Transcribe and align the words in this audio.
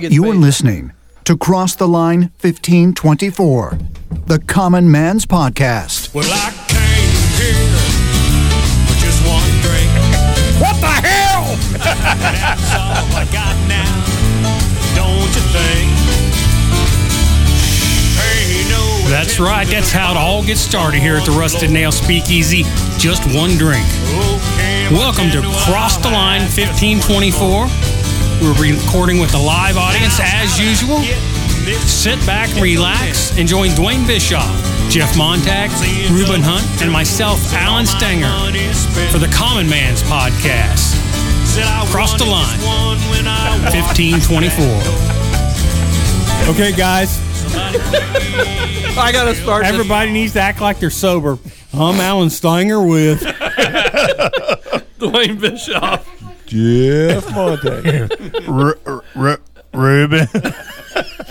You 0.00 0.30
are 0.30 0.34
listening 0.34 0.92
to 1.24 1.36
Cross 1.36 1.74
the 1.74 1.88
Line 1.88 2.30
1524, 2.40 3.78
the 4.26 4.38
Common 4.38 4.92
Man's 4.92 5.26
Podcast. 5.26 6.14
Well, 6.14 6.22
I 6.30 6.54
came 6.70 7.10
here 7.34 7.66
with 8.86 9.00
just 9.02 9.18
one 9.26 9.42
drink. 9.58 9.90
What 10.62 10.78
the 10.78 10.86
hell? 10.86 11.42
That's 11.82 12.70
all 12.78 13.10
I 13.10 13.26
got 13.32 13.58
now, 13.66 13.90
don't 14.94 15.34
you 15.34 15.42
think? 15.50 15.90
No 18.70 19.10
That's 19.10 19.40
right. 19.40 19.66
That's 19.66 19.90
how 19.90 20.12
it 20.12 20.16
all 20.16 20.44
gets 20.44 20.60
started 20.60 21.00
here 21.00 21.16
at 21.16 21.26
the 21.26 21.32
Rusted 21.32 21.72
Nail 21.72 21.90
Speakeasy. 21.90 22.62
Just 22.98 23.26
one 23.34 23.56
drink. 23.58 23.84
Okay, 24.14 24.86
Welcome 24.92 25.32
to 25.32 25.40
Cross 25.66 25.96
the 25.96 26.10
Line 26.10 26.42
1524. 26.42 27.97
We're 28.40 28.54
recording 28.54 29.18
with 29.18 29.34
a 29.34 29.38
live 29.38 29.76
audience 29.76 30.18
as 30.22 30.58
usual. 30.60 31.02
Sit 31.86 32.24
back, 32.24 32.48
relax, 32.60 33.36
and 33.36 33.48
join 33.48 33.70
Dwayne 33.70 34.06
Bischoff, 34.06 34.46
Jeff 34.88 35.16
Montag, 35.18 35.70
Ruben 36.12 36.40
Hunt, 36.40 36.64
and 36.80 36.90
myself, 36.92 37.40
Alan 37.52 37.84
Stenger, 37.84 38.28
for 39.10 39.18
the 39.18 39.26
Common 39.34 39.68
Man's 39.68 40.02
Podcast. 40.04 40.94
Cross 41.90 42.18
the 42.18 42.24
line. 42.26 42.58
1524. 43.74 44.64
Okay, 46.54 46.72
guys. 46.76 47.18
I 48.96 49.10
gotta 49.12 49.34
start. 49.34 49.64
Everybody 49.64 50.12
needs 50.12 50.32
to 50.34 50.40
act 50.40 50.60
like 50.60 50.78
they're 50.78 50.90
sober. 50.90 51.38
I'm 51.72 52.00
Alan 52.00 52.30
Stenger 52.30 52.80
with 52.82 53.20
Dwayne 55.00 55.40
Bischoff. 55.40 56.06
Jeff 56.48 57.30
Montag. 57.32 58.10
R- 58.48 58.78
R- 58.86 59.04
R- 59.14 59.40
Ruben. 59.74 60.26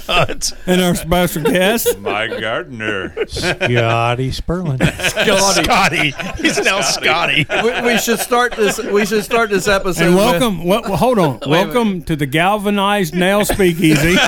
and 0.08 0.82
our 0.82 0.96
special 0.96 1.44
guest. 1.44 1.98
Mike 2.00 2.40
Gardner. 2.40 3.14
Scotty 3.28 4.32
Sperling. 4.32 4.78
Scotty. 4.80 5.64
Scotty. 5.64 6.12
He's 6.42 6.60
now 6.60 6.82
Scotty. 6.82 7.46
we, 7.64 7.82
we 7.82 7.98
should 7.98 8.20
start 8.20 8.56
this. 8.56 8.78
We 8.78 9.06
should 9.06 9.24
start 9.24 9.50
this 9.50 9.68
episode. 9.68 10.06
And 10.08 10.16
welcome, 10.16 10.64
well, 10.64 10.82
well, 10.84 10.98
hold 10.98 11.20
on. 11.20 11.40
welcome 11.48 12.04
to 12.04 12.16
the 12.16 12.26
Galvanized 12.26 13.16
Nail 13.16 13.44
Speakeasy. 13.44 14.16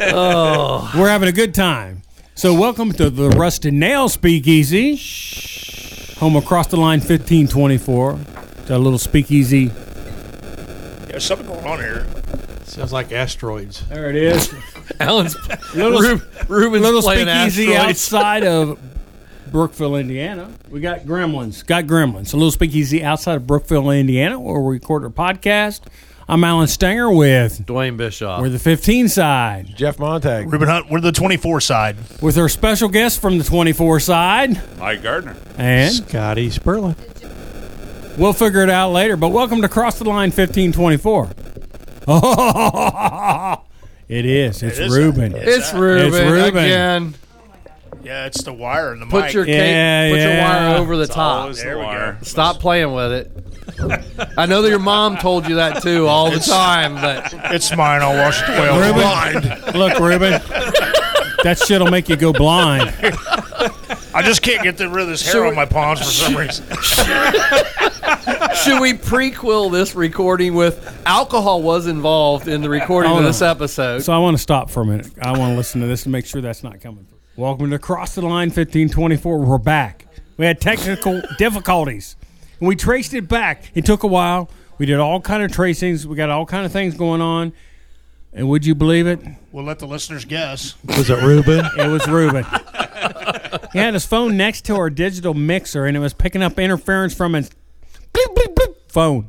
oh, 0.00 0.92
We're 0.96 1.08
having 1.08 1.28
a 1.28 1.32
good 1.32 1.54
time. 1.54 2.02
So, 2.38 2.52
welcome 2.52 2.92
to 2.92 3.08
the 3.08 3.30
Rusted 3.30 3.72
Nail 3.72 4.10
Speakeasy, 4.10 4.96
home 6.18 6.36
across 6.36 6.66
the 6.66 6.76
line 6.76 6.98
1524. 7.00 8.18
It's 8.58 8.70
a 8.70 8.78
little 8.78 8.98
speakeasy. 8.98 9.68
There's 11.08 11.24
something 11.24 11.46
going 11.46 11.64
on 11.64 11.78
here. 11.78 12.06
Sounds 12.64 12.92
like 12.92 13.10
asteroids. 13.10 13.86
There 13.88 14.10
it 14.10 14.16
is. 14.16 14.54
Alan's 15.00 15.34
Little, 15.74 15.98
Ru- 15.98 16.20
Ruben's 16.48 16.84
little 16.84 17.00
playing 17.00 17.26
speakeasy 17.26 17.74
asteroids. 17.74 18.12
outside 18.12 18.44
of 18.44 18.78
Brookville, 19.50 19.96
Indiana. 19.96 20.50
We 20.68 20.80
got 20.80 21.00
Gremlins. 21.00 21.64
Got 21.64 21.84
Gremlins. 21.84 22.34
A 22.34 22.36
little 22.36 22.50
speakeasy 22.50 23.02
outside 23.02 23.36
of 23.36 23.46
Brookville, 23.46 23.90
Indiana, 23.90 24.38
where 24.38 24.60
we 24.60 24.74
record 24.74 25.04
our 25.04 25.10
podcast. 25.10 25.80
I'm 26.28 26.42
Alan 26.42 26.66
Stenger 26.66 27.08
with 27.10 27.64
Dwayne 27.66 27.96
Bischoff. 27.96 28.40
we're 28.40 28.48
the 28.48 28.58
15 28.58 29.08
side 29.08 29.72
Jeff 29.76 29.98
Montag. 30.00 30.52
Ruben 30.52 30.66
Hunt, 30.68 30.90
we're 30.90 31.00
the 31.00 31.12
24 31.12 31.60
side. 31.60 31.96
with 32.20 32.36
our 32.36 32.48
special 32.48 32.88
guest 32.88 33.20
from 33.20 33.38
the 33.38 33.44
24 33.44 34.00
side, 34.00 34.60
Mike 34.78 35.02
Gardner. 35.04 35.36
and 35.56 35.92
Scotty 35.92 36.50
Sperling. 36.50 36.96
we'll 38.18 38.32
figure 38.32 38.62
it 38.62 38.70
out 38.70 38.90
later. 38.90 39.16
But 39.16 39.28
welcome 39.28 39.62
to 39.62 39.68
Cross 39.68 39.98
the 40.00 40.04
Line 40.04 40.30
1524. 40.32 41.30
it 44.08 44.26
is. 44.26 44.62
It's 44.64 44.78
is. 44.80 44.92
Ruben. 44.96 45.32
it's 45.36 45.72
Ruben, 45.72 46.06
It's 46.06 46.16
Ruben. 46.30 46.64
again. 46.64 47.14
Yeah, 48.02 48.26
it's 48.26 48.42
the 48.42 48.52
wire 48.52 48.92
and 48.92 49.00
the 49.02 49.06
Put 49.06 49.24
mic. 49.26 49.32
your 49.34 49.44
cake, 49.44 49.54
Yeah, 49.58 50.10
put 50.10 50.18
yeah. 50.18 50.34
your 50.34 50.42
wire 50.44 50.76
over 50.80 50.96
the 50.96 51.06
top. 51.08 51.52
There 51.54 51.74
the 51.74 51.80
we 51.80 51.84
go. 51.86 52.16
Stop 52.22 52.58
playing 52.60 52.92
with 52.92 53.12
it. 53.12 53.32
I 54.38 54.46
know 54.46 54.62
that 54.62 54.68
your 54.70 54.78
mom 54.78 55.16
told 55.18 55.48
you 55.48 55.56
that 55.56 55.82
too 55.82 56.06
all 56.06 56.30
the 56.30 56.38
time, 56.40 56.94
but 56.94 57.32
it's 57.54 57.74
mine. 57.76 58.02
I'll 58.02 58.16
wash 58.16 58.40
it 58.42 58.48
away. 58.50 58.86
Ruben. 58.88 59.00
blind. 59.02 59.74
Look, 59.76 59.98
Ruben. 59.98 60.32
That 61.44 61.58
shit'll 61.66 61.90
make 61.90 62.08
you 62.08 62.16
go 62.16 62.32
blind. 62.32 62.92
I 64.14 64.22
just 64.22 64.42
can't 64.42 64.62
get 64.62 64.78
rid 64.80 65.02
of 65.02 65.08
this 65.08 65.22
hair 65.22 65.32
Should 65.32 65.42
on 65.42 65.50
we- 65.50 65.56
my 65.56 65.64
palms 65.66 65.98
for 66.00 66.04
some 66.06 66.36
reason. 66.36 66.64
should 68.64 68.80
we 68.80 68.94
prequel 68.94 69.70
this 69.70 69.94
recording 69.94 70.54
with 70.54 71.02
alcohol 71.06 71.62
was 71.62 71.86
involved 71.86 72.48
in 72.48 72.62
the 72.62 72.68
recording 72.70 73.12
Oh, 73.12 73.16
of 73.18 73.22
no. 73.22 73.28
this 73.28 73.42
episode? 73.42 74.00
So 74.02 74.12
I 74.12 74.18
want 74.18 74.36
to 74.36 74.42
stop 74.42 74.70
for 74.70 74.82
a 74.82 74.86
minute. 74.86 75.08
I 75.20 75.36
want 75.38 75.52
to 75.52 75.56
listen 75.56 75.80
to 75.82 75.86
this 75.86 76.02
to 76.04 76.08
make 76.08 76.26
sure 76.26 76.40
that's 76.40 76.62
not 76.64 76.80
coming 76.80 77.04
through. 77.04 77.18
Welcome 77.36 77.70
to 77.70 77.78
Cross 77.78 78.14
the 78.14 78.22
Line 78.22 78.48
1524. 78.48 79.38
We're 79.38 79.58
back. 79.58 80.06
We 80.38 80.46
had 80.46 80.60
technical 80.60 81.22
difficulties. 81.38 82.16
And 82.58 82.68
we 82.68 82.76
traced 82.76 83.14
it 83.14 83.28
back. 83.28 83.70
It 83.74 83.84
took 83.84 84.02
a 84.02 84.06
while. 84.06 84.50
We 84.78 84.86
did 84.86 84.98
all 84.98 85.20
kind 85.20 85.42
of 85.42 85.52
tracings. 85.52 86.06
We 86.06 86.16
got 86.16 86.30
all 86.30 86.46
kind 86.46 86.66
of 86.66 86.72
things 86.72 86.96
going 86.96 87.20
on. 87.20 87.52
And 88.32 88.48
would 88.48 88.66
you 88.66 88.74
believe 88.74 89.06
it? 89.06 89.20
We'll 89.50 89.64
let 89.64 89.78
the 89.78 89.86
listeners 89.86 90.24
guess. 90.24 90.74
Was 90.84 91.08
it 91.08 91.22
Ruben? 91.22 91.64
It 91.78 91.88
was 91.88 92.06
Ruben. 92.06 92.44
he 93.72 93.78
had 93.78 93.94
his 93.94 94.04
phone 94.04 94.36
next 94.36 94.66
to 94.66 94.76
our 94.76 94.90
digital 94.90 95.32
mixer, 95.32 95.86
and 95.86 95.96
it 95.96 96.00
was 96.00 96.12
picking 96.12 96.42
up 96.42 96.58
interference 96.58 97.14
from 97.14 97.32
his 97.32 97.50
bleep, 98.12 98.34
bleep, 98.34 98.54
bleep 98.54 98.74
phone. 98.88 99.28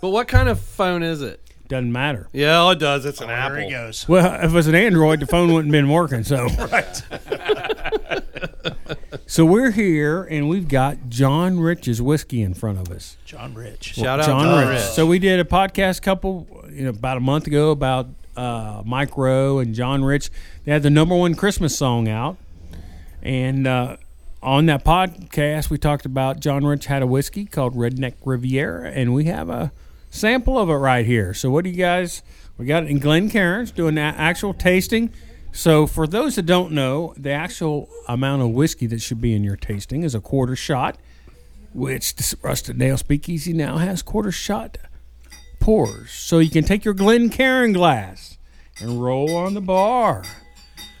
But 0.00 0.10
what 0.10 0.28
kind 0.28 0.48
of 0.48 0.60
phone 0.60 1.02
is 1.02 1.22
it? 1.22 1.40
Doesn't 1.68 1.90
matter. 1.90 2.28
Yeah, 2.32 2.70
it 2.70 2.78
does. 2.78 3.04
It's 3.04 3.20
an 3.20 3.28
oh, 3.28 3.32
apple. 3.32 3.56
There 3.56 3.64
he 3.64 3.70
goes. 3.70 4.08
Well, 4.08 4.34
if 4.36 4.52
it 4.52 4.54
was 4.54 4.68
an 4.68 4.76
Android, 4.76 5.18
the 5.18 5.26
phone 5.26 5.52
wouldn't 5.52 5.74
have 5.74 5.82
been 5.82 5.90
working. 5.90 6.22
So, 6.22 6.46
Right. 6.70 7.02
so 9.26 9.44
we're 9.44 9.72
here, 9.72 10.22
and 10.22 10.48
we've 10.48 10.68
got 10.68 11.08
John 11.08 11.58
Rich's 11.58 12.00
whiskey 12.00 12.42
in 12.42 12.54
front 12.54 12.78
of 12.78 12.90
us. 12.94 13.16
John 13.24 13.54
Rich. 13.54 13.94
Shout 13.94 14.20
out 14.20 14.26
John 14.26 14.44
John 14.44 14.68
Rich. 14.68 14.80
Rich. 14.80 14.90
So 14.90 15.04
we 15.06 15.18
did 15.18 15.40
a 15.40 15.44
podcast 15.44 16.02
couple, 16.02 16.46
you 16.70 16.84
know, 16.84 16.90
about 16.90 17.16
a 17.16 17.20
month 17.20 17.46
ago 17.46 17.70
about 17.70 18.06
uh, 18.36 18.82
Mike 18.86 19.16
Rowe 19.16 19.58
and 19.58 19.74
John 19.74 20.04
Rich. 20.04 20.30
They 20.64 20.72
had 20.72 20.82
the 20.82 20.90
number 20.90 21.16
one 21.16 21.34
Christmas 21.34 21.76
song 21.76 22.08
out, 22.08 22.36
and 23.22 23.66
uh, 23.66 23.96
on 24.42 24.66
that 24.66 24.84
podcast 24.84 25.70
we 25.70 25.78
talked 25.78 26.06
about 26.06 26.38
John 26.38 26.64
Rich 26.64 26.86
had 26.86 27.02
a 27.02 27.06
whiskey 27.06 27.46
called 27.46 27.74
Redneck 27.74 28.14
Riviera, 28.24 28.90
and 28.90 29.12
we 29.12 29.24
have 29.24 29.48
a 29.48 29.72
sample 30.10 30.58
of 30.58 30.68
it 30.70 30.74
right 30.74 31.04
here. 31.04 31.34
So 31.34 31.50
what 31.50 31.64
do 31.64 31.70
you 31.70 31.76
guys? 31.76 32.22
We 32.58 32.64
got 32.64 32.84
it 32.84 32.90
in 32.90 33.00
Glencairns 33.00 33.74
doing 33.74 33.96
that 33.96 34.14
actual 34.16 34.54
tasting. 34.54 35.12
So 35.56 35.86
for 35.86 36.06
those 36.06 36.36
that 36.36 36.44
don't 36.44 36.72
know, 36.72 37.14
the 37.16 37.30
actual 37.30 37.88
amount 38.06 38.42
of 38.42 38.50
whiskey 38.50 38.86
that 38.88 39.00
should 39.00 39.22
be 39.22 39.34
in 39.34 39.42
your 39.42 39.56
tasting 39.56 40.02
is 40.02 40.14
a 40.14 40.20
quarter 40.20 40.54
shot 40.54 40.98
which 41.72 42.14
the 42.16 42.36
Rusted 42.42 42.76
Nail 42.76 42.98
Speakeasy 42.98 43.54
now 43.54 43.78
has 43.78 44.02
quarter 44.02 44.30
shot 44.30 44.76
pours. 45.58 46.10
So 46.10 46.40
you 46.40 46.50
can 46.50 46.64
take 46.64 46.84
your 46.84 46.92
Glencairn 46.92 47.72
glass 47.72 48.36
and 48.80 49.02
roll 49.02 49.34
on 49.34 49.54
the 49.54 49.62
bar. 49.62 50.24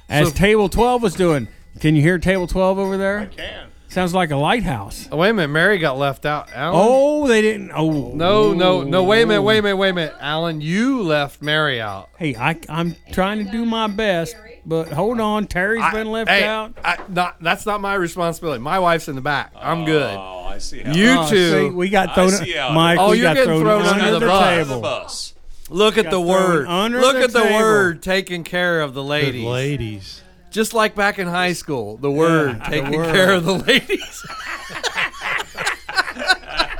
As 0.08 0.32
Table 0.32 0.70
12 0.70 1.02
was 1.02 1.14
doing. 1.14 1.48
Can 1.80 1.94
you 1.94 2.00
hear 2.00 2.18
Table 2.18 2.46
12 2.46 2.78
over 2.78 2.96
there? 2.96 3.20
I 3.20 3.26
can. 3.26 3.68
Sounds 3.88 4.12
like 4.12 4.30
a 4.30 4.36
lighthouse. 4.36 5.08
Oh, 5.10 5.16
wait 5.16 5.30
a 5.30 5.32
minute, 5.32 5.48
Mary 5.48 5.78
got 5.78 5.96
left 5.96 6.26
out. 6.26 6.50
Alan? 6.52 6.78
Oh, 6.82 7.26
they 7.28 7.40
didn't. 7.40 7.70
Oh. 7.74 8.12
No, 8.12 8.52
no, 8.52 8.82
no. 8.82 9.04
Wait 9.04 9.22
a 9.22 9.26
minute. 9.26 9.42
Wait 9.42 9.58
a 9.58 9.62
minute. 9.62 9.76
Wait 9.76 9.88
a 9.90 9.92
minute. 9.94 10.14
Alan, 10.20 10.60
you 10.60 11.02
left 11.02 11.40
Mary 11.40 11.80
out. 11.80 12.10
Hey, 12.18 12.34
I, 12.36 12.58
I'm 12.68 12.94
trying 13.12 13.44
to 13.46 13.50
do 13.50 13.64
my 13.64 13.86
best, 13.86 14.36
but 14.66 14.88
hold 14.88 15.18
on. 15.20 15.46
Terry's 15.46 15.84
been 15.92 16.08
left 16.10 16.28
Hey, 16.28 16.44
out. 16.44 16.74
I, 16.84 16.98
not, 17.08 17.40
that's 17.40 17.64
not 17.64 17.80
my 17.80 17.94
responsibility. 17.94 18.60
My 18.60 18.78
wife's 18.80 19.08
in 19.08 19.14
the 19.14 19.22
back. 19.22 19.52
I'm 19.56 19.84
good. 19.86 20.14
Oh, 20.16 20.44
I 20.46 20.58
see 20.58 20.80
how 20.80 20.92
You 20.92 21.16
Oh, 21.20 21.30
two. 21.30 21.50
see, 21.68 21.70
we 21.74 21.88
got 21.88 22.10
I 22.10 22.14
thrown. 22.14 22.30
see 22.30 22.52
how 22.52 22.70
it 22.70 22.74
Mike, 22.74 22.98
is. 22.98 23.02
Oh, 23.02 23.10
we 23.12 23.16
you're 23.18 23.24
got 23.24 23.34
getting 23.36 23.50
thrown, 23.60 23.62
thrown 23.62 23.82
under, 23.82 24.04
under 24.04 24.12
the, 24.12 24.18
the 24.18 24.26
bus. 24.26 24.56
the 24.58 24.64
table. 24.64 24.80
bus. 24.82 25.34
Look 25.70 25.96
at 25.98 26.04
the 26.04 26.10
thrown 26.10 26.26
word. 26.26 26.66
under 26.66 27.00
Look 27.00 27.16
the 27.16 27.22
at 27.22 27.32
the 27.32 27.40
table. 27.42 27.54
word 27.56 28.02
taking 28.02 28.44
care 28.44 28.82
of 28.82 28.94
the 28.94 29.02
Good 29.02 29.08
ladies. 29.08 29.44
ladies. 29.46 30.22
Just 30.56 30.72
like 30.72 30.94
back 30.94 31.18
in 31.18 31.26
high 31.26 31.52
school, 31.52 31.98
the 31.98 32.10
word 32.10 32.58
the 32.60 32.64
taking 32.70 32.96
word. 32.96 33.14
care 33.14 33.34
of 33.34 33.44
the 33.44 33.58
ladies. 33.58 34.26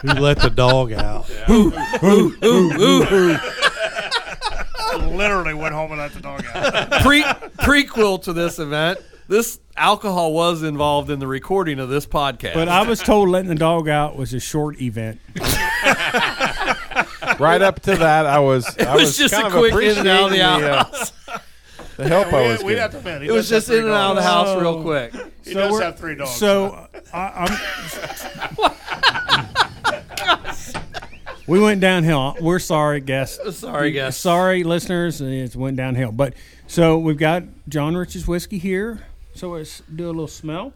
Who 0.00 0.08
let 0.18 0.38
the 0.38 0.48
dog 0.48 0.92
out? 0.92 1.26
Who? 1.26 1.68
Who? 2.00 2.30
Who? 2.40 3.02
Who? 3.02 3.36
Literally 5.14 5.52
went 5.52 5.74
home 5.74 5.92
and 5.92 6.00
let 6.00 6.14
the 6.14 6.20
dog 6.20 6.42
out. 6.54 7.02
Pre 7.02 7.22
prequel 7.22 8.22
to 8.22 8.32
this 8.32 8.58
event. 8.58 8.98
This 9.28 9.58
alcohol 9.76 10.32
was 10.32 10.62
involved 10.62 11.10
in 11.10 11.18
the 11.18 11.26
recording 11.26 11.78
of 11.78 11.90
this 11.90 12.06
podcast. 12.06 12.54
But 12.54 12.68
I 12.68 12.80
was 12.88 13.00
told 13.00 13.28
letting 13.28 13.50
the 13.50 13.56
dog 13.56 13.90
out 13.90 14.16
was 14.16 14.32
a 14.32 14.40
short 14.40 14.80
event. 14.80 15.20
right 17.38 17.60
up 17.60 17.80
to 17.80 17.94
that, 17.96 18.24
I 18.24 18.38
was. 18.38 18.66
I 18.78 18.94
it 18.94 19.00
was 19.00 19.18
just 19.18 19.34
kind 19.34 19.44
a 19.44 19.48
of 19.48 19.52
quick 19.70 19.74
in 19.74 19.98
and 19.98 20.08
out 20.08 20.24
of 20.24 20.30
the 20.30 20.40
appreciating 20.40 20.62
the, 20.62 20.70
uh, 20.70 20.84
house. 20.84 21.12
The 21.96 22.08
help 22.08 22.32
I 22.32 22.48
was 22.48 22.62
We'd 22.62 22.74
getting. 22.74 22.78
have 22.82 22.90
to 22.92 22.98
admit, 22.98 23.22
he 23.22 23.28
It 23.28 23.32
was 23.32 23.48
does 23.48 23.66
just 23.66 23.68
have 23.68 23.76
in 23.78 23.82
three 23.84 23.90
and 23.92 23.98
out 23.98 24.10
of 24.10 24.16
the 24.16 24.22
dogs. 24.22 24.48
house 24.48 24.56
Oh. 24.56 24.60
real 24.60 24.82
quick. 24.82 25.12
He 25.44 25.54
does 25.54 25.72
we're- 25.72 25.84
have 25.84 25.98
three 25.98 26.14
dogs. 26.14 26.30
So 26.32 26.86
I, 27.12 27.48
I'm 27.48 27.56
we 31.46 31.60
went 31.60 31.80
downhill. 31.80 32.36
We're 32.40 32.58
sorry, 32.58 33.00
guests. 33.00 33.58
Sorry, 33.58 33.92
guests. 33.92 34.20
Sorry, 34.20 34.64
listeners. 34.64 35.20
It 35.20 35.54
went 35.54 35.76
downhill. 35.76 36.10
But 36.12 36.34
so 36.66 36.98
we've 36.98 37.18
got 37.18 37.44
John 37.68 37.96
Rich's 37.96 38.26
whiskey 38.26 38.58
here. 38.58 39.02
So 39.34 39.50
let's 39.50 39.82
do 39.94 40.06
a 40.06 40.08
little 40.08 40.26
smell. 40.28 40.72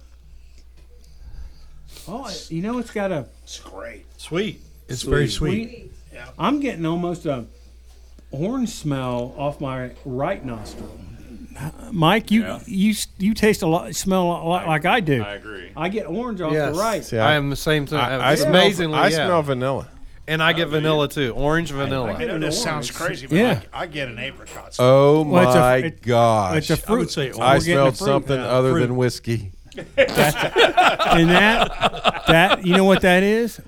Oh, 2.06 2.26
it- 2.28 2.50
you 2.50 2.62
know 2.62 2.78
it's 2.78 2.90
got 2.92 3.10
a 3.10 3.26
It's 3.42 3.58
great. 3.58 4.06
Sweet. 4.16 4.60
It's 4.88 5.02
very 5.02 5.28
sweet. 5.28 5.68
sweet. 5.70 5.92
I'm 6.38 6.60
getting 6.60 6.84
almost 6.86 7.26
a 7.26 7.46
orange 8.30 8.68
smell 8.70 9.34
off 9.36 9.60
my 9.60 9.90
right 10.04 10.44
nostril. 10.44 10.98
Mike, 11.92 12.30
you 12.30 12.42
Yeah. 12.42 12.60
you 12.66 12.94
you 13.18 13.34
taste 13.34 13.62
a 13.62 13.66
lot, 13.66 13.94
smell 13.94 14.22
a 14.22 14.46
lot 14.48 14.66
like 14.66 14.84
I 14.86 15.00
do. 15.00 15.22
I 15.22 15.34
agree. 15.34 15.70
I 15.76 15.88
get 15.88 16.06
orange 16.06 16.40
off 16.40 16.52
Yes. 16.52 16.74
the 16.74 16.80
right. 16.80 17.04
See, 17.04 17.18
I 17.18 17.34
am 17.34 17.50
the 17.50 17.56
same 17.56 17.86
thing. 17.86 17.98
I, 17.98 18.30
I 18.30 18.34
smell, 18.36 18.50
amazingly, 18.50 18.98
I 18.98 19.08
yeah. 19.08 19.26
smell 19.26 19.42
vanilla. 19.42 19.88
and 20.28 20.40
I 20.42 20.52
get 20.52 20.68
vanilla 20.68 21.08
too, 21.08 21.32
orange 21.34 21.72
vanilla. 21.72 22.12
I 22.12 22.24
know 22.24 22.38
this 22.38 22.62
sounds 22.62 22.90
crazy, 22.90 23.26
but 23.26 23.36
Yeah. 23.36 23.60
I, 23.72 23.82
I 23.82 23.86
get 23.86 24.08
an 24.08 24.18
apricot. 24.18 24.76
Oh 24.78 25.22
Well, 25.22 25.48
it's 25.48 25.56
a- 25.56 25.58
my 25.58 25.76
it- 25.78 26.02
gosh! 26.02 26.56
It's 26.58 26.70
a 26.70 26.76
fruit. 26.76 26.94
I 26.94 26.98
would 27.00 27.10
say 27.10 27.32
I 27.32 27.58
smelled 27.58 27.94
a 27.94 27.96
fruit. 27.96 28.04
something 28.06 28.38
other 28.38 28.70
fruit. 28.72 28.80
than 28.80 28.96
whiskey. 28.96 29.52
and 29.76 29.86
that 31.30 32.22
that 32.28 32.66
you 32.66 32.76
know 32.76 32.84
what 32.84 33.02
that 33.02 33.22
is? 33.22 33.60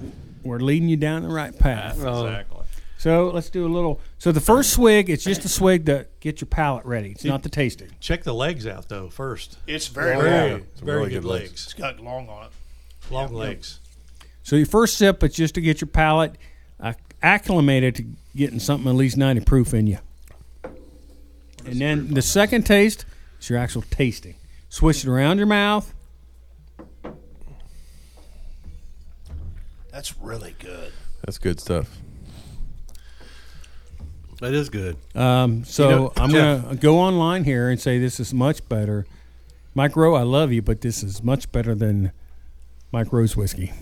We're 0.45 0.59
leading 0.61 0.89
you 0.89 0.97
down 0.97 1.23
the 1.23 1.29
right 1.29 1.57
path. 1.57 1.99
Oh. 2.03 2.27
Exactly. 2.27 2.59
So 3.03 3.31
let's 3.35 3.51
do 3.51 3.67
a 3.67 3.69
little. 3.69 4.01
So 4.19 4.31
the 4.31 4.41
first 4.41 4.71
swig, 4.75 5.11
it's 5.11 5.25
just 5.25 5.45
a 5.45 5.49
swig 5.49 5.87
to 5.87 6.07
get 6.21 6.41
your 6.41 6.47
palate 6.47 6.85
ready. 6.85 7.11
It's 7.11 7.25
not 7.25 7.43
the 7.43 7.49
tasting. 7.49 7.91
Check 7.99 8.23
the 8.23 8.33
legs 8.33 8.65
out 8.65 8.89
though 8.89 9.09
first. 9.09 9.59
It's 9.67 9.89
very 9.89 10.15
Very, 10.23 10.51
long. 10.53 10.67
very 10.81 10.99
really 10.99 11.11
good 11.11 11.23
good 11.23 11.29
legs. 11.29 11.51
legs. 11.51 11.65
It's 11.65 11.75
got 11.75 11.99
long 11.99 12.29
on 12.29 12.45
it. 12.47 12.53
Long 13.11 13.33
legs. 13.35 13.81
So 14.45 14.55
your 14.55 14.67
first 14.67 14.99
sip, 14.99 15.21
it's 15.25 15.35
just 15.35 15.57
to 15.57 15.61
get 15.61 15.81
your 15.81 15.89
palate 15.89 16.37
uh, 16.79 16.93
acclimated 17.25 17.97
to 17.97 18.05
getting 18.37 18.61
something 18.61 18.89
at 18.89 18.95
least 18.95 19.17
ninety 19.17 19.43
proof 19.43 19.75
in 19.75 19.89
you. 19.89 19.99
And 21.67 21.81
then 21.81 22.15
the 22.15 22.23
second 22.23 22.67
taste 22.67 23.05
is 23.41 23.51
your 23.51 23.59
actual 23.59 23.83
tasting. 23.83 24.37
Swish 24.69 25.05
it 25.05 25.11
around 25.11 25.39
your 25.39 25.49
mouth. 25.49 25.93
That's 29.91 30.17
really 30.19 30.55
good. 30.61 30.93
That's 31.25 31.39
good 31.39 31.59
stuff. 31.59 31.99
That 34.43 34.55
is 34.55 34.71
good. 34.71 34.97
Um, 35.15 35.63
so 35.65 35.89
You 35.89 35.97
know, 35.97 36.13
I'm 36.17 36.31
going 36.33 36.69
to 36.71 36.75
go 36.75 36.99
online 36.99 37.45
here 37.45 37.71
and 37.71 37.81
say 37.81 38.01
this 38.01 38.19
is 38.19 38.35
much 38.35 38.69
better. 38.69 39.07
Mike 39.73 39.95
Rowe, 39.95 40.17
I 40.17 40.23
love 40.23 40.51
you, 40.51 40.61
but 40.63 40.81
this 40.81 41.05
is 41.05 41.23
much 41.23 41.53
better 41.53 41.77
than 41.77 42.11
Mike 42.91 43.13
Rowe's 43.13 43.37
whiskey. 43.37 43.73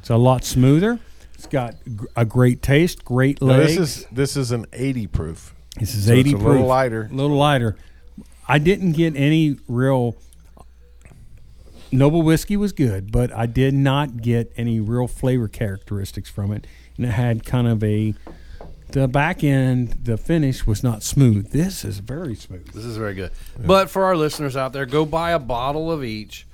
It's 0.00 0.08
a 0.08 0.16
lot 0.16 0.44
smoother. 0.44 0.98
It's 1.34 1.46
got 1.46 1.74
a 2.16 2.24
great 2.24 2.62
taste, 2.62 3.04
great 3.04 3.42
Now, 3.42 3.48
legs. 3.48 3.76
this 3.76 3.98
is 3.98 4.06
this 4.10 4.36
is 4.38 4.50
an 4.50 4.64
80 4.72 5.08
proof. 5.08 5.54
this 5.78 5.94
is 5.94 6.06
so 6.06 6.12
80 6.14 6.20
it's 6.20 6.28
a 6.30 6.36
proof. 6.42 6.48
little 6.52 6.66
lighter. 6.66 7.08
A 7.12 7.14
little 7.14 7.36
lighter. 7.36 7.76
I 8.48 8.56
didn't 8.56 8.92
get 8.92 9.14
any 9.14 9.58
real. 9.68 10.16
Noble 11.92 12.22
whiskey 12.22 12.56
was 12.56 12.72
good, 12.72 13.12
but 13.12 13.30
I 13.30 13.44
did 13.44 13.74
not 13.74 14.22
get 14.22 14.50
any 14.56 14.80
real 14.80 15.06
flavor 15.06 15.48
characteristics 15.48 16.30
from 16.30 16.50
it, 16.50 16.66
and 16.96 17.04
it 17.04 17.10
had 17.10 17.44
kind 17.44 17.68
of 17.68 17.84
a. 17.84 18.14
The 18.88 19.08
back 19.08 19.42
end, 19.42 20.04
the 20.04 20.16
finish 20.16 20.66
was 20.66 20.82
not 20.82 21.02
smooth. 21.02 21.50
This 21.50 21.84
is 21.84 21.98
very 21.98 22.34
smooth. 22.34 22.72
This 22.72 22.84
is 22.84 22.96
very 22.96 23.14
good. 23.14 23.32
But 23.58 23.90
for 23.90 24.04
our 24.04 24.16
listeners 24.16 24.56
out 24.56 24.72
there, 24.72 24.86
go 24.86 25.04
buy 25.04 25.32
a 25.32 25.38
bottle 25.38 25.90
of 25.90 26.04
each 26.04 26.46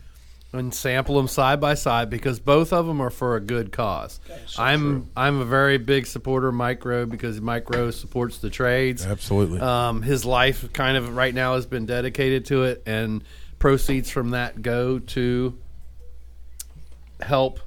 and 0.52 0.72
sample 0.74 1.16
them 1.16 1.28
side 1.28 1.60
by 1.60 1.74
side 1.74 2.10
because 2.10 2.38
both 2.38 2.72
of 2.72 2.86
them 2.86 3.00
are 3.00 3.10
for 3.10 3.36
a 3.36 3.40
good 3.40 3.72
cause. 3.72 4.20
I'm 4.58 5.08
I'm 5.16 5.40
a 5.40 5.44
very 5.44 5.78
big 5.78 6.06
supporter 6.06 6.48
of 6.48 6.54
Mike 6.54 6.84
Rowe 6.84 7.06
because 7.06 7.40
Mike 7.40 7.70
Rowe 7.70 7.90
supports 7.90 8.38
the 8.38 8.50
trades. 8.50 9.04
Absolutely. 9.04 9.60
Um, 9.60 10.02
his 10.02 10.24
life 10.24 10.72
kind 10.72 10.96
of 10.96 11.16
right 11.16 11.34
now 11.34 11.54
has 11.54 11.66
been 11.66 11.86
dedicated 11.86 12.46
to 12.46 12.64
it, 12.64 12.82
and 12.86 13.24
proceeds 13.58 14.10
from 14.10 14.30
that 14.30 14.60
go 14.60 14.98
to 14.98 15.56
help. 17.20 17.60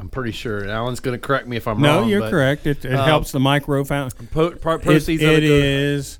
I'm 0.00 0.08
pretty 0.08 0.32
sure 0.32 0.66
Alan's 0.66 1.00
going 1.00 1.18
to 1.18 1.24
correct 1.24 1.46
me 1.46 1.56
if 1.58 1.68
I'm 1.68 1.80
No, 1.80 1.88
wrong. 1.98 2.02
No, 2.04 2.08
you're 2.08 2.20
but 2.20 2.30
correct. 2.30 2.66
It, 2.66 2.84
it 2.84 2.94
um, 2.94 3.04
helps 3.06 3.32
the 3.32 3.40
micro 3.40 3.84
found. 3.84 4.14
Po- 4.32 4.52
pro- 4.52 4.76
It, 4.76 4.82
proceeds 4.82 5.22
of 5.22 5.28
it 5.28 5.44
it 5.44 5.48
go- 5.48 5.54
is 5.54 6.18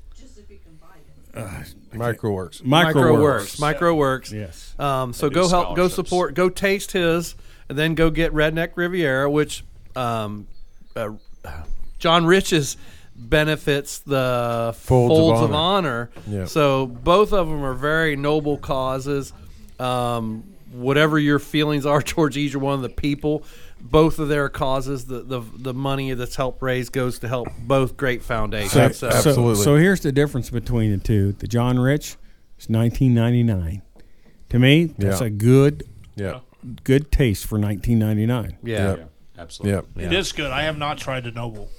mikeroweWORKS. 1.93 2.63
micro, 2.63 3.01
Micro 3.59 3.93
works. 3.93 4.31
works. 4.31 4.31
Yes. 4.31 4.75
Um, 4.79 5.13
so 5.13 5.29
go 5.29 5.47
help, 5.47 5.75
go 5.75 5.87
support, 5.87 6.33
go 6.35 6.49
taste 6.49 6.91
his, 6.91 7.35
and 7.69 7.77
then 7.77 7.95
go 7.95 8.09
get 8.09 8.33
Redneck 8.33 8.71
Riviera, 8.75 9.29
which 9.29 9.63
um, 9.95 10.47
uh, 10.95 11.11
John 11.99 12.25
Rich's 12.25 12.77
benefits 13.15 13.99
the 13.99 14.73
Folds 14.77 15.11
of 15.11 15.17
Folds, 15.17 15.41
of, 15.41 15.53
Honor. 15.53 15.55
Honor. 15.55 16.09
Yeah. 16.27 16.45
So 16.45 16.85
both 16.87 17.33
of 17.33 17.47
them 17.47 17.63
are 17.63 17.73
very 17.73 18.15
noble 18.15 18.57
causes. 18.57 19.33
Um, 19.79 20.43
whatever 20.71 21.19
your 21.19 21.39
feelings 21.39 21.85
are 21.85 22.01
towards 22.01 22.37
either 22.37 22.59
one 22.59 22.75
of 22.75 22.81
the 22.81 22.89
people, 22.89 23.43
both 23.83 24.19
of 24.19 24.27
their 24.29 24.47
causes, 24.49 25.05
the 25.05 25.21
the, 25.21 25.41
the 25.57 25.73
money 25.73 26.13
that's 26.13 26.35
helped 26.35 26.61
raise 26.61 26.89
goes 26.89 27.19
to 27.19 27.27
help 27.27 27.47
both 27.59 27.97
great 27.97 28.21
foundations. 28.21 28.71
So, 28.73 28.89
So, 28.89 29.09
so- 29.09 29.17
Absolutely. 29.29 29.63
So, 29.63 29.75
here's 29.75 30.01
the 30.01 30.11
difference 30.11 30.49
between 30.49 30.91
the 30.91 30.97
two. 30.97 31.33
The 31.33 31.47
John 31.47 31.79
Rich 31.79 32.17
is 32.59 32.69
1999. 32.69 33.81
To 34.49 34.59
me, 34.59 34.85
that's 34.97 35.21
Yeah. 35.21 35.27
a 35.27 35.29
good 35.29 35.83
Yeah. 36.15 36.39
good 36.83 37.11
taste 37.11 37.45
for 37.45 37.57
1999. 37.57 38.57
yeah. 38.63 38.95
Yeah. 38.97 39.03
Absolutely. 39.37 40.03
Yeah. 40.03 40.07
It 40.07 40.13
is 40.13 40.31
good. 40.33 40.51
I 40.51 40.63
have 40.63 40.77
not 40.77 40.97
tried 40.99 41.23
the 41.23 41.31
Noble. 41.31 41.69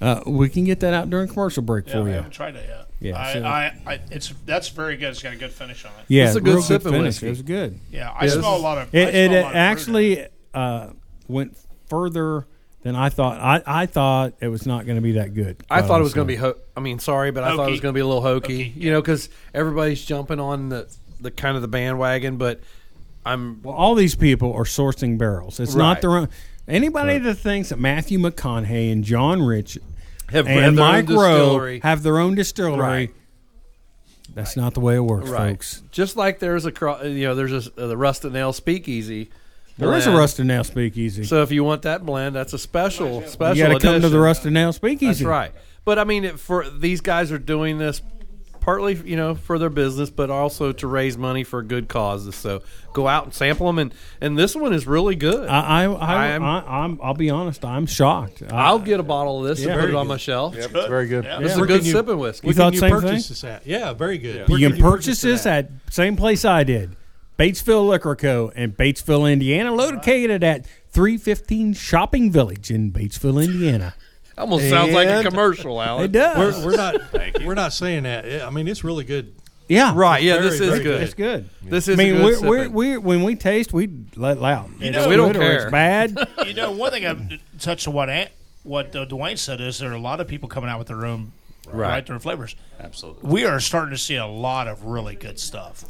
Uh, 0.00 0.20
we 0.26 0.48
can 0.48 0.64
get 0.64 0.80
that 0.80 0.94
out 0.94 1.10
during 1.10 1.28
commercial 1.28 1.62
break 1.62 1.86
Yeah, 1.86 1.92
for 1.92 1.98
I 2.00 2.04
you. 2.06 2.10
haven't 2.12 2.30
tried 2.32 2.56
it 2.56 2.64
yet. 2.68 2.84
Yeah, 3.00 3.20
I, 3.20 3.32
so- 3.32 3.44
I, 3.44 3.80
I, 3.86 4.00
it's 4.10 4.32
that's 4.46 4.68
very 4.70 4.96
good. 4.96 5.10
It's 5.10 5.22
got 5.22 5.32
a 5.32 5.36
good 5.36 5.52
finish 5.52 5.84
on 5.84 5.92
it. 5.92 6.04
Yeah, 6.08 6.26
It's 6.26 6.34
a 6.36 6.40
good 6.40 6.54
real 6.54 6.62
sipping 6.62 6.90
finish. 6.92 7.04
whiskey. 7.22 7.26
It 7.26 7.30
was 7.30 7.42
good. 7.42 7.78
Yeah, 7.92 8.10
I 8.10 8.24
Yeah, 8.24 8.30
smell 8.32 8.52
this 8.52 8.60
a 8.60 8.62
lot 8.62 8.78
of. 8.78 8.94
It, 8.94 9.08
it, 9.08 9.14
it 9.14 9.30
lot 9.30 9.36
of 9.36 9.42
fruit 9.44 9.50
in 9.50 9.52
it. 9.52 9.56
actually 9.56 10.26
uh, 10.54 10.86
went 11.28 11.56
further 11.88 12.46
than 12.82 12.96
I 12.96 13.08
thought. 13.08 13.38
I, 13.40 13.62
I 13.82 13.86
thought 13.86 14.34
it 14.40 14.48
was 14.48 14.66
not 14.66 14.86
going 14.86 14.96
to 14.96 15.02
be 15.02 15.12
that 15.12 15.34
good. 15.34 15.62
I 15.70 15.82
thought 15.82 16.00
it 16.00 16.04
was 16.04 16.14
going 16.14 16.26
to 16.26 16.32
be. 16.32 16.36
Ho- 16.36 16.56
I 16.76 16.80
mean, 16.80 16.98
sorry, 16.98 17.30
but 17.30 17.44
I 17.44 17.54
thought 17.56 17.68
it 17.68 17.72
was 17.72 17.80
going 17.80 17.92
to 17.92 17.96
be 17.96 18.00
a 18.00 18.06
little 18.06 18.22
hokey. 18.22 18.68
Hokey, 18.68 18.80
You 18.80 18.90
know, 18.92 19.00
because 19.00 19.28
everybody's 19.54 20.04
jumping 20.04 20.40
on 20.40 20.68
the 20.68 20.92
the 21.20 21.30
kind 21.30 21.56
of 21.56 21.62
the 21.62 21.68
bandwagon. 21.68 22.36
But 22.36 22.60
I'm 23.26 23.60
Well, 23.62 23.74
all 23.74 23.94
these 23.94 24.14
people 24.14 24.52
are 24.54 24.64
sourcing 24.64 25.18
barrels. 25.18 25.60
It's 25.60 25.74
not 25.74 25.94
Right. 25.94 26.00
their 26.02 26.10
own. 26.16 26.28
Anybody 26.66 27.18
that 27.18 27.34
thinks 27.36 27.70
that 27.70 27.78
Matthew 27.78 28.18
McConaughey 28.18 28.92
and 28.92 29.02
John 29.02 29.42
Rich 29.42 29.78
have 30.30 30.46
and 30.46 30.58
their 30.58 30.66
own 30.68 30.74
Mike 31.06 31.08
Rowe 31.08 31.38
distillery. 31.38 31.80
have 31.82 32.02
their 32.02 32.18
own 32.18 32.34
distillery. 32.34 32.78
Right. 32.80 33.14
That's 34.34 34.56
not 34.56 34.74
the 34.74 34.80
way 34.80 34.96
it 34.96 35.00
works, 35.00 35.30
right. 35.30 35.52
folks. 35.52 35.82
Just 35.90 36.16
like 36.16 36.38
there's 36.38 36.66
a 36.66 36.70
cro- 36.72 37.02
you 37.02 37.26
know 37.26 37.34
there's 37.34 37.66
a, 37.66 37.70
the 37.70 37.96
Rusted 37.96 38.32
Nail 38.32 38.52
Speakeasy. 38.52 39.30
There 39.78 39.94
is 39.94 40.04
a 40.04 40.10
blend. 40.10 40.18
Rusted 40.18 40.46
Nail 40.46 40.64
Speakeasy. 40.64 41.24
So 41.24 41.42
if 41.42 41.50
you 41.52 41.64
want 41.64 41.82
that 41.82 42.04
blend, 42.04 42.34
that's 42.36 42.52
a 42.52 42.58
special 42.58 43.22
special. 43.26 43.56
you 43.56 43.62
got 43.64 43.80
to 43.80 43.80
come 43.80 43.94
to 43.94 44.00
the 44.00 44.06
edition. 44.08 44.20
Rusted 44.20 44.52
Nail 44.52 44.72
Speakeasy. 44.72 45.06
That's 45.06 45.22
right. 45.22 45.52
But 45.84 45.98
I 45.98 46.04
mean, 46.04 46.24
it, 46.24 46.38
for 46.40 46.68
these 46.68 47.00
guys 47.00 47.32
are 47.32 47.38
doing 47.38 47.78
this 47.78 48.02
partly, 48.60 48.94
you 48.96 49.16
know, 49.16 49.34
for 49.34 49.58
their 49.58 49.70
business, 49.70 50.10
but 50.10 50.28
also 50.28 50.72
to 50.72 50.86
raise 50.86 51.16
money 51.16 51.42
for 51.42 51.62
good 51.62 51.88
causes. 51.88 52.34
So 52.34 52.60
go 52.92 53.08
out 53.08 53.24
and 53.24 53.32
sample 53.32 53.66
them, 53.68 53.78
and 53.78 53.94
and 54.20 54.36
this 54.38 54.54
one 54.54 54.74
is 54.74 54.86
really 54.86 55.14
good. 55.16 55.48
I, 55.48 55.60
I, 55.60 55.84
I, 55.84 56.26
I'm- 56.32 56.42
I, 56.42 56.58
I'm, 56.82 57.00
I'll 57.02 57.14
be 57.14 57.30
honest. 57.30 57.64
I'm 57.64 57.86
shocked. 57.86 58.42
I, 58.42 58.54
I'll 58.66 58.78
get 58.80 59.00
a 59.00 59.04
bottle 59.04 59.40
of 59.42 59.48
this 59.48 59.60
Yeah. 59.64 59.70
and 59.70 59.80
put 59.80 59.84
it 59.84 59.92
Very 59.92 59.94
on 59.96 60.04
good. 60.06 60.08
my 60.10 60.16
shelf. 60.18 60.54
It's 60.56 60.66
very 60.66 61.06
good. 61.06 61.24
This 61.24 61.52
is 61.52 61.56
Yeah. 61.58 61.64
a 61.64 61.66
good 61.66 61.76
can 61.78 61.86
you- 61.86 61.92
sipping 61.92 62.18
whiskey. 62.18 62.48
You 62.48 62.52
thought 62.54 62.74
you 62.74 62.80
same 62.80 62.90
purchase 62.90 63.10
thing? 63.28 63.32
this 63.32 63.44
at? 63.44 63.66
Yeah, 63.66 63.92
very 63.94 64.18
good. 64.18 64.46
You 64.50 64.58
can 64.68 64.78
purchase 64.78 65.22
this 65.22 65.46
at 65.46 65.70
same 65.90 66.16
place 66.16 66.44
I 66.44 66.64
did, 66.64 66.94
Batesville 67.38 67.88
Liquor 67.88 68.16
Co. 68.16 68.50
in 68.56 68.72
Batesville, 68.72 69.32
Indiana, 69.32 69.72
located 69.72 70.42
at 70.42 70.66
315 70.90 71.72
Shopping 71.74 72.32
Village 72.32 72.70
in 72.70 72.90
Batesville, 72.92 73.42
Indiana. 73.42 73.94
Almost 74.38 74.68
sounds 74.68 74.92
like 74.92 75.08
a 75.08 75.28
commercial, 75.28 75.74
commercial, 75.78 76.00
It 76.00 76.12
does. 76.12 76.64
We're, 76.64 76.70
we're 76.70 76.76
not 76.76 76.94
we're 77.44 77.54
not 77.54 77.72
saying 77.72 78.04
that. 78.04 78.42
I 78.42 78.50
mean, 78.50 78.68
it's 78.68 78.84
really 78.84 79.04
good. 79.04 79.34
yeah, 79.68 79.92
Right? 79.94 80.22
Yeah, 80.22 80.34
Very, 80.34 80.50
this 80.50 80.60
is 80.60 80.68
very 80.70 80.82
good. 80.84 81.02
It's 81.02 81.14
good. 81.14 81.48
This 81.62 81.88
is. 81.88 81.98
I 81.98 82.02
is 82.02 82.12
mean, 82.12 82.14
a 82.16 82.18
good 82.30 82.40
we're, 82.42 82.48
we're, 82.48 82.70
we're, 82.70 83.00
when 83.00 83.22
we 83.24 83.34
taste, 83.34 83.72
we 83.72 83.88
let 84.14 84.40
loud. 84.40 84.70
You 84.80 84.92
know, 84.92 85.08
we 85.08 85.16
don't 85.16 85.32
care. 85.32 85.62
It's 85.64 85.70
bad. 85.70 86.16
You 86.46 86.54
know, 86.54 86.70
one 86.70 86.92
thing 86.92 87.04
I 87.04 87.40
touched 87.58 87.86
on 87.88 87.94
what 87.94 88.08
Ant, 88.08 88.30
what 88.62 88.94
uh, 88.96 89.04
Dwayne 89.06 89.38
said 89.38 89.60
is 89.60 89.78
there 89.80 89.90
are 89.90 89.94
a 89.94 90.00
lot 90.00 90.20
of 90.20 90.28
people 90.28 90.48
coming 90.48 90.70
out 90.70 90.78
with 90.78 90.88
their 90.88 91.04
own 91.04 91.32
right, 91.70 92.04
their 92.06 92.14
own 92.14 92.20
flavors. 92.20 92.54
Absolutely. 92.80 93.28
We 93.28 93.44
are 93.44 93.60
starting 93.60 93.90
to 93.90 93.98
see 93.98 94.16
a 94.16 94.26
lot 94.26 94.66
of 94.68 94.84
really 94.84 95.14
good 95.14 95.38
stuff. 95.38 95.84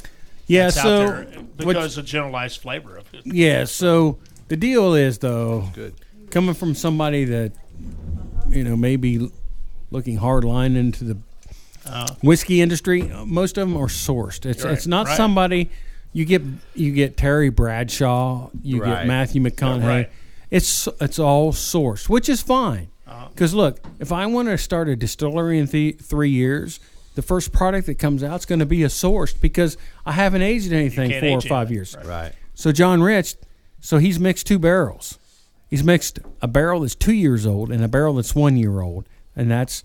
Yeah. 0.48 0.64
that's 0.64 0.78
out 0.78 0.82
So 0.82 0.98
there 0.98 1.24
what- 1.24 1.66
because 1.74 1.96
of 1.98 2.04
generalized 2.06 2.60
flavor 2.60 2.96
of 2.96 3.04
it. 3.14 3.22
yeah. 3.24 3.64
So 3.64 4.18
the 4.48 4.56
deal 4.56 4.94
is 4.94 5.18
though, 5.18 5.68
Good. 5.74 5.94
coming 6.30 6.54
from 6.54 6.74
somebody 6.74 7.24
that 7.26 7.52
you 8.48 8.64
know 8.64 8.76
maybe 8.76 9.30
looking 9.90 10.16
hard 10.16 10.44
line 10.44 10.74
into 10.76 11.04
the 11.04 11.16
whiskey 12.22 12.60
industry, 12.60 13.10
uh, 13.10 13.24
most 13.24 13.56
of 13.58 13.68
them 13.68 13.76
are 13.76 13.86
sourced. 13.86 14.44
It's 14.44 14.64
Right, 14.64 14.74
it's 14.74 14.86
not 14.86 15.06
right. 15.06 15.16
somebody 15.16 15.70
you 16.12 16.24
get 16.24 16.42
you 16.74 16.92
get 16.92 17.16
Terry 17.16 17.50
Bradshaw, 17.50 18.50
you 18.62 18.82
Right. 18.82 19.00
get 19.00 19.06
Matthew 19.06 19.42
McConaughey. 19.42 19.84
right. 19.86 20.10
It's 20.50 20.88
it's 21.00 21.18
all 21.18 21.52
sourced, 21.52 22.08
which 22.08 22.28
is 22.28 22.40
fine. 22.42 22.88
Because 23.30 23.54
look, 23.54 23.80
if 24.00 24.12
I 24.12 24.26
want 24.26 24.48
to 24.48 24.58
start 24.58 24.88
a 24.88 24.96
distillery 24.96 25.58
in 25.58 25.66
th- 25.68 25.98
three 25.98 26.30
years, 26.30 26.78
the 27.18 27.22
first 27.22 27.50
product 27.50 27.86
that 27.88 27.96
comes 27.98 28.22
out 28.22 28.38
is 28.38 28.46
going 28.46 28.60
to 28.60 28.64
be 28.66 28.84
a 28.84 28.86
sourced 28.86 29.34
because 29.40 29.76
I 30.06 30.12
haven't 30.12 30.42
aged 30.42 30.72
anything 30.72 31.10
can't 31.10 31.26
four 31.26 31.38
or 31.38 31.40
five 31.40 31.66
anything. 31.66 31.74
years. 31.74 31.96
Right. 32.04 32.32
So 32.54 32.70
John 32.70 33.02
Rich, 33.02 33.34
so 33.80 33.98
he's 33.98 34.20
mixed 34.20 34.46
two 34.46 34.60
barrels. 34.60 35.18
He's 35.68 35.82
mixed 35.82 36.20
a 36.40 36.46
barrel 36.46 36.82
that's 36.82 36.94
two 36.94 37.12
years 37.12 37.44
old 37.44 37.72
and 37.72 37.82
a 37.82 37.88
barrel 37.88 38.14
that's 38.14 38.36
one 38.36 38.56
year 38.56 38.80
old, 38.82 39.08
and 39.34 39.50
that's 39.50 39.82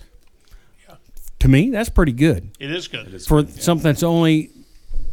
to 1.40 1.48
me 1.48 1.72
that's 1.72 1.90
pretty 1.90 2.12
good 2.12 2.52
It 2.60 2.70
is 2.70 2.88
good. 2.88 3.08
it 3.08 3.16
is 3.16 3.26
for 3.26 3.48
something 3.48 3.84
that's 3.84 4.04
only 4.04 4.52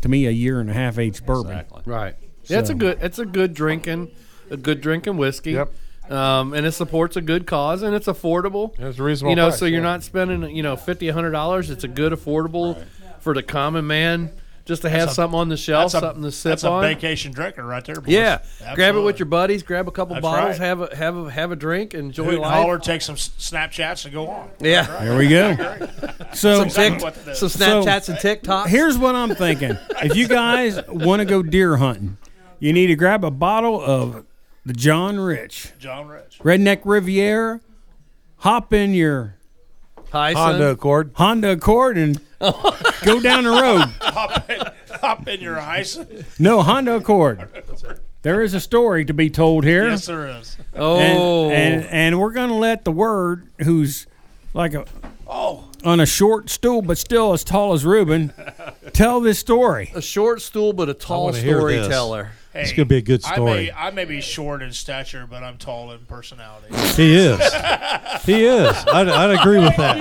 to 0.03 0.09
me 0.11 0.27
a 0.27 0.31
year 0.31 0.61
and 0.61 0.69
a 0.69 0.75
half 0.75 0.99
aged 0.99 1.25
bourbon. 1.25 1.65
Right. 1.87 2.17
Yeah, 2.45 2.59
it's 2.59 2.69
a 2.69 2.75
good. 2.75 2.99
It's 3.01 3.19
a 3.19 3.25
good 3.25 3.55
drinking, 3.55 4.11
a 4.51 4.59
good 4.59 4.83
drinking 4.83 5.17
whiskey. 5.17 5.53
Yep. 5.53 5.73
Um, 6.11 6.55
and 6.55 6.67
it 6.67 6.73
supports 6.73 7.17
a 7.17 7.21
good 7.21 7.47
cause, 7.47 7.83
and 7.83 7.95
it's 7.95 8.07
affordable. 8.09 8.73
It's 8.79 8.99
a 8.99 9.03
reasonable 9.03 9.31
You 9.31 9.37
know, 9.37 9.49
price, 9.51 9.61
so 9.61 9.65
you're 9.67 9.81
yeah. 9.81 9.87
not 9.89 10.03
spending 10.03 10.55
you 10.55 10.63
know 10.63 10.77
fifty, 10.77 11.09
a 11.09 11.13
hundred 11.13 11.31
dollars. 11.31 11.71
It's 11.71 11.85
a 11.85 11.89
good, 11.89 12.13
affordable 12.13 12.83
for 13.21 13.33
the 13.33 13.43
common 13.45 13.87
man 13.87 14.31
just 14.65 14.83
to 14.83 14.89
have 14.91 15.01
That's 15.01 15.13
a- 15.13 15.15
something 15.15 15.39
on 15.39 15.49
the 15.49 15.57
shelf, 15.57 15.93
That's 15.93 16.03
a, 16.03 16.07
something 16.09 16.23
to 16.25 16.33
sip 16.33 16.51
that's 16.51 16.65
a 16.65 16.69
on. 16.71 16.83
vacation 16.83 17.33
drinker 17.33 17.65
right 17.65 17.85
there. 17.85 17.97
Boys. 17.97 18.09
Yeah, 18.13 18.39
grab 18.75 18.95
it 18.97 19.01
with 19.01 19.19
your 19.19 19.27
buddies. 19.27 19.63
Grab 19.63 19.87
a 19.89 19.91
couple 19.93 20.15
That's 20.15 20.23
bottles. 20.23 20.59
right. 20.59 20.67
Have 20.67 20.81
a 20.81 20.97
have 20.97 21.17
a 21.17 21.31
have 21.31 21.53
a 21.53 21.57
drink. 21.57 21.95
Enjoy 21.95 22.25
Hoot 22.25 22.33
and 22.35 22.43
life. 22.43 22.53
holler, 22.55 22.79
take 22.81 23.03
some 23.03 23.15
Snapchats, 23.17 24.05
and 24.05 24.13
go 24.13 24.29
on. 24.29 24.51
Yeah, 24.59 24.83
There 25.05 25.17
we 25.17 25.29
go. 25.29 25.57
So 26.33 26.59
some 26.59 26.67
Exactly 26.67 26.97
tick, 26.97 27.03
what 27.05 27.25
to 27.25 27.35
So- 27.37 27.47
Snapchats 27.47 28.09
and 28.09 28.19
TikToks. 28.19 28.67
here's 28.67 28.97
what 28.99 29.15
I'm 29.15 29.35
thinking: 29.37 29.77
if 30.03 30.17
you 30.17 30.27
guys 30.29 30.81
want 30.89 31.21
to 31.21 31.25
go 31.25 31.43
deer 31.43 31.77
hunting, 31.77 32.17
you 32.59 32.73
need 32.73 32.89
to 32.89 32.97
grab 32.97 33.25
a 33.25 33.31
bottle 33.31 33.81
of 33.81 34.25
the 34.65 34.73
John 34.73 35.19
Rich 35.19 35.73
John 35.79 36.09
Rich. 36.09 36.39
Redneck 36.41 36.81
Riviera. 36.85 37.61
Hop 38.39 38.73
in 38.73 38.95
your 38.95 39.37
Hi, 40.13 40.33
Honda 40.33 40.71
Accord. 40.71 41.13
Honda 41.15 41.53
Accord 41.53 41.97
and 41.97 42.21
go 42.41 43.21
down 43.21 43.45
the 43.45 43.51
road. 43.51 43.83
Hop 44.01 44.51
in, 44.51 44.61
hop 45.01 45.29
in 45.29 45.41
your 45.41 45.61
ice. 45.61 45.99
No 46.39 46.63
Honda 46.63 46.97
Accord. 46.97 47.49
There 48.23 48.43
is 48.43 48.53
a 48.55 48.61
story 48.61 49.05
to 49.07 49.15
be 49.15 49.31
told 49.31 49.65
here. 49.65 49.89
Yes, 49.89 50.07
there 50.07 50.27
is. 50.29 50.57
Oh, 50.75 50.99
and, 50.99 51.83
and 51.83 51.85
and 51.87 52.21
we're 52.21 52.33
gonna 52.33 52.57
let 52.59 52.85
the 52.85 52.93
word 52.93 53.49
who's 53.63 54.07
like 54.53 54.75
a 54.75 54.85
Oh, 55.33 55.69
on 55.85 56.01
a 56.01 56.07
short 56.07 56.51
stool 56.51 56.83
but 56.83 56.99
still 56.99 57.33
as 57.33 57.45
tall 57.45 57.73
as 57.73 57.85
Ruben 57.85 58.33
tell 58.93 59.21
this 59.21 59.39
story. 59.39 59.93
a 59.95 60.03
short 60.03 60.43
stool 60.43 60.73
but 60.73 60.89
a 60.89 60.95
tall 60.95 61.27
wanna 61.27 61.39
hear 61.39 61.63
this. 61.63 61.85
storyteller. 61.87 62.33
Hey, 62.53 62.63
It's 62.63 62.73
gonna 62.73 62.85
be 62.87 62.97
a 62.97 63.03
good 63.03 63.25
I 63.25 63.35
story. 63.35 63.53
may, 63.67 63.73
I 63.73 63.91
may 63.91 64.05
be 64.05 64.21
short 64.21 64.63
in 64.63 64.73
stature, 64.73 65.27
but 65.29 65.43
I'm 65.43 65.57
tall 65.57 65.93
in 65.93 66.01
personality. 66.07 66.67
He 66.97 67.15
is. 67.15 67.39
He 68.25 68.45
is. 68.45 68.77
I'd, 68.87 69.09
I'd 69.09 69.41
agree 69.41 69.59
with 69.59 69.77
that. 69.77 69.97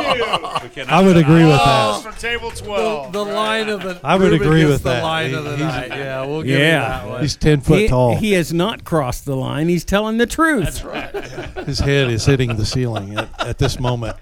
I 0.89 1.01
would 1.01 1.17
agree 1.17 1.45
with 1.45 1.57
Balls 1.57 2.03
that. 2.03 2.13
for 2.13 2.19
table 2.19 2.51
12. 2.51 3.13
the 3.13 3.23
line 3.23 3.69
of 3.69 3.81
the 3.83 3.99
I 4.03 4.15
would 4.15 4.31
Ruben 4.31 4.47
agree 4.47 4.65
with 4.65 4.83
the 4.83 4.89
that. 4.89 5.03
line 5.03 5.29
He- 5.29 5.35
of 5.35 5.43
the 5.43 5.57
he's- 5.57 5.61
night. 5.73 5.89
Yeah, 5.89 6.25
we'll 6.25 6.41
give 6.43 6.59
Yeah. 6.59 6.65
you 6.65 6.69
that 7.05 7.07
one. 7.09 7.21
He's 7.21 7.35
ten 7.35 7.61
foot 7.61 7.79
He, 7.79 7.87
tall. 7.87 8.15
he 8.17 8.33
has 8.33 8.51
not 8.53 8.83
crossed 8.83 9.25
the 9.25 9.35
line. 9.35 9.69
He's 9.69 9.85
telling 9.85 10.17
the 10.17 10.25
truth. 10.27 10.63
That's 10.65 10.83
right. 10.83 11.65
His 11.65 11.79
head 11.79 12.09
is 12.09 12.25
hitting 12.25 12.55
the 12.55 12.65
ceiling 12.65 13.17
at, 13.17 13.29
at 13.47 13.57
this 13.57 13.79
moment. 13.79 14.17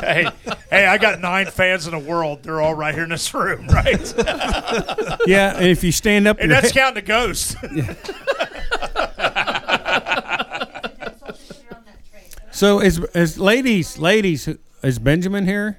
Hey, 0.00 0.28
hey, 0.70 0.86
I 0.86 0.98
got 0.98 1.20
nine 1.20 1.46
fans 1.46 1.86
in 1.86 1.92
the 1.92 1.98
world. 1.98 2.42
They're 2.42 2.60
all 2.60 2.74
right 2.74 2.94
here 2.94 3.04
in 3.04 3.10
this 3.10 3.32
room, 3.34 3.66
right? 3.68 4.14
Yeah, 5.26 5.56
and 5.56 5.66
if 5.66 5.84
you 5.84 5.92
stand 5.92 6.26
up, 6.26 6.38
and 6.40 6.50
that's 6.50 6.70
he- 6.70 6.78
counting 6.78 6.94
the 6.94 7.02
ghost. 7.02 7.56
so 12.50 12.80
is 12.80 12.98
is 13.14 13.38
ladies, 13.38 13.98
ladies, 13.98 14.48
is 14.82 14.98
Benjamin 14.98 15.46
here? 15.46 15.78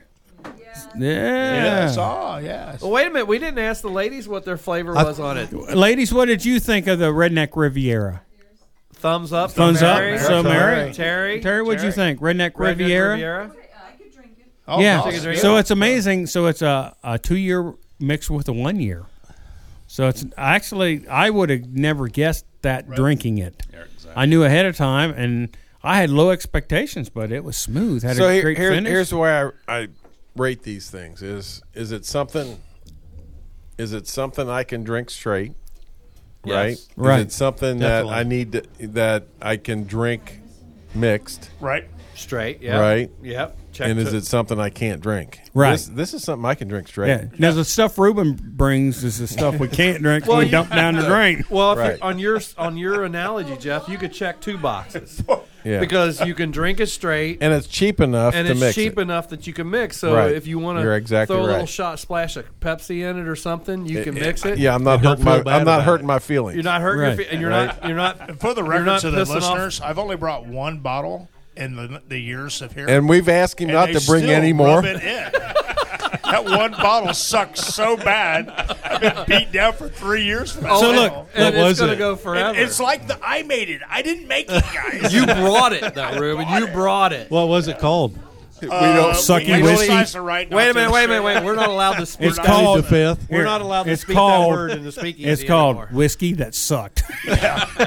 Yeah. 0.98 1.86
yes. 1.86 1.96
Oh, 1.98 2.38
yes. 2.38 2.82
Well, 2.82 2.92
wait 2.92 3.08
a 3.08 3.10
minute. 3.10 3.28
We 3.28 3.40
didn't 3.40 3.60
ask 3.60 3.82
the 3.82 3.90
ladies 3.90 4.28
what 4.28 4.46
their 4.46 4.58
flavor 4.58 4.94
was 4.94 5.20
on 5.20 5.38
it. 5.38 5.54
Ladies, 5.54 6.14
what 6.14 6.26
did 6.26 6.44
you 6.44 6.60
think 6.60 6.88
of 6.88 7.00
the 7.00 7.12
Redneck 7.12 7.56
Riviera? 7.56 8.22
Thumbs 8.94 9.32
up. 9.32 9.52
Thumbs 9.52 9.82
up. 9.82 10.00
Mary. 10.00 10.20
So 10.20 10.44
Mary, 10.44 10.94
Terry. 10.94 11.42
Terry, 11.42 11.62
what'd 11.62 11.84
you 11.84 11.92
think? 11.92 12.20
Redneck 12.20 12.52
Redneck 12.52 12.60
Riviera. 12.60 13.12
Riviera. 13.12 13.52
Oh, 14.70 14.80
yeah. 14.82 15.00
awesome. 15.02 15.36
So 15.36 15.58
it's 15.58 15.72
amazing. 15.72 16.28
So 16.28 16.46
it's 16.48 16.62
a, 16.62 16.96
a 17.04 17.18
two 17.20 17.38
year 17.38 17.74
mixed 18.00 18.30
with 18.30 18.48
a 18.48 18.54
one 18.54 18.80
year. 18.80 19.06
So 19.88 20.08
it's 20.08 20.24
actually 20.38 21.08
I 21.08 21.30
would 21.30 21.50
have 21.50 21.68
never 21.68 22.08
guessed 22.08 22.46
that 22.62 22.90
drinking 22.92 23.40
it. 23.40 23.62
I 24.16 24.26
knew 24.26 24.44
ahead 24.44 24.66
of 24.66 24.76
time, 24.76 25.12
and 25.12 25.56
I 25.84 25.98
had 25.98 26.10
low 26.10 26.30
expectations, 26.32 27.10
but 27.10 27.32
it 27.32 27.44
was 27.44 27.56
smooth. 27.58 28.04
Had 28.04 28.18
So 28.18 28.28
a 28.28 28.42
great 28.42 28.58
here- 28.58 28.72
finish. 28.72 28.90
here's 28.90 29.10
the 29.12 29.18
way 29.18 29.32
I, 29.32 29.50
I 29.68 29.88
rate 30.36 30.64
these 30.64 30.90
things: 30.90 31.22
is 31.22 31.62
is 31.74 31.92
it 31.92 32.06
something? 32.06 32.60
Is 33.78 33.94
it 33.94 34.08
something 34.08 34.50
I 34.50 34.64
can 34.64 34.84
drink 34.84 35.10
straight? 35.10 35.54
Yes. 36.44 36.54
Right. 36.56 36.72
Is 36.74 36.90
Right. 36.96 37.20
it 37.22 37.32
something 37.32 37.80
Definitely. 37.80 38.10
that 38.12 38.18
I 38.20 38.24
need 38.24 38.52
to, 38.52 38.64
that 38.90 39.28
I 39.42 39.58
can 39.58 39.86
drink 39.86 40.40
mixed? 40.94 41.50
Right. 41.60 41.88
Straight. 42.16 42.62
Yeah. 42.62 42.80
Right. 42.80 43.10
Yep. 43.22 43.58
Check 43.80 43.88
and 43.90 44.00
is 44.00 44.14
it 44.14 44.26
something 44.26 44.60
I 44.60 44.70
can't 44.70 45.02
drink? 45.02 45.40
Right. 45.54 45.72
This, 45.72 45.88
this 45.88 46.14
is 46.14 46.24
something 46.24 46.46
I 46.46 46.54
can 46.56 46.68
drink 46.68 46.88
straight. 46.90 47.08
yeah. 47.10 47.26
Now 47.40 47.52
the 47.54 47.64
stuff 47.66 47.98
Ruben 47.98 48.34
brings 48.34 49.04
is 49.04 49.20
the 49.20 49.28
stuff 49.28 49.58
we 49.58 49.68
can't 49.70 50.04
drink. 50.04 50.28
Well, 50.28 50.40
we 50.40 50.46
you- 50.46 50.52
dump 50.52 50.70
down 50.70 50.96
the 50.96 51.04
drain. 51.08 51.44
Well, 51.50 51.72
if 51.74 51.78
Right. 51.80 51.96
you're, 51.98 52.04
on 52.06 52.20
your 52.20 52.40
on 52.58 52.78
your 52.78 53.06
analogy, 53.06 53.56
Jeff, 53.58 53.88
you 53.88 53.98
could 53.98 54.12
check 54.14 54.42
two 54.42 54.58
boxes 54.58 55.24
Yeah. 55.64 55.80
because 55.80 56.20
you 56.22 56.34
can 56.36 56.52
drink 56.52 56.80
it 56.80 56.88
straight, 56.88 57.38
and 57.42 57.54
it's 57.54 57.68
cheap 57.68 58.00
enough 58.02 58.34
and 58.36 58.46
to 58.48 58.52
it's 58.52 58.60
mix 58.62 58.76
cheap 58.76 58.98
it. 58.98 59.02
enough 59.02 59.30
that 59.30 59.48
you 59.48 59.54
can 59.54 59.70
mix. 59.70 59.98
So 59.98 60.14
Right. 60.14 60.32
if 60.34 60.46
you 60.46 60.60
want 60.60 60.80
You're 60.80 60.92
to 60.92 60.98
exactly 60.98 61.36
throw 61.36 61.44
a 61.44 61.46
little 61.46 61.60
right. 61.62 61.70
shot 61.70 62.00
splash 62.00 62.36
of 62.38 62.46
Pepsi 62.60 63.10
in 63.10 63.18
it 63.18 63.28
or 63.28 63.36
something, 63.36 63.86
you 63.86 64.04
can 64.04 64.16
It- 64.18 64.22
mix 64.22 64.46
it. 64.46 64.58
Yeah, 64.60 64.76
I'm 64.76 64.84
not 64.84 65.00
And 65.00 65.08
hurting 65.08 65.26
my 65.26 65.38
feel 65.44 65.50
I'm 65.50 65.66
not 65.66 65.84
hurting 65.84 66.06
it. 66.06 66.08
my 66.08 66.20
feelings. 66.20 66.56
You're 66.56 66.64
not 66.64 66.82
hurting 66.82 67.02
Right. 67.02 67.08
your 67.10 67.18
feet, 67.18 67.28
and 67.32 67.42
you're 67.42 67.50
Right. 67.50 67.66
not 67.68 67.88
you're 67.88 67.98
not 67.98 68.40
for 68.40 68.54
the 68.54 68.62
You're 68.62 68.70
record 68.72 68.86
not 68.86 69.02
to 69.02 69.12
the 69.12 69.18
pissing 69.24 69.36
off- 69.38 69.54
listeners, 69.54 69.82
I've 69.82 70.00
only 70.00 70.16
brought 70.18 70.46
one 70.46 70.80
bottle 70.80 71.30
in 71.60 71.76
the, 71.76 72.02
the 72.08 72.18
years 72.20 72.62
of 72.62 72.74
here. 72.74 72.88
and 72.88 73.08
we've 73.10 73.30
asked 73.30 73.60
him 73.60 73.70
and 73.70 73.76
not 73.78 73.86
to 73.88 74.06
bring 74.06 74.24
still 74.24 74.36
any 74.36 74.54
more. 74.54 74.78
rub 74.78 74.86
it 74.86 74.96
in. 75.04 75.32
that 76.24 76.44
one 76.46 76.72
bottle 76.72 77.14
sucks 77.14 77.60
so 77.62 77.98
bad. 77.98 78.50
I've 78.84 79.02
been 79.02 79.26
beat 79.28 79.52
down 79.52 79.74
for 79.74 79.90
three 79.90 80.24
years. 80.24 80.52
For 80.52 80.62
that 80.62 80.80
So 80.80 80.92
bottle. 80.94 81.04
look, 81.04 81.28
and 81.36 81.56
it's 81.56 81.64
was 81.64 81.80
gonna 81.80 81.94
it? 81.94 81.98
go 81.98 82.12
And 82.12 82.20
forever. 82.20 82.58
it's 82.60 82.80
like 82.80 83.08
the 83.08 83.20
I 83.24 83.44
made 83.44 83.70
it. 83.70 83.82
I 83.90 84.02
didn't 84.02 84.28
make 84.28 84.48
it, 84.50 84.64
guys. 84.74 85.14
you 85.14 85.26
brought 85.26 85.74
it 85.74 85.94
though, 85.94 86.18
Ruben. 86.20 86.48
You 86.50 86.68
brought 86.68 87.14
it. 87.14 87.30
What 87.30 87.48
was 87.48 87.68
it 87.68 87.80
called? 87.80 88.18
We 88.62 88.68
don't 88.70 89.12
uh, 89.12 89.14
Sucky 89.14 89.56
we 89.58 89.62
whiskey. 89.64 89.86
exercise 89.86 90.14
the 90.14 90.22
right 90.22 90.50
Wait 90.50 90.70
a 90.70 90.74
minute, 90.74 90.92
wait 90.92 91.06
a 91.06 91.08
minute, 91.08 91.24
wait. 91.24 91.44
We're 91.44 91.56
not 91.56 91.70
allowed 91.70 91.94
to. 92.04 92.18
We're 92.20 92.28
It's 92.30 92.38
not, 92.38 92.46
called- 92.46 92.80
the 92.80 92.84
fifth. 92.84 93.30
We're 93.30 93.44
not 93.44 93.62
allowed 93.62 93.84
to 93.84 93.92
It's 93.92 94.02
speak 94.02 94.16
called- 94.16 94.52
that 94.54 94.58
word 94.58 94.72
in 94.72 94.84
the 94.84 94.92
speakeasy 94.92 95.30
It's 95.30 95.44
called 95.44 95.78
anymore. 95.78 95.90
whiskey 95.94 96.34
that 96.34 96.56
sucked. 96.56 97.04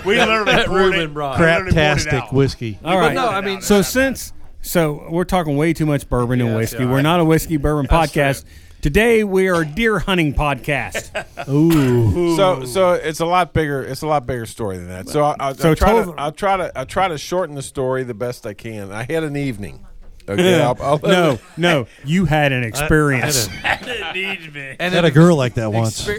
We 0.05 0.17
literally 0.17 0.45
That 0.53 0.67
poured 0.67 0.81
Ruben 0.81 1.01
it. 1.01 1.15
brought. 1.15 1.39
we 1.39 1.45
literally 1.47 1.73
poured 1.73 1.99
it 1.99 2.07
Craptastic 2.07 2.33
whiskey. 2.33 2.79
All 2.85 2.99
right. 2.99 3.15
no, 3.15 3.29
I 3.29 3.41
mean- 3.41 3.61
so 3.63 3.83
since 3.83 4.33
so 4.63 5.07
we're 5.11 5.25
talking 5.25 5.57
way 5.57 5.73
too 5.73 5.87
much 5.87 6.09
bourbon 6.09 6.41
and 6.41 6.55
whiskey. 6.57 6.85
yeah, 6.85 6.91
we're 6.91 7.03
not 7.03 7.19
a 7.21 7.25
whiskey 7.25 7.57
bourbon 7.57 7.87
podcast. 7.89 8.45
Today 8.81 9.23
we 9.23 9.47
are 9.49 9.63
a 9.63 9.65
deer 9.65 10.01
hunting 10.01 10.35
podcast. 10.35 11.11
Ooh. 11.49 12.37
So 12.37 12.65
so 12.65 12.93
it's 12.95 13.21
a 13.21 13.27
lot 13.27 13.53
bigger. 13.53 13.83
It's 13.85 14.03
a 14.03 14.07
lot 14.09 14.27
bigger 14.27 14.45
story 14.47 14.77
than 14.77 14.89
that. 14.89 15.09
So 15.09 15.23
I, 15.23 15.37
I'll, 15.39 15.55
So 15.55 15.71
I'll 15.71 15.77
try 15.77 16.05
to 16.05 16.15
I'll 16.19 16.33
try 16.33 16.57
to 16.57 16.79
I'll 16.79 16.87
try 16.87 17.07
to 17.09 17.17
shorten 17.19 17.55
the 17.55 17.63
story 17.63 18.03
the 18.03 18.15
best 18.15 18.45
I 18.47 18.55
can. 18.55 18.91
I 18.91 19.05
had 19.09 19.23
an 19.25 19.37
evening. 19.37 19.87
Okay. 20.29 20.61
I'll, 20.61 20.77
I'll, 20.81 20.99
no, 20.99 21.39
no, 21.57 21.87
you 22.05 22.25
had 22.27 22.53
an 22.53 22.65
experience. 22.65 23.49
It 23.65 24.15
needs 24.15 24.55
me. 24.55 24.61
I 24.71 24.77
And 24.79 24.95
had 24.95 25.05
it- 25.05 25.09
a 25.09 25.11
girl 25.11 25.37
like 25.37 25.55
that 25.55 25.73
once. 25.73 26.07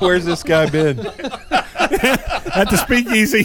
Where's 0.00 0.24
this 0.24 0.42
guy 0.42 0.68
been? 0.68 0.98
At 1.00 2.68
the 2.70 2.76
speakeasy. 2.76 3.44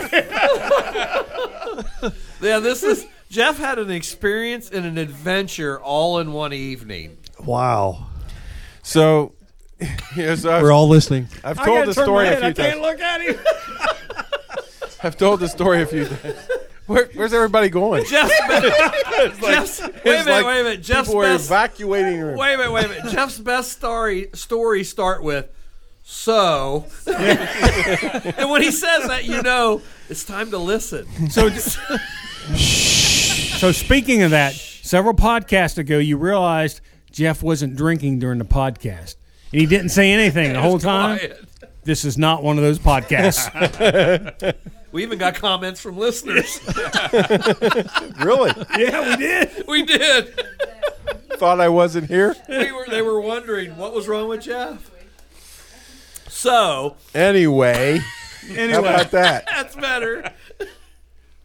Yeah, 2.42 2.60
this 2.60 2.84
is 2.84 3.06
Jeff 3.30 3.58
had 3.58 3.80
an 3.80 3.92
experience 3.92 4.70
and 4.70 4.86
an 4.86 4.98
adventure 4.98 5.80
all 5.82 6.20
in 6.20 6.32
one 6.32 6.54
evening. 6.54 7.18
Wow. 7.44 8.08
So, 8.84 9.34
yes, 10.16 10.46
uh, 10.46 10.60
We're 10.62 10.72
all 10.72 10.88
listening. 10.88 11.28
I've 11.44 11.62
told 11.64 11.88
the 11.88 11.94
story 11.94 12.26
my 12.26 12.32
a 12.32 12.42
head. 12.42 12.56
few 12.56 12.64
I 12.64 12.68
can't 12.70 12.82
times. 12.82 12.82
look 12.82 13.00
at 13.02 13.22
him. 13.22 13.36
I've 15.04 15.18
told 15.18 15.40
the 15.40 15.48
story 15.48 15.82
a 15.82 15.86
few 15.86 16.06
times. 16.06 16.36
Where, 16.88 17.10
where's 17.16 17.34
everybody 17.34 17.70
going? 17.70 18.06
Jeff's, 18.06 18.38
Jeff's 19.42 19.82
wait 19.82 20.06
a 20.06 20.06
minute, 20.06 20.28
like 20.28 20.46
wait 20.46 20.60
a 20.60 20.64
minute. 20.64 20.82
Jeff's 20.82 21.08
people 21.08 21.24
are 21.24 21.26
best 21.26 21.48
evacuating. 21.48 22.22
Room. 22.22 22.38
wait 22.38 22.54
a 22.54 22.58
minute, 22.58 22.72
wait 22.72 22.86
a 22.86 22.90
minute. 22.90 23.12
Jeff's 23.12 23.40
best 23.40 23.72
story 23.72 24.30
stories 24.34 24.90
start 24.90 25.24
with 25.24 25.50
so, 26.08 26.86
and 27.08 28.52
when 28.52 28.62
he 28.62 28.70
says 28.70 29.08
that, 29.08 29.26
you 29.26 29.42
know 29.42 29.82
it's 30.08 30.24
time 30.24 30.52
to 30.52 30.60
listen. 30.60 31.08
So, 31.32 31.50
so 31.50 33.72
speaking 33.72 34.22
of 34.22 34.30
that, 34.30 34.54
several 34.54 35.16
podcasts 35.16 35.80
ago, 35.80 35.98
you 35.98 36.18
realized 36.18 36.82
Jeff 37.12 37.42
wasn't 37.42 37.76
drinking 37.76 38.20
during 38.20 38.38
the 38.38 38.46
podcast, 38.46 39.16
and 39.52 39.62
he 39.62 39.66
didn't 39.66 39.90
say 39.90 40.12
anything 40.12 40.54
the 40.54 40.62
whole 40.62 40.78
time. 40.78 41.18
Quiet. 41.18 41.44
This 41.86 42.06
is 42.06 42.20
not 42.20 42.44
one 42.44 42.60
of 42.60 42.64
those 42.64 42.78
podcasts. 42.78 43.50
We 44.96 45.04
even 45.04 45.20
got 45.20 45.36
comments 45.36 45.82
from 45.82 45.98
listeners. 45.98 46.58
Really? 48.18 48.52
Yeah, 48.78 49.10
we 49.10 49.16
did. 49.18 49.68
we 49.68 49.84
did. 49.84 50.40
Thought 51.34 51.60
I 51.60 51.68
wasn't 51.68 52.08
here. 52.08 52.34
We 52.48 52.72
were, 52.72 52.86
they 52.90 53.02
were 53.02 53.20
wondering 53.20 53.76
what 53.76 53.94
was 53.94 54.08
wrong 54.08 54.30
with 54.30 54.44
Jeff. 54.44 54.90
So 56.30 56.96
Anyway, 57.14 58.00
how 58.48 58.80
about 58.80 59.12
that? 59.12 59.46
that's 59.48 59.76
better. 59.76 60.32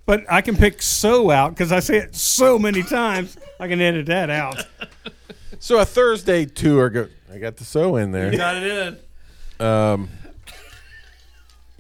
but 0.07 0.25
I 0.31 0.43
can 0.43 0.57
pick 0.57 0.81
so 0.81 1.33
out 1.33 1.51
because 1.51 1.73
I 1.73 1.81
say 1.81 1.97
it 1.97 2.15
so 2.15 2.57
many 2.57 2.85
times. 2.85 3.37
I 3.59 3.67
can 3.67 3.81
edit 3.81 4.07
that 4.07 4.31
out. 4.31 4.65
So 5.59 5.81
a 5.81 5.85
Thursday 5.85 6.47
tour. 6.47 6.89
Go, 6.89 7.09
I 7.33 7.39
got 7.39 7.57
the 7.57 7.65
so 7.65 7.97
in 7.97 8.13
there. 8.13 8.31
You 8.31 8.39
got 8.39 8.57
it 8.57 8.97
in. 9.61 9.67
Um, 9.67 10.09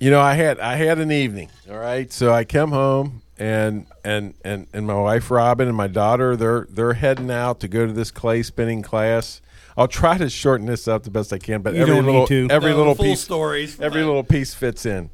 you 0.00 0.10
know, 0.10 0.20
I 0.20 0.34
had 0.34 0.58
I 0.58 0.74
had 0.74 0.98
an 0.98 1.12
evening. 1.12 1.50
All 1.70 1.78
right, 1.78 2.12
so 2.12 2.32
I 2.32 2.44
come 2.44 2.72
home 2.72 3.22
and 3.38 3.86
and 4.04 4.34
and 4.44 4.66
and 4.72 4.86
my 4.86 4.94
wife 4.94 5.30
Robin 5.30 5.66
and 5.68 5.76
my 5.76 5.86
daughter 5.86 6.36
they're 6.36 6.66
they're 6.68 6.92
heading 6.94 7.30
out 7.30 7.60
to 7.60 7.68
go 7.68 7.86
to 7.86 7.92
this 7.92 8.10
clay 8.10 8.42
spinning 8.42 8.82
class. 8.82 9.40
I'll 9.76 9.88
try 9.88 10.18
to 10.18 10.28
shorten 10.28 10.66
this 10.66 10.88
up 10.88 11.04
the 11.04 11.10
best 11.10 11.32
I 11.32 11.38
can, 11.38 11.62
but 11.62 11.74
You 11.74 11.82
every 11.82 12.02
little 12.02 12.26
to. 12.26 12.48
every 12.50 12.72
No, 12.72 12.78
little 12.78 12.94
full 12.96 13.04
piece 13.04 13.20
stories. 13.20 13.80
every 13.80 14.02
little 14.02 14.24
piece 14.24 14.52
fits 14.52 14.84
in. 14.84 15.10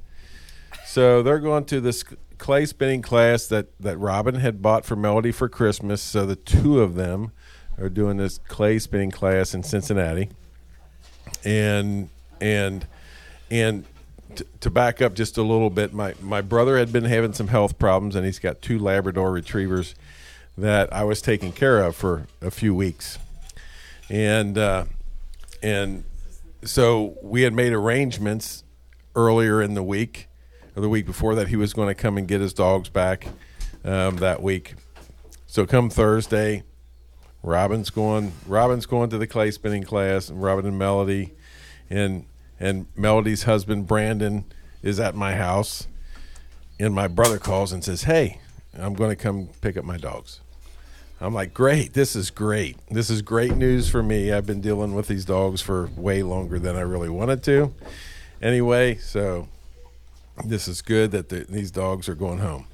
So 0.86 1.22
they're 1.22 1.38
going 1.40 1.66
to 1.66 1.80
this 1.80 2.04
clay 2.38 2.64
spinning 2.66 3.02
class 3.02 3.46
that 3.48 3.66
that 3.80 3.98
Robin 3.98 4.36
had 4.36 4.62
bought 4.62 4.84
for 4.84 4.96
Melody 4.96 5.30
for 5.32 5.48
Christmas. 5.48 6.00
So 6.02 6.26
the 6.26 6.36
two 6.36 6.80
of 6.80 6.94
them 6.94 7.32
are 7.78 7.88
doing 7.88 8.16
this 8.16 8.38
clay 8.48 8.78
spinning 8.78 9.10
class 9.10 9.52
in 9.54 9.62
Cincinnati, 9.62 10.30
and 11.44 12.08
and 12.40 12.86
and 13.50 13.84
to 14.60 14.70
back 14.70 15.00
up 15.02 15.14
just 15.14 15.36
a 15.36 15.42
little 15.42 15.70
bit, 15.70 15.92
my 15.92 16.14
my 16.20 16.40
brother 16.40 16.78
had 16.78 16.92
been 16.92 17.04
having 17.04 17.32
some 17.32 17.48
health 17.48 17.78
problems, 17.78 18.16
and 18.16 18.24
he's 18.24 18.38
got 18.38 18.62
two 18.62 18.78
Labrador 18.78 19.30
retrievers 19.32 19.94
that 20.58 20.92
I 20.92 21.04
was 21.04 21.20
taking 21.20 21.52
care 21.52 21.82
of 21.82 21.96
for 21.96 22.26
a 22.40 22.50
few 22.50 22.74
weeks, 22.74 23.18
and 24.08 24.56
uh, 24.56 24.84
and 25.62 26.04
so 26.64 27.16
we 27.22 27.42
had 27.42 27.52
made 27.52 27.72
arrangements 27.72 28.64
earlier 29.14 29.62
in 29.62 29.74
the 29.74 29.82
week 29.82 30.28
or 30.76 30.82
the 30.82 30.88
week 30.88 31.06
before 31.06 31.34
that 31.34 31.48
he 31.48 31.56
was 31.56 31.72
going 31.72 31.88
to 31.88 31.94
come 31.94 32.18
and 32.18 32.28
get 32.28 32.40
his 32.40 32.52
dogs 32.52 32.88
back 32.88 33.28
um, 33.84 34.16
that 34.16 34.42
week. 34.42 34.74
So 35.46 35.64
come 35.64 35.88
Thursday, 35.88 36.64
Robin's 37.42 37.90
going. 37.90 38.32
Robin's 38.46 38.86
going 38.86 39.10
to 39.10 39.18
the 39.18 39.26
clay 39.26 39.50
spinning 39.50 39.84
class, 39.84 40.28
and 40.28 40.42
Robin 40.42 40.66
and 40.66 40.78
Melody, 40.78 41.32
and 41.88 42.26
and 42.58 42.86
Melody's 42.96 43.44
husband 43.44 43.86
Brandon 43.86 44.44
is 44.82 45.00
at 45.00 45.14
my 45.14 45.34
house, 45.34 45.86
and 46.78 46.94
my 46.94 47.08
brother 47.08 47.38
calls 47.38 47.72
and 47.72 47.82
says, 47.82 48.04
"Hey, 48.04 48.40
I'm 48.78 48.94
going 48.94 49.10
to 49.10 49.16
come 49.16 49.48
pick 49.60 49.76
up 49.76 49.84
my 49.84 49.96
dogs." 49.96 50.40
I'm 51.20 51.32
like, 51.32 51.54
"Great! 51.54 51.94
This 51.94 52.14
is 52.14 52.30
great. 52.30 52.76
This 52.90 53.08
is 53.08 53.22
great 53.22 53.56
news 53.56 53.88
for 53.88 54.02
me. 54.02 54.32
I've 54.32 54.46
been 54.46 54.60
dealing 54.60 54.94
with 54.94 55.08
these 55.08 55.24
dogs 55.24 55.62
for 55.62 55.88
way 55.96 56.22
longer 56.22 56.58
than 56.58 56.76
I 56.76 56.82
really 56.82 57.08
wanted 57.08 57.42
to." 57.44 57.74
Anyway, 58.42 58.96
so 58.96 59.48
this 60.44 60.68
is 60.68 60.82
good 60.82 61.10
that 61.12 61.30
the, 61.30 61.46
these 61.48 61.70
dogs 61.70 62.08
are 62.08 62.14
going 62.14 62.38
home. 62.38 62.66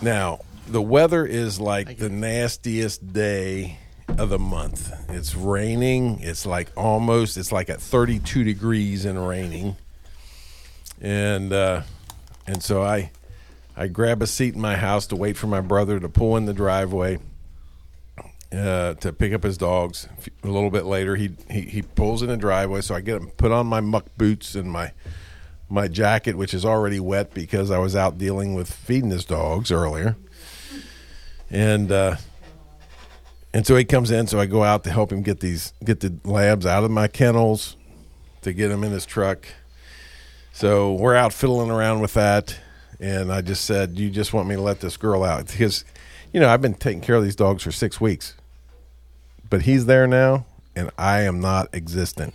Now, 0.00 0.40
the 0.66 0.82
weather 0.82 1.26
is 1.26 1.60
like 1.60 1.98
the 1.98 2.08
nastiest 2.08 3.12
day 3.12 3.78
of 4.18 4.28
the 4.28 4.38
month. 4.38 4.92
It's 5.10 5.34
raining. 5.34 6.20
It's 6.20 6.46
like 6.46 6.70
almost, 6.76 7.36
it's 7.36 7.52
like 7.52 7.68
at 7.68 7.80
32 7.80 8.44
degrees 8.44 9.04
and 9.04 9.26
raining. 9.26 9.76
And, 11.00 11.52
uh, 11.52 11.82
and 12.46 12.62
so 12.62 12.82
I, 12.82 13.10
I 13.76 13.88
grab 13.88 14.22
a 14.22 14.26
seat 14.26 14.54
in 14.54 14.60
my 14.60 14.76
house 14.76 15.06
to 15.08 15.16
wait 15.16 15.36
for 15.36 15.46
my 15.46 15.60
brother 15.60 15.98
to 15.98 16.08
pull 16.08 16.36
in 16.36 16.46
the 16.46 16.54
driveway 16.54 17.18
uh, 18.54 18.94
to 18.94 19.12
pick 19.12 19.32
up 19.32 19.42
his 19.42 19.58
dogs. 19.58 20.08
A 20.42 20.48
little 20.48 20.70
bit 20.70 20.84
later, 20.84 21.16
he, 21.16 21.32
he 21.50 21.62
he 21.62 21.82
pulls 21.82 22.22
in 22.22 22.28
the 22.28 22.36
driveway, 22.36 22.80
so 22.82 22.94
I 22.94 23.00
get 23.00 23.20
him 23.20 23.28
put 23.30 23.50
on 23.50 23.66
my 23.66 23.80
muck 23.80 24.06
boots 24.16 24.54
and 24.54 24.70
my 24.70 24.92
my 25.68 25.88
jacket, 25.88 26.36
which 26.36 26.54
is 26.54 26.64
already 26.64 27.00
wet 27.00 27.34
because 27.34 27.70
I 27.70 27.78
was 27.78 27.96
out 27.96 28.18
dealing 28.18 28.54
with 28.54 28.72
feeding 28.72 29.10
his 29.10 29.24
dogs 29.24 29.72
earlier. 29.72 30.16
And 31.50 31.90
uh, 31.90 32.16
and 33.54 33.64
so 33.64 33.76
he 33.76 33.84
comes 33.84 34.10
in, 34.10 34.26
so 34.26 34.40
I 34.40 34.46
go 34.46 34.64
out 34.64 34.82
to 34.82 34.90
help 34.90 35.12
him 35.12 35.22
get 35.22 35.38
these 35.38 35.72
get 35.84 36.00
the 36.00 36.12
labs 36.24 36.66
out 36.66 36.82
of 36.82 36.90
my 36.90 37.06
kennels 37.06 37.76
to 38.42 38.52
get 38.52 38.68
him 38.68 38.82
in 38.82 38.90
his 38.90 39.06
truck. 39.06 39.46
So 40.52 40.92
we're 40.92 41.14
out 41.14 41.32
fiddling 41.32 41.70
around 41.70 42.00
with 42.00 42.14
that, 42.14 42.58
and 42.98 43.32
I 43.32 43.42
just 43.42 43.64
said, 43.64 43.96
"You 43.96 44.10
just 44.10 44.34
want 44.34 44.48
me 44.48 44.56
to 44.56 44.60
let 44.60 44.80
this 44.80 44.96
girl 44.96 45.22
out?" 45.22 45.46
Because, 45.46 45.84
you 46.32 46.40
know, 46.40 46.48
I've 46.48 46.60
been 46.60 46.74
taking 46.74 47.00
care 47.00 47.14
of 47.14 47.22
these 47.22 47.36
dogs 47.36 47.62
for 47.62 47.70
six 47.70 48.00
weeks, 48.00 48.34
but 49.48 49.62
he's 49.62 49.86
there 49.86 50.08
now, 50.08 50.46
and 50.74 50.90
I 50.98 51.20
am 51.20 51.38
not 51.38 51.72
existent. 51.72 52.34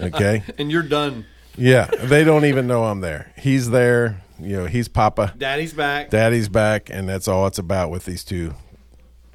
Okay. 0.00 0.44
And 0.58 0.70
you're 0.70 0.84
done. 0.84 1.26
Yeah, 1.56 1.86
they 1.86 2.22
don't 2.22 2.44
even 2.44 2.68
know 2.68 2.84
I'm 2.84 3.00
there. 3.00 3.32
He's 3.36 3.70
there. 3.70 4.22
You 4.38 4.58
know, 4.58 4.66
he's 4.66 4.86
Papa. 4.86 5.34
Daddy's 5.36 5.74
back. 5.74 6.10
Daddy's 6.10 6.48
back, 6.48 6.88
and 6.88 7.08
that's 7.08 7.26
all 7.26 7.48
it's 7.48 7.58
about 7.58 7.90
with 7.90 8.04
these 8.04 8.22
two 8.22 8.54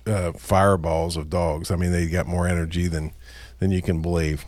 uh, 0.05 0.33
fireballs 0.33 1.17
of 1.17 1.29
dogs. 1.29 1.71
I 1.71 1.75
mean, 1.75 1.91
they 1.91 2.07
got 2.07 2.27
more 2.27 2.47
energy 2.47 2.87
than 2.87 3.11
than 3.59 3.71
you 3.71 3.81
can 3.81 4.01
believe. 4.01 4.45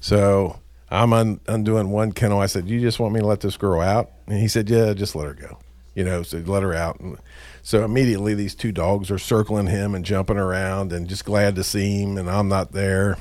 So 0.00 0.60
I'm 0.90 1.12
un- 1.12 1.40
undoing 1.46 1.90
one 1.90 2.12
kennel. 2.12 2.40
I 2.40 2.46
said, 2.46 2.68
"You 2.68 2.80
just 2.80 2.98
want 2.98 3.14
me 3.14 3.20
to 3.20 3.26
let 3.26 3.40
this 3.40 3.56
girl 3.56 3.80
out?" 3.80 4.10
And 4.26 4.38
he 4.38 4.48
said, 4.48 4.68
"Yeah, 4.70 4.92
just 4.94 5.14
let 5.14 5.26
her 5.26 5.34
go." 5.34 5.58
You 5.94 6.04
know, 6.04 6.22
so 6.22 6.38
let 6.38 6.62
her 6.62 6.74
out. 6.74 7.00
And 7.00 7.18
so 7.62 7.84
immediately, 7.84 8.34
these 8.34 8.54
two 8.54 8.72
dogs 8.72 9.10
are 9.10 9.18
circling 9.18 9.66
him 9.66 9.94
and 9.94 10.04
jumping 10.04 10.38
around, 10.38 10.92
and 10.92 11.08
just 11.08 11.24
glad 11.24 11.56
to 11.56 11.64
see 11.64 12.02
him. 12.02 12.16
And 12.16 12.30
I'm 12.30 12.48
not 12.48 12.72
there. 12.72 13.18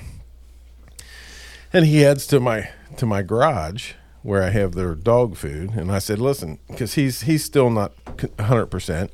And 1.74 1.86
he 1.86 2.02
heads 2.02 2.26
to 2.28 2.39
my 2.39 2.69
to 2.98 3.06
my 3.06 3.22
garage 3.22 3.93
where 4.22 4.43
I 4.43 4.50
have 4.50 4.74
their 4.74 4.95
dog 4.95 5.38
food, 5.38 5.72
and 5.72 5.91
I 5.91 6.00
said, 6.00 6.19
"Listen, 6.19 6.60
because 6.67 6.93
he's 6.93 7.22
he's 7.22 7.43
still 7.43 7.69
not 7.69 7.93
hundred 8.39 8.67
percent." 8.67 9.12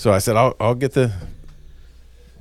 So 0.00 0.14
I 0.14 0.18
said, 0.18 0.34
"I'll 0.34 0.56
I'll 0.58 0.74
get 0.74 0.94
the 0.94 1.12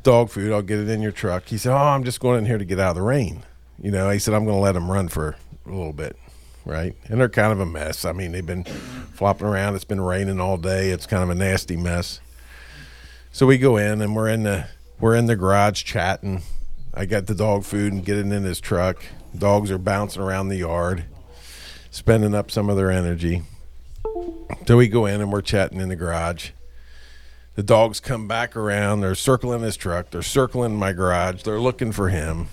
dog 0.01 0.29
food. 0.29 0.53
I'll 0.53 0.61
get 0.61 0.79
it 0.79 0.87
in 0.87 1.01
your 1.01 1.11
truck." 1.11 1.47
He 1.47 1.57
said, 1.57 1.73
"Oh, 1.73 1.89
I'm 1.89 2.05
just 2.05 2.21
going 2.21 2.37
in 2.37 2.45
here 2.45 2.57
to 2.57 2.63
get 2.63 2.79
out 2.79 2.91
of 2.91 2.95
the 2.95 3.01
rain." 3.01 3.43
You 3.77 3.91
know, 3.91 4.09
he 4.09 4.17
said, 4.17 4.33
"I'm 4.33 4.45
going 4.45 4.55
to 4.55 4.61
let 4.61 4.75
them 4.75 4.89
run 4.89 5.09
for 5.09 5.35
a 5.65 5.69
little 5.69 5.91
bit." 5.91 6.15
Right, 6.63 6.95
and 7.09 7.19
they're 7.19 7.27
kind 7.27 7.51
of 7.51 7.59
a 7.59 7.65
mess. 7.65 8.05
I 8.05 8.13
mean, 8.13 8.31
they've 8.31 8.45
been 8.45 8.63
flopping 8.63 9.45
around. 9.45 9.75
It's 9.75 9.83
been 9.83 9.99
raining 9.99 10.39
all 10.39 10.55
day. 10.55 10.91
It's 10.91 11.05
kind 11.05 11.21
of 11.21 11.29
a 11.29 11.35
nasty 11.35 11.75
mess. 11.75 12.21
So 13.33 13.45
we 13.45 13.57
go 13.57 13.75
in, 13.75 14.01
and 14.01 14.15
we're 14.15 14.29
in 14.29 14.43
the 14.43 14.69
we're 15.01 15.15
in 15.15 15.25
the 15.25 15.35
garage 15.35 15.83
chatting. 15.83 16.43
I 16.93 17.03
got 17.03 17.25
the 17.25 17.35
dog 17.35 17.65
food 17.65 17.91
and 17.91 18.05
get 18.05 18.15
it 18.15 18.31
in 18.31 18.43
his 18.43 18.61
truck. 18.61 19.03
Dogs 19.37 19.69
are 19.69 19.77
bouncing 19.77 20.21
around 20.21 20.47
the 20.47 20.55
yard, 20.55 21.03
spending 21.91 22.33
up 22.33 22.51
some 22.51 22.69
of 22.69 22.77
their 22.77 22.89
energy. 22.89 23.41
So 24.65 24.77
we 24.77 24.87
go 24.87 25.05
in 25.05 25.19
and 25.19 25.29
we're 25.29 25.41
chatting 25.41 25.81
in 25.81 25.89
the 25.89 25.97
garage. 25.97 26.51
The 27.59 27.63
dogs 27.63 27.99
come 27.99 28.25
back 28.25 28.55
around. 28.55 29.01
They're 29.01 29.15
circling 29.15 29.63
his 29.63 29.75
truck. 29.75 30.11
They're 30.11 30.21
circling 30.21 30.77
my 30.77 30.93
garage. 30.93 31.43
They're 31.43 31.59
looking 31.59 31.91
for 31.91 32.07
him. 32.07 32.47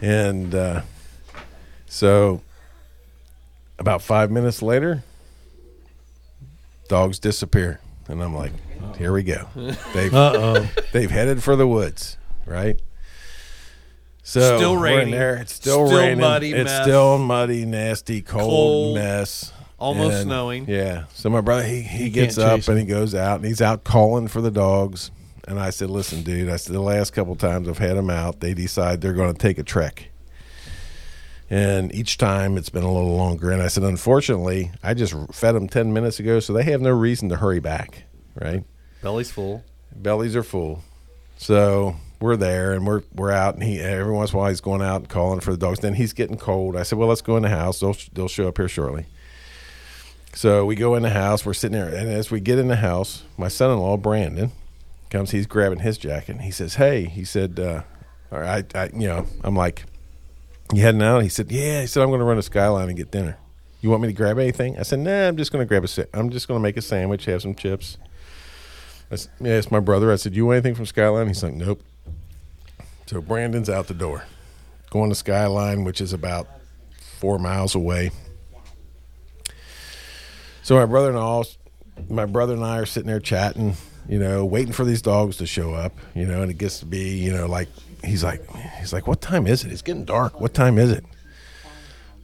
And 0.00 0.54
uh, 0.54 0.82
so 1.86 2.42
about 3.80 4.00
five 4.00 4.30
minutes 4.30 4.62
later, 4.62 5.02
dogs 6.86 7.18
disappear. 7.18 7.80
And 8.06 8.22
I'm 8.22 8.36
like, 8.36 8.52
here 8.98 9.12
we 9.12 9.24
go. 9.24 9.48
They've, 9.92 10.14
Uh 10.14 10.32
oh. 10.36 10.70
they've 10.92 11.10
headed 11.10 11.42
for 11.42 11.56
the 11.56 11.66
woods, 11.66 12.18
right? 12.46 12.80
So 14.22 14.58
Still 14.58 14.76
we're 14.78 14.86
in 14.86 14.94
raining. 14.98 15.10
there. 15.10 15.34
It's 15.38 15.54
still, 15.54 15.88
Still 15.88 15.98
raining. 15.98 16.20
muddy 16.20 16.52
it's 16.52 16.70
mess. 16.70 16.84
still 16.84 17.18
muddy, 17.18 17.64
nasty, 17.66 18.22
cold, 18.22 18.44
Cold. 18.48 18.94
mess. 18.94 19.52
Almost 19.82 20.14
And, 20.18 20.22
snowing. 20.28 20.64
Yeah. 20.68 21.04
So 21.12 21.28
my 21.28 21.40
brother 21.40 21.64
he, 21.64 21.82
he 21.82 22.08
gets 22.08 22.38
up 22.38 22.66
and 22.68 22.78
he 22.78 22.84
goes 22.84 23.14
out 23.14 23.36
and 23.36 23.44
he's 23.44 23.60
out 23.60 23.84
calling 23.84 24.28
for 24.28 24.40
the 24.40 24.50
dogs. 24.50 25.10
And 25.48 25.58
I 25.58 25.70
said, 25.70 25.90
"Listen, 25.90 26.22
dude. 26.22 26.48
I 26.48 26.56
said 26.56 26.72
the 26.74 26.80
last 26.80 27.12
couple 27.12 27.34
times 27.34 27.68
I've 27.68 27.78
had 27.78 27.96
them 27.96 28.10
out, 28.10 28.38
they 28.40 28.54
decide 28.54 29.00
they're 29.00 29.12
going 29.12 29.32
to 29.32 29.38
take 29.38 29.58
a 29.58 29.64
trek." 29.64 30.08
And 31.50 31.94
each 31.94 32.16
time 32.16 32.56
it's 32.56 32.70
been 32.70 32.84
a 32.84 32.92
little 32.92 33.14
longer. 33.16 33.50
And 33.50 33.60
I 33.60 33.68
said, 33.68 33.82
unfortunately, 33.82 34.70
I 34.82 34.94
just 34.94 35.14
fed 35.32 35.52
them 35.52 35.68
10 35.68 35.92
minutes 35.92 36.18
ago, 36.18 36.40
so 36.40 36.54
they 36.54 36.62
have 36.62 36.80
no 36.80 36.90
reason 36.90 37.28
to 37.28 37.36
hurry 37.36 37.60
back, 37.60 38.04
right? 38.40 38.64
Belly's 39.02 39.30
full. 39.30 39.62
bellies 39.94 40.34
are 40.34 40.42
full. 40.42 40.82
So 41.36 41.96
we're 42.20 42.36
there 42.36 42.72
and 42.72 42.86
we're 42.86 43.02
we're 43.14 43.32
out 43.32 43.54
and 43.54 43.64
he 43.64 43.80
every 43.80 44.12
once 44.12 44.30
in 44.30 44.36
a 44.36 44.38
while 44.38 44.48
he's 44.48 44.60
going 44.60 44.80
out 44.80 45.00
and 45.02 45.08
calling 45.08 45.40
for 45.40 45.50
the 45.50 45.58
dogs. 45.58 45.80
Then 45.80 45.94
he's 45.94 46.12
getting 46.12 46.36
cold. 46.38 46.76
I 46.76 46.84
said, 46.84 46.98
well, 46.98 47.08
let's 47.08 47.20
go 47.20 47.36
in 47.36 47.42
the 47.42 47.48
house. 47.50 47.80
They'll 47.80 47.96
they'll 48.12 48.28
show 48.28 48.46
up 48.48 48.56
here 48.56 48.68
shortly. 48.68 49.06
So 50.34 50.64
we 50.64 50.74
go 50.76 50.94
in 50.94 51.02
the 51.02 51.10
house. 51.10 51.44
We're 51.44 51.52
sitting 51.54 51.78
there, 51.78 51.88
and 51.94 52.08
as 52.08 52.30
we 52.30 52.40
get 52.40 52.58
in 52.58 52.68
the 52.68 52.76
house, 52.76 53.22
my 53.36 53.48
son-in-law 53.48 53.98
Brandon 53.98 54.50
comes. 55.10 55.30
He's 55.30 55.46
grabbing 55.46 55.80
his 55.80 55.98
jacket. 55.98 56.32
and 56.32 56.40
He 56.42 56.50
says, 56.50 56.76
"Hey," 56.76 57.04
he 57.04 57.24
said, 57.24 57.60
uh, 57.60 57.82
"All 58.32 58.40
right, 58.40 58.64
I, 58.74 58.86
you 58.94 59.08
know." 59.08 59.26
I'm 59.44 59.54
like, 59.54 59.84
"You 60.72 60.80
heading 60.82 61.02
out?" 61.02 61.22
He 61.22 61.28
said, 61.28 61.52
"Yeah." 61.52 61.82
He 61.82 61.86
said, 61.86 62.02
"I'm 62.02 62.08
going 62.08 62.20
to 62.20 62.24
run 62.24 62.36
to 62.36 62.42
Skyline 62.42 62.88
and 62.88 62.96
get 62.96 63.10
dinner." 63.10 63.36
You 63.82 63.90
want 63.90 64.00
me 64.02 64.08
to 64.08 64.14
grab 64.14 64.38
anything? 64.38 64.78
I 64.78 64.82
said, 64.84 65.00
Nah, 65.00 65.26
I'm 65.26 65.36
just 65.36 65.50
going 65.50 65.60
to 65.60 65.66
grab 65.68 65.82
a. 65.82 65.88
Sa- 65.88 66.04
I'm 66.14 66.30
just 66.30 66.46
going 66.46 66.58
to 66.58 66.62
make 66.62 66.76
a 66.76 66.82
sandwich, 66.82 67.24
have 67.24 67.42
some 67.42 67.54
chips. 67.56 67.98
I 69.10 69.14
s- 69.14 69.28
I 69.44 69.48
asked 69.48 69.72
my 69.72 69.80
brother. 69.80 70.10
I 70.12 70.16
said, 70.16 70.34
"You 70.34 70.46
want 70.46 70.56
anything 70.56 70.74
from 70.76 70.86
Skyline?" 70.86 71.26
He's 71.26 71.42
like, 71.42 71.54
"Nope." 71.54 71.82
So 73.06 73.20
Brandon's 73.20 73.68
out 73.68 73.88
the 73.88 73.94
door, 73.94 74.24
going 74.88 75.10
to 75.10 75.14
Skyline, 75.16 75.84
which 75.84 76.00
is 76.00 76.12
about 76.14 76.48
four 77.18 77.38
miles 77.38 77.74
away. 77.74 78.12
So 80.62 80.76
my 80.76 80.86
brother 80.86 81.08
and 81.08 81.18
all, 81.18 81.44
my 82.08 82.26
brother 82.26 82.54
and 82.54 82.64
I 82.64 82.78
are 82.78 82.86
sitting 82.86 83.08
there 83.08 83.20
chatting, 83.20 83.74
you 84.08 84.18
know, 84.18 84.44
waiting 84.44 84.72
for 84.72 84.84
these 84.84 85.02
dogs 85.02 85.36
to 85.38 85.46
show 85.46 85.74
up, 85.74 85.92
you 86.14 86.24
know, 86.26 86.42
and 86.42 86.50
it 86.50 86.58
gets 86.58 86.78
to 86.80 86.86
be, 86.86 87.10
you 87.18 87.32
know, 87.32 87.46
like 87.46 87.68
he's 88.04 88.22
like, 88.24 88.44
he's 88.78 88.92
like, 88.92 89.06
"What 89.06 89.20
time 89.20 89.46
is 89.46 89.64
it? 89.64 89.72
It's 89.72 89.82
getting 89.82 90.04
dark. 90.04 90.40
What 90.40 90.54
time 90.54 90.78
is 90.78 90.90
it?" 90.92 91.04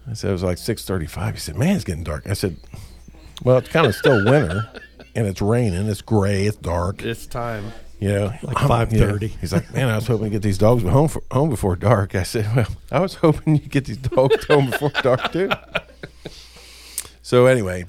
I 0.09 0.15
said 0.15 0.31
it 0.31 0.33
was 0.33 0.43
like 0.43 0.59
six 0.59 0.85
thirty-five. 0.85 1.35
He 1.35 1.41
said, 1.41 1.57
"Man, 1.57 1.75
it's 1.77 1.85
getting 1.85 2.05
dark." 2.05 2.27
I 2.29 2.33
said, 2.35 2.57
"Well, 3.43 3.59
it's 3.59 3.69
kind 3.69 3.87
of 3.87 3.95
still 3.95 4.25
winter, 4.25 4.69
and 5.15 5.27
it's 5.27 5.43
raining. 5.43 5.87
It's 5.89 6.01
gray. 6.01 6.47
It's 6.47 6.57
dark. 6.57 7.03
It's 7.03 7.27
time. 7.27 7.73
You 8.01 8.11
know, 8.13 8.25
Like 8.43 8.57
5:30. 8.57 9.23
yeah. 9.23 9.29
He's 9.41 9.53
like, 9.53 9.73
"Man, 9.75 9.89
I 9.89 9.97
was 9.97 10.07
hoping 10.07 10.27
to 10.27 10.31
get 10.31 10.43
these 10.43 10.59
dogs 10.59 10.85
home 10.85 11.09
for, 11.09 11.23
home 11.33 11.51
before 11.51 11.75
dark." 11.77 12.15
I 12.15 12.23
said, 12.23 12.47
"Well, 12.57 12.69
I 12.93 13.01
was 13.01 13.15
hoping 13.17 13.57
you 13.57 13.69
get 13.69 13.85
these 13.87 13.97
dogs 13.99 14.47
home 14.47 14.71
before 14.71 14.91
dark 15.03 15.33
too." 15.33 15.51
So 17.23 17.47
anyway, 17.47 17.85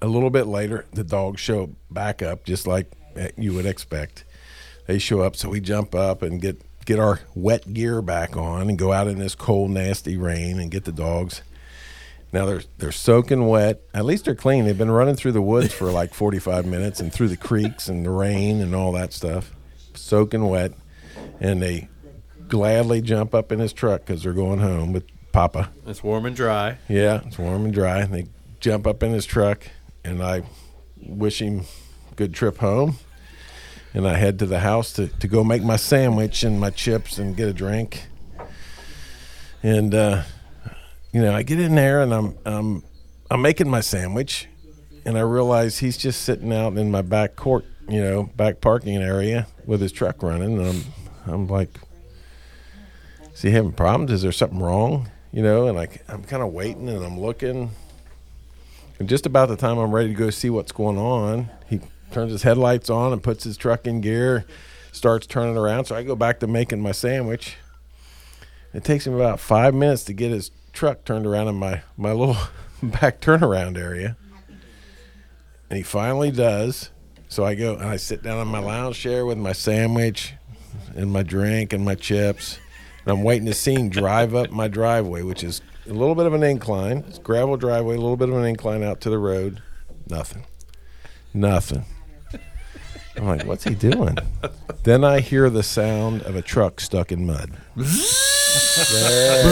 a 0.00 0.06
little 0.06 0.30
bit 0.30 0.46
later, 0.46 0.86
the 0.92 1.04
dogs 1.04 1.40
show 1.40 1.70
back 1.90 2.22
up, 2.22 2.44
just 2.44 2.66
like 2.66 2.90
you 3.36 3.54
would 3.54 3.66
expect. 3.66 4.24
They 4.86 4.98
show 4.98 5.20
up, 5.20 5.36
so 5.36 5.48
we 5.48 5.60
jump 5.60 5.94
up 5.94 6.22
and 6.22 6.40
get 6.40 6.62
get 6.86 6.98
our 6.98 7.20
wet 7.34 7.74
gear 7.74 8.00
back 8.00 8.36
on 8.36 8.70
and 8.70 8.78
go 8.78 8.92
out 8.92 9.08
in 9.08 9.18
this 9.18 9.34
cold, 9.34 9.70
nasty 9.70 10.16
rain 10.16 10.58
and 10.58 10.70
get 10.70 10.84
the 10.84 10.92
dogs. 10.92 11.42
Now 12.32 12.46
they're 12.46 12.62
they're 12.78 12.92
soaking 12.92 13.46
wet. 13.46 13.82
At 13.92 14.04
least 14.04 14.24
they're 14.24 14.34
clean. 14.34 14.64
They've 14.64 14.76
been 14.76 14.90
running 14.90 15.16
through 15.16 15.32
the 15.32 15.42
woods 15.42 15.72
for 15.72 15.90
like 15.90 16.14
forty 16.14 16.38
five 16.38 16.64
minutes 16.66 17.00
and 17.00 17.12
through 17.12 17.28
the 17.28 17.36
creeks 17.36 17.88
and 17.88 18.04
the 18.06 18.10
rain 18.10 18.60
and 18.60 18.74
all 18.74 18.92
that 18.92 19.12
stuff, 19.12 19.52
soaking 19.94 20.46
wet, 20.46 20.72
and 21.40 21.60
they 21.60 21.88
gladly 22.48 23.02
jump 23.02 23.34
up 23.34 23.52
in 23.52 23.58
his 23.58 23.72
truck 23.72 24.06
because 24.06 24.22
they're 24.22 24.32
going 24.32 24.60
home 24.60 24.92
with 24.92 25.04
Papa. 25.32 25.70
It's 25.86 26.02
warm 26.02 26.24
and 26.24 26.34
dry. 26.34 26.78
Yeah, 26.88 27.20
it's 27.26 27.38
warm 27.38 27.64
and 27.66 27.74
dry. 27.74 27.98
And 28.00 28.14
they 28.14 28.26
jump 28.60 28.86
up 28.86 29.02
in 29.02 29.12
his 29.12 29.26
truck, 29.26 29.66
and 30.08 30.22
I 30.22 30.42
wish 30.96 31.40
him 31.40 31.64
good 32.16 32.34
trip 32.34 32.58
home. 32.58 32.96
And 33.94 34.06
I 34.06 34.16
head 34.16 34.38
to 34.40 34.46
the 34.46 34.60
house 34.60 34.92
to, 34.94 35.08
to 35.08 35.28
go 35.28 35.42
make 35.42 35.62
my 35.62 35.76
sandwich 35.76 36.42
and 36.42 36.60
my 36.60 36.70
chips 36.70 37.18
and 37.18 37.36
get 37.36 37.48
a 37.48 37.52
drink. 37.52 38.06
And 39.62 39.94
uh, 39.94 40.22
you 41.12 41.22
know, 41.22 41.34
I 41.34 41.42
get 41.42 41.58
in 41.58 41.74
there 41.74 42.02
and 42.02 42.12
I'm 42.12 42.38
I'm 42.44 42.82
I'm 43.30 43.42
making 43.42 43.68
my 43.68 43.80
sandwich, 43.80 44.46
and 45.04 45.18
I 45.18 45.22
realize 45.22 45.78
he's 45.78 45.96
just 45.96 46.22
sitting 46.22 46.52
out 46.52 46.76
in 46.76 46.90
my 46.90 47.02
back 47.02 47.36
court, 47.36 47.64
you 47.88 48.00
know, 48.00 48.24
back 48.36 48.60
parking 48.60 48.96
area 48.96 49.46
with 49.66 49.80
his 49.80 49.90
truck 49.90 50.22
running. 50.22 50.58
And 50.58 50.66
I'm 50.66 50.84
I'm 51.26 51.46
like, 51.48 51.70
is 53.32 53.42
he 53.42 53.50
having 53.50 53.72
problems? 53.72 54.12
Is 54.12 54.22
there 54.22 54.32
something 54.32 54.60
wrong? 54.60 55.10
You 55.32 55.42
know, 55.42 55.66
and 55.66 55.78
I, 55.78 55.88
I'm 56.08 56.24
kind 56.24 56.42
of 56.42 56.52
waiting 56.52 56.88
and 56.88 57.04
I'm 57.04 57.18
looking. 57.20 57.70
And 58.98 59.08
just 59.08 59.26
about 59.26 59.48
the 59.48 59.56
time 59.56 59.78
I'm 59.78 59.92
ready 59.92 60.08
to 60.08 60.14
go 60.14 60.30
see 60.30 60.50
what's 60.50 60.72
going 60.72 60.98
on, 60.98 61.50
he 61.68 61.80
turns 62.10 62.32
his 62.32 62.42
headlights 62.42 62.90
on 62.90 63.12
and 63.12 63.22
puts 63.22 63.44
his 63.44 63.56
truck 63.56 63.86
in 63.86 64.00
gear, 64.00 64.44
starts 64.92 65.26
turning 65.26 65.56
around. 65.56 65.84
So 65.84 65.94
I 65.94 66.02
go 66.02 66.16
back 66.16 66.40
to 66.40 66.46
making 66.46 66.80
my 66.80 66.92
sandwich. 66.92 67.56
It 68.74 68.84
takes 68.84 69.06
him 69.06 69.14
about 69.14 69.40
five 69.40 69.74
minutes 69.74 70.04
to 70.04 70.12
get 70.12 70.30
his 70.30 70.50
truck 70.72 71.04
turned 71.04 71.26
around 71.26 71.48
in 71.48 71.54
my, 71.54 71.82
my 71.96 72.12
little 72.12 72.36
back 72.82 73.20
turnaround 73.20 73.78
area. 73.78 74.16
And 75.70 75.76
he 75.76 75.82
finally 75.82 76.30
does. 76.30 76.90
So 77.28 77.44
I 77.44 77.54
go 77.54 77.74
and 77.74 77.84
I 77.88 77.96
sit 77.96 78.22
down 78.22 78.38
on 78.38 78.48
my 78.48 78.58
lounge 78.58 78.98
chair 78.98 79.26
with 79.26 79.38
my 79.38 79.52
sandwich 79.52 80.34
and 80.96 81.12
my 81.12 81.22
drink 81.22 81.72
and 81.72 81.84
my 81.84 81.94
chips. 81.94 82.58
And 83.04 83.12
I'm 83.12 83.22
waiting 83.22 83.46
to 83.46 83.54
see 83.54 83.74
him 83.74 83.90
drive 83.90 84.34
up 84.34 84.50
my 84.50 84.66
driveway, 84.66 85.22
which 85.22 85.44
is 85.44 85.60
a 85.88 85.92
little 85.92 86.14
bit 86.14 86.26
of 86.26 86.34
an 86.34 86.42
incline. 86.42 87.04
It's 87.08 87.18
gravel 87.18 87.56
driveway, 87.56 87.94
a 87.96 88.00
little 88.00 88.16
bit 88.16 88.28
of 88.28 88.36
an 88.36 88.44
incline 88.44 88.82
out 88.82 89.00
to 89.02 89.10
the 89.10 89.18
road. 89.18 89.62
Nothing. 90.08 90.44
Nothing. 91.32 91.84
I'm 93.16 93.26
like, 93.26 93.44
what's 93.46 93.64
he 93.64 93.74
doing? 93.74 94.16
then 94.84 95.02
I 95.02 95.20
hear 95.20 95.50
the 95.50 95.62
sound 95.62 96.22
of 96.22 96.36
a 96.36 96.42
truck 96.42 96.80
stuck 96.80 97.10
in 97.10 97.26
mud. 97.26 97.52
Yeah. 98.92 99.42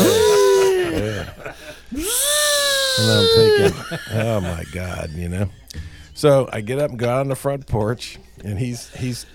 Yeah. 0.97 1.55
And 2.99 3.11
I'm 3.13 3.27
thinking, 3.37 3.99
oh 4.13 4.41
my 4.41 4.65
God, 4.73 5.11
you 5.11 5.29
know. 5.29 5.49
So 6.15 6.49
I 6.53 6.61
get 6.63 6.79
up 6.79 6.91
and 6.91 6.99
go 6.99 7.11
out 7.11 7.21
on 7.21 7.29
the 7.29 7.37
front 7.37 7.67
porch, 7.67 8.19
and 8.43 8.59
he's 8.59 8.89
he's 8.95 9.27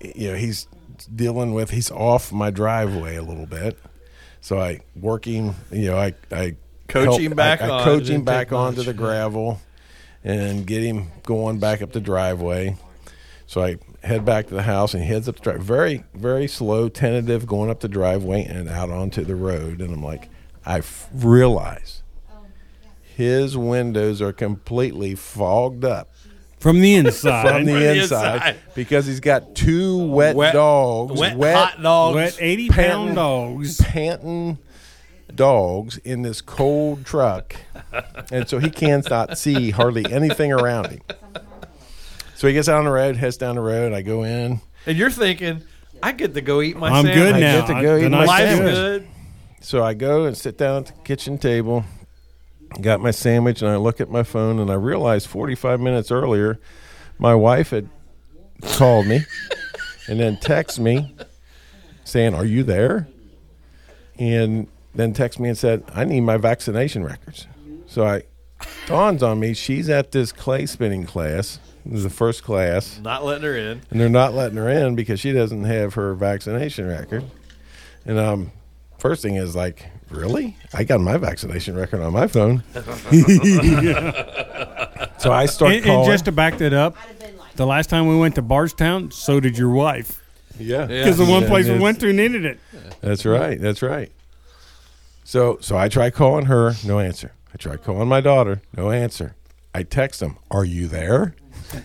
you 0.00 0.30
know 0.30 0.36
he's 0.36 0.68
dealing 1.14 1.52
with 1.52 1.70
he's 1.70 1.90
off 1.90 2.30
my 2.30 2.50
driveway 2.50 3.16
a 3.16 3.22
little 3.22 3.46
bit. 3.46 3.78
So 4.40 4.58
I 4.58 4.80
work 4.96 5.24
him, 5.24 5.54
you 5.70 5.90
know, 5.90 5.96
I 5.98 6.14
I 6.30 6.56
Coach 6.88 7.18
him 7.20 7.34
back 7.34 7.60
I, 7.60 7.80
I 7.80 7.84
coach 7.84 8.04
Didn't 8.04 8.16
him 8.20 8.24
back 8.24 8.50
onto 8.52 8.78
much. 8.78 8.86
the 8.86 8.94
gravel, 8.94 9.60
and 10.24 10.66
get 10.66 10.82
him 10.82 11.10
going 11.24 11.58
back 11.58 11.82
up 11.82 11.92
the 11.92 12.00
driveway. 12.00 12.76
So 13.46 13.62
I 13.62 13.76
head 14.02 14.24
back 14.24 14.46
to 14.48 14.54
the 14.54 14.62
house 14.62 14.94
and 14.94 15.02
he 15.02 15.08
heads 15.08 15.28
up 15.28 15.36
the 15.36 15.42
drive. 15.42 15.62
Very, 15.62 16.04
very 16.14 16.46
slow, 16.46 16.88
tentative, 16.88 17.46
going 17.46 17.68
up 17.70 17.80
the 17.80 17.88
driveway 17.88 18.44
and 18.44 18.68
out 18.68 18.90
onto 18.90 19.22
the 19.24 19.36
road. 19.36 19.80
And 19.80 19.92
I'm 19.92 20.02
like, 20.02 20.28
I 20.64 20.78
f- 20.78 21.08
realize 21.14 22.02
oh, 22.30 22.44
his 23.16 23.56
windows 23.56 24.20
are 24.22 24.32
completely 24.32 25.14
fogged 25.14 25.84
up 25.84 26.10
from 26.60 26.80
the 26.80 26.94
inside. 26.96 27.48
from 27.48 27.64
the 27.64 27.72
the 27.72 28.00
inside, 28.02 28.34
inside. 28.34 28.56
because 28.74 29.06
he's 29.06 29.20
got 29.20 29.54
two 29.54 29.98
wet, 30.06 30.34
Wet- 30.36 30.52
dogs, 30.54 31.18
Wet, 31.18 31.54
hot 31.56 31.82
dogs. 31.82 32.14
Wet 32.16 32.36
eighty 32.40 32.68
pound 32.68 33.14
pound 33.14 33.16
dogs. 33.16 33.80
panting 33.80 34.58
dogs 35.34 35.98
in 35.98 36.22
this 36.22 36.40
cold 36.40 37.04
truck, 37.04 37.54
and 38.32 38.48
so 38.48 38.58
he 38.58 38.70
cannot 38.70 39.38
see 39.38 39.70
hardly 39.70 40.10
anything 40.12 40.52
around 40.52 40.90
him. 40.90 41.00
So 42.34 42.46
he 42.46 42.54
gets 42.54 42.68
out 42.68 42.78
on 42.78 42.84
the 42.84 42.90
road, 42.92 43.16
heads 43.16 43.36
down 43.36 43.56
the 43.56 43.60
road. 43.60 43.92
I 43.92 44.02
go 44.02 44.22
in. 44.22 44.60
And 44.86 44.96
you're 44.96 45.10
thinking, 45.10 45.62
I 46.02 46.12
get 46.12 46.34
to 46.34 46.40
go 46.40 46.62
eat 46.62 46.76
my 46.76 46.88
I'm 46.88 47.04
sandwich. 47.04 47.14
good 47.14 47.34
I 47.34 47.40
now. 47.40 47.60
get 47.60 47.66
to 47.74 47.82
go 47.82 47.98
The 47.98 48.06
eat 48.06 48.08
my 48.10 48.18
night's 48.18 48.28
Life's 48.28 48.50
sandwich. 48.52 48.74
good. 48.74 49.08
So 49.60 49.82
I 49.84 49.94
go 49.94 50.24
and 50.26 50.36
sit 50.36 50.56
down 50.56 50.78
at 50.78 50.86
the 50.86 50.92
kitchen 51.04 51.36
table, 51.36 51.84
got 52.80 53.00
my 53.00 53.10
sandwich, 53.10 53.62
and 53.62 53.70
I 53.70 53.76
look 53.76 54.00
at 54.00 54.10
my 54.10 54.22
phone, 54.22 54.58
and 54.58 54.70
I 54.70 54.74
realize 54.74 55.26
45 55.26 55.80
minutes 55.80 56.10
earlier, 56.10 56.58
my 57.18 57.34
wife 57.34 57.70
had 57.70 57.88
called 58.62 59.06
me 59.06 59.20
and 60.08 60.18
then 60.20 60.36
text 60.40 60.78
me 60.80 61.14
saying, 62.04 62.34
"Are 62.34 62.44
you 62.44 62.62
there?" 62.62 63.08
And 64.18 64.66
then 64.94 65.12
text 65.12 65.38
me 65.38 65.48
and 65.48 65.56
said, 65.58 65.84
"I 65.94 66.04
need 66.04 66.20
my 66.22 66.36
vaccination 66.36 67.04
records." 67.04 67.46
So 67.86 68.04
I 68.06 68.22
dawns 68.86 69.22
on 69.22 69.38
me 69.38 69.54
she's 69.54 69.88
at 69.88 70.10
this 70.12 70.32
clay 70.32 70.66
spinning 70.66 71.04
class. 71.06 71.60
This 71.86 71.98
is 71.98 72.04
the 72.04 72.10
first 72.10 72.42
class 72.42 73.00
Not 73.02 73.24
letting 73.24 73.44
her 73.44 73.56
in. 73.56 73.80
and 73.90 74.00
they're 74.00 74.08
not 74.08 74.34
letting 74.34 74.58
her 74.58 74.68
in 74.68 74.94
because 74.96 75.20
she 75.20 75.32
doesn't 75.32 75.64
have 75.64 75.94
her 75.94 76.12
vaccination 76.14 76.86
record. 76.86 77.24
And 78.04 78.18
um, 78.18 78.50
first 78.98 79.22
thing 79.22 79.36
is 79.36 79.54
like, 79.56 79.86
really? 80.10 80.56
I 80.74 80.84
got 80.84 81.00
my 81.00 81.16
vaccination 81.16 81.76
record 81.76 82.00
on 82.00 82.12
my 82.12 82.26
phone. 82.26 82.62
so 85.18 85.32
I 85.32 85.46
start 85.46 85.72
And, 85.74 85.84
calling. 85.84 86.00
and 86.00 86.06
just 86.06 86.24
to 86.26 86.32
back 86.32 86.58
that 86.58 86.72
up, 86.72 86.96
the 87.56 87.66
last 87.66 87.90
time 87.90 88.06
we 88.06 88.16
went 88.16 88.34
to 88.36 88.42
Bardstown, 88.42 89.10
so 89.10 89.40
did 89.40 89.56
your 89.58 89.70
wife. 89.70 90.22
yeah, 90.58 90.86
Because 90.86 91.18
the 91.18 91.24
one 91.24 91.42
Yeah, 91.42 91.48
place 91.48 91.66
we 91.66 91.72
is. 91.72 91.80
went 91.80 92.00
to 92.00 92.12
needed 92.12 92.44
it. 92.44 92.58
That's 93.00 93.24
right. 93.24 93.60
That's 93.60 93.82
right. 93.82 94.10
So 95.24 95.58
so 95.60 95.76
I 95.76 95.88
try 95.88 96.08
calling 96.10 96.46
her, 96.46 96.72
no 96.84 96.98
answer. 97.00 97.32
I 97.52 97.56
try 97.58 97.76
calling 97.76 98.08
my 98.08 98.20
daughter, 98.22 98.62
no 98.76 98.90
answer. 98.90 99.34
I 99.74 99.82
text 99.82 100.20
them, 100.20 100.38
"Are 100.50 100.64
you 100.64 100.88
there?" 100.88 101.34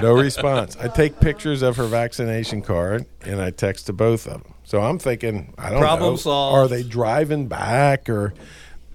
no 0.00 0.12
response. 0.14 0.76
I 0.76 0.88
take 0.88 1.20
pictures 1.20 1.62
of 1.62 1.76
her 1.76 1.86
vaccination 1.86 2.62
card 2.62 3.06
and 3.22 3.40
I 3.40 3.50
text 3.50 3.86
to 3.86 3.92
both 3.92 4.26
of 4.26 4.42
them. 4.42 4.54
So 4.64 4.80
I'm 4.80 4.98
thinking, 4.98 5.54
I 5.58 5.70
don't 5.70 5.80
Problem 5.80 6.12
know. 6.14 6.16
solved. 6.16 6.56
Are 6.56 6.68
they 6.68 6.82
driving 6.82 7.46
back 7.48 8.08
or 8.08 8.34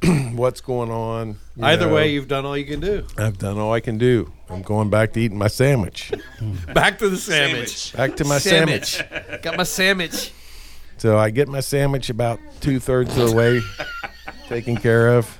what's 0.33 0.61
going 0.61 0.91
on? 0.91 1.37
You 1.55 1.65
Either 1.65 1.87
know, 1.87 1.93
way, 1.95 2.11
you've 2.11 2.27
done 2.27 2.45
all 2.45 2.57
you 2.57 2.65
can 2.65 2.79
do. 2.79 3.05
I've 3.17 3.37
done 3.37 3.57
all 3.57 3.71
I 3.73 3.79
can 3.79 3.97
do. 3.97 4.31
I'm 4.49 4.61
going 4.63 4.89
back 4.89 5.13
to 5.13 5.21
eating 5.21 5.37
my 5.37 5.47
sandwich. 5.47 6.11
Back 6.73 6.97
to 6.99 7.07
the 7.09 7.15
sandwich. 7.17 7.93
Back 7.93 8.17
to 8.17 8.25
my 8.25 8.37
sandwich. 8.37 9.01
Got 9.41 9.55
my 9.55 9.63
sandwich. 9.63 10.33
So 10.97 11.17
I 11.17 11.29
get 11.29 11.47
my 11.47 11.61
sandwich 11.61 12.09
about 12.09 12.39
two 12.59 12.79
thirds 12.79 13.17
of 13.17 13.29
the 13.29 13.35
way 13.35 13.61
taken 14.49 14.75
care 14.75 15.17
of. 15.17 15.37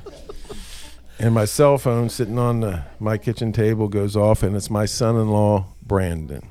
And 1.21 1.35
my 1.35 1.45
cell 1.45 1.77
phone 1.77 2.09
sitting 2.09 2.39
on 2.39 2.61
the, 2.61 2.83
my 2.99 3.15
kitchen 3.15 3.53
table 3.53 3.87
goes 3.87 4.15
off, 4.15 4.41
and 4.41 4.55
it's 4.55 4.71
my 4.71 4.85
son 4.85 5.15
in 5.15 5.29
law, 5.29 5.67
Brandon. 5.85 6.41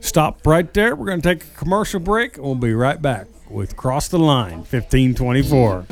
Stop 0.00 0.44
right 0.44 0.74
there. 0.74 0.96
We're 0.96 1.06
going 1.06 1.22
to 1.22 1.34
take 1.34 1.44
a 1.44 1.56
commercial 1.56 2.00
break. 2.00 2.36
We'll 2.36 2.56
be 2.56 2.74
right 2.74 3.00
back 3.00 3.28
with 3.48 3.76
Cross 3.76 4.08
the 4.08 4.18
Line 4.18 4.64
1524. 4.64 5.86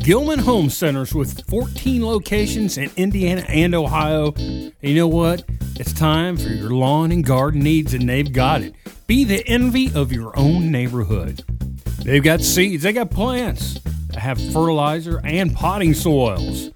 Gilman 0.00 0.40
Home 0.40 0.68
Centers 0.68 1.14
with 1.14 1.46
14 1.48 2.04
locations 2.04 2.76
in 2.76 2.90
Indiana 2.96 3.44
and 3.48 3.72
Ohio. 3.72 4.32
And 4.32 4.72
you 4.80 4.96
know 4.96 5.06
what? 5.06 5.44
It's 5.76 5.92
time 5.92 6.36
for 6.36 6.48
your 6.48 6.70
lawn 6.70 7.12
and 7.12 7.24
garden 7.24 7.60
needs, 7.60 7.94
and 7.94 8.08
they've 8.08 8.32
got 8.32 8.62
it. 8.62 8.74
Be 9.06 9.22
the 9.22 9.46
envy 9.46 9.92
of 9.94 10.10
your 10.10 10.36
own 10.36 10.72
neighborhood. 10.72 11.44
They've 12.00 12.22
got 12.22 12.40
seeds, 12.40 12.82
they 12.82 12.92
got 12.92 13.12
plants, 13.12 13.78
they 14.08 14.18
have 14.18 14.38
fertilizer 14.52 15.20
and 15.22 15.54
potting 15.54 15.94
soils. 15.94 16.70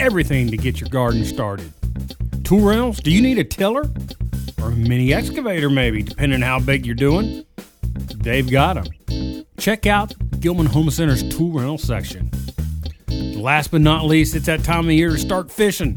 Everything 0.00 0.50
to 0.50 0.56
get 0.56 0.80
your 0.80 0.88
garden 0.88 1.24
started. 1.24 1.72
Tool 2.42 2.60
rentals? 2.60 2.98
Do 2.98 3.12
you 3.12 3.22
need 3.22 3.38
a 3.38 3.44
tiller? 3.44 3.84
Or 4.60 4.68
a 4.68 4.74
mini 4.74 5.14
excavator, 5.14 5.70
maybe, 5.70 6.02
depending 6.02 6.42
on 6.42 6.46
how 6.46 6.58
big 6.58 6.84
you're 6.84 6.96
doing? 6.96 7.44
They've 8.16 8.50
got 8.50 8.74
them. 8.74 9.44
Check 9.56 9.86
out 9.86 10.14
Gilman 10.40 10.66
Home 10.66 10.90
Center's 10.90 11.22
tool 11.28 11.52
rental 11.52 11.78
section. 11.78 12.30
Last 13.08 13.70
but 13.70 13.82
not 13.82 14.04
least, 14.04 14.34
it's 14.34 14.46
that 14.46 14.64
time 14.64 14.86
of 14.86 14.92
year 14.92 15.10
to 15.10 15.18
start 15.18 15.50
fishing. 15.50 15.96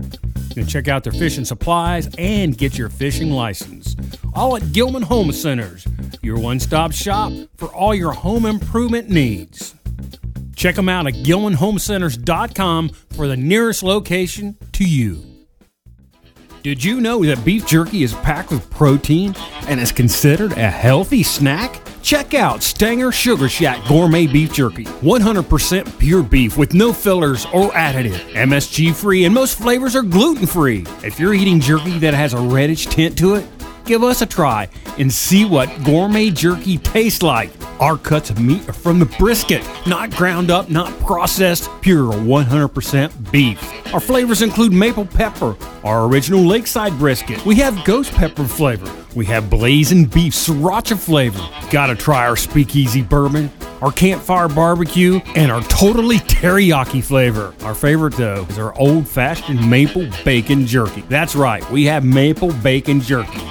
You 0.49 0.55
can 0.55 0.67
check 0.67 0.87
out 0.87 1.03
their 1.03 1.13
fishing 1.13 1.45
supplies 1.45 2.07
and 2.17 2.57
get 2.57 2.77
your 2.77 2.89
fishing 2.89 3.31
license. 3.31 3.95
All 4.35 4.55
at 4.55 4.71
Gilman 4.73 5.03
Home 5.03 5.31
Centers, 5.31 5.87
your 6.21 6.37
one 6.37 6.59
stop 6.59 6.91
shop 6.91 7.31
for 7.55 7.67
all 7.69 7.95
your 7.95 8.11
home 8.11 8.45
improvement 8.45 9.09
needs. 9.09 9.73
Check 10.57 10.73
them 10.73 10.89
out 10.89 11.05
at 11.05 11.13
GilmanHomeCenters.com 11.13 12.89
for 12.89 13.27
the 13.27 13.37
nearest 13.37 13.83
location 13.83 14.57
to 14.73 14.83
you. 14.83 15.21
Did 16.63 16.83
you 16.83 16.99
know 16.99 17.23
that 17.23 17.45
beef 17.45 17.67
jerky 17.67 18.01
is 18.01 18.15
packed 18.15 18.49
with 18.49 18.67
protein 18.71 19.35
and 19.67 19.79
is 19.79 19.91
considered 19.91 20.53
a 20.53 20.69
healthy 20.69 21.21
snack? 21.21 21.79
Check 22.01 22.33
out 22.33 22.63
Stanger 22.63 23.11
Sugar 23.11 23.47
Shack 23.47 23.87
Gourmet 23.87 24.25
Beef 24.25 24.51
Jerky. 24.51 24.85
100% 24.85 25.99
pure 25.99 26.23
beef 26.23 26.57
with 26.57 26.73
no 26.73 26.91
fillers 26.91 27.45
or 27.53 27.69
additive. 27.71 28.17
MSG 28.33 28.95
free 28.95 29.25
and 29.25 29.35
most 29.35 29.59
flavors 29.59 29.95
are 29.95 30.01
gluten 30.01 30.47
free. 30.47 30.85
If 31.03 31.19
you're 31.19 31.35
eating 31.35 31.59
jerky 31.59 31.99
that 31.99 32.15
has 32.15 32.33
a 32.33 32.39
reddish 32.39 32.87
tint 32.87 33.15
to 33.19 33.35
it, 33.35 33.45
give 33.87 34.03
us 34.03 34.21
a 34.21 34.25
try 34.25 34.67
and 34.97 35.11
see 35.11 35.45
what 35.45 35.69
gourmet 35.83 36.29
jerky 36.29 36.77
tastes 36.77 37.23
like. 37.23 37.49
Our 37.79 37.97
cuts 37.97 38.29
of 38.29 38.39
meat 38.39 38.67
are 38.67 38.73
from 38.73 38.99
the 38.99 39.05
brisket, 39.05 39.67
not 39.85 40.11
ground 40.11 40.51
up, 40.51 40.69
not 40.69 40.91
processed, 40.99 41.69
pure 41.81 42.11
100% 42.11 43.31
beef. 43.31 43.93
Our 43.93 43.99
flavors 43.99 44.41
include 44.41 44.73
maple 44.73 45.05
pepper, 45.05 45.55
our 45.83 46.05
original 46.05 46.41
lakeside 46.41 46.97
brisket. 46.97 47.43
We 47.45 47.55
have 47.55 47.85
ghost 47.85 48.11
pepper 48.13 48.45
flavor. 48.45 48.91
We 49.15 49.25
have 49.27 49.49
blazing 49.49 50.05
beef 50.05 50.33
sriracha 50.33 50.97
flavor. 50.99 51.47
Gotta 51.71 51.95
try 51.95 52.27
our 52.27 52.35
speakeasy 52.35 53.01
bourbon, 53.01 53.49
our 53.81 53.91
campfire 53.91 54.47
barbecue, 54.49 55.21
and 55.35 55.51
our 55.51 55.61
totally 55.63 56.17
teriyaki 56.17 57.03
flavor. 57.03 57.53
Our 57.61 57.75
favorite 57.75 58.15
though 58.15 58.45
is 58.49 58.59
our 58.59 58.77
old 58.77 59.07
fashioned 59.07 59.67
maple 59.69 60.07
bacon 60.25 60.65
jerky. 60.65 61.01
That's 61.09 61.35
right, 61.35 61.67
we 61.71 61.85
have 61.85 62.03
maple 62.03 62.51
bacon 62.53 63.01
jerky. 63.01 63.41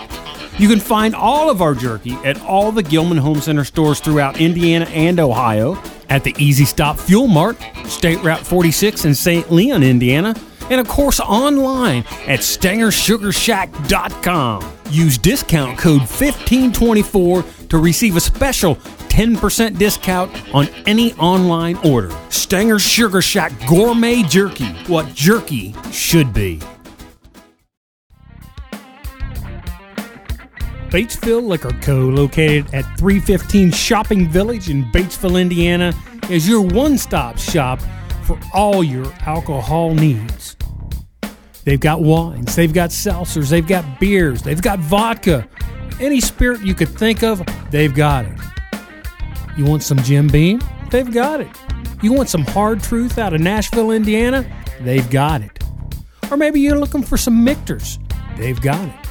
You 0.59 0.69
can 0.69 0.81
find 0.81 1.15
all 1.15 1.51
of 1.51 1.61
our 1.61 1.75
jerky 1.75 2.15
at 2.25 2.41
all 2.43 2.73
the 2.73 2.83
Gilman 2.83 3.19
Home 3.19 3.43
Center 3.43 3.65
stores 3.65 4.01
throughout 4.01 4.41
Indiana 4.41 4.87
and 4.87 5.21
Ohio, 5.21 5.77
at 6.09 6.25
the 6.25 6.35
Easy 6.39 6.65
Stop 6.65 6.99
Fuel 7.01 7.27
Mart, 7.27 7.59
State 7.85 8.23
Route 8.23 8.47
46 8.47 9.05
in 9.05 9.15
St. 9.15 9.53
Leon, 9.53 9.83
Indiana, 9.83 10.35
and 10.71 10.81
of 10.81 10.89
course 10.89 11.21
online 11.21 12.05
at 12.27 12.41
StangerSugarShack.com. 12.41 14.73
Use 14.91 15.19
discount 15.19 15.79
code 15.79 16.01
1524 16.01 17.45
to 17.69 17.79
receive 17.79 18.17
a 18.17 18.21
special 18.21 18.77
10% 18.77 19.79
discount 19.79 20.55
on 20.55 20.69
any 20.87 21.13
online 21.15 21.77
order. 21.79 22.17
Stanger 22.31 22.79
Sugar 22.79 23.21
Shack 23.21 23.53
Gourmet 23.69 24.23
Jerky, 24.23 24.69
what 24.87 25.13
jerky 25.15 25.75
should 25.91 26.33
be. 26.33 26.61
Batesville 30.97 31.47
Liquor 31.47 31.73
Co., 31.83 32.09
located 32.09 32.73
at 32.73 32.85
315 32.97 33.71
Shopping 33.71 34.31
Village 34.31 34.71
in 34.71 34.83
Batesville, 34.93 35.39
Indiana, 35.39 35.93
is 36.31 36.49
your 36.49 36.63
one 36.63 36.97
stop 36.97 37.37
shop 37.37 37.81
for 38.23 38.41
all 38.55 38.83
your 38.83 39.05
alcohol 39.27 39.93
needs. 39.93 40.57
They've 41.65 41.79
got 41.79 42.01
wines, 42.01 42.57
they've 42.57 42.73
got 42.73 42.89
seltzers, 42.89 43.51
they've 43.51 43.67
got 43.67 44.01
beers, 44.01 44.41
they've 44.41 44.63
got 44.63 44.79
vodka. 44.79 45.47
Any 46.01 46.19
spirit 46.23 46.63
you 46.63 46.73
could 46.73 46.89
think 46.89 47.23
of, 47.23 47.47
they've 47.71 47.95
got 47.95 48.25
it. 48.25 48.39
You 49.59 49.67
want 49.67 49.83
some 49.83 49.99
Jim 49.99 50.29
Beam? 50.29 50.63
They've 50.91 51.13
got 51.13 51.43
it. 51.43 51.51
You 52.01 52.15
want 52.15 52.31
some 52.31 52.47
hard 52.47 52.83
truth 52.83 53.19
out 53.19 53.35
of 53.35 53.43
Nashville, 53.43 53.91
Indiana? 53.91 54.51
They've 54.81 55.11
got 55.11 55.43
it. 55.43 55.63
Or 56.31 56.39
maybe 56.39 56.61
you're 56.61 56.79
looking 56.79 57.03
for 57.03 57.19
some 57.19 57.45
Michter's? 57.45 57.99
They've 58.39 58.59
got 58.59 58.89
it. 58.89 59.06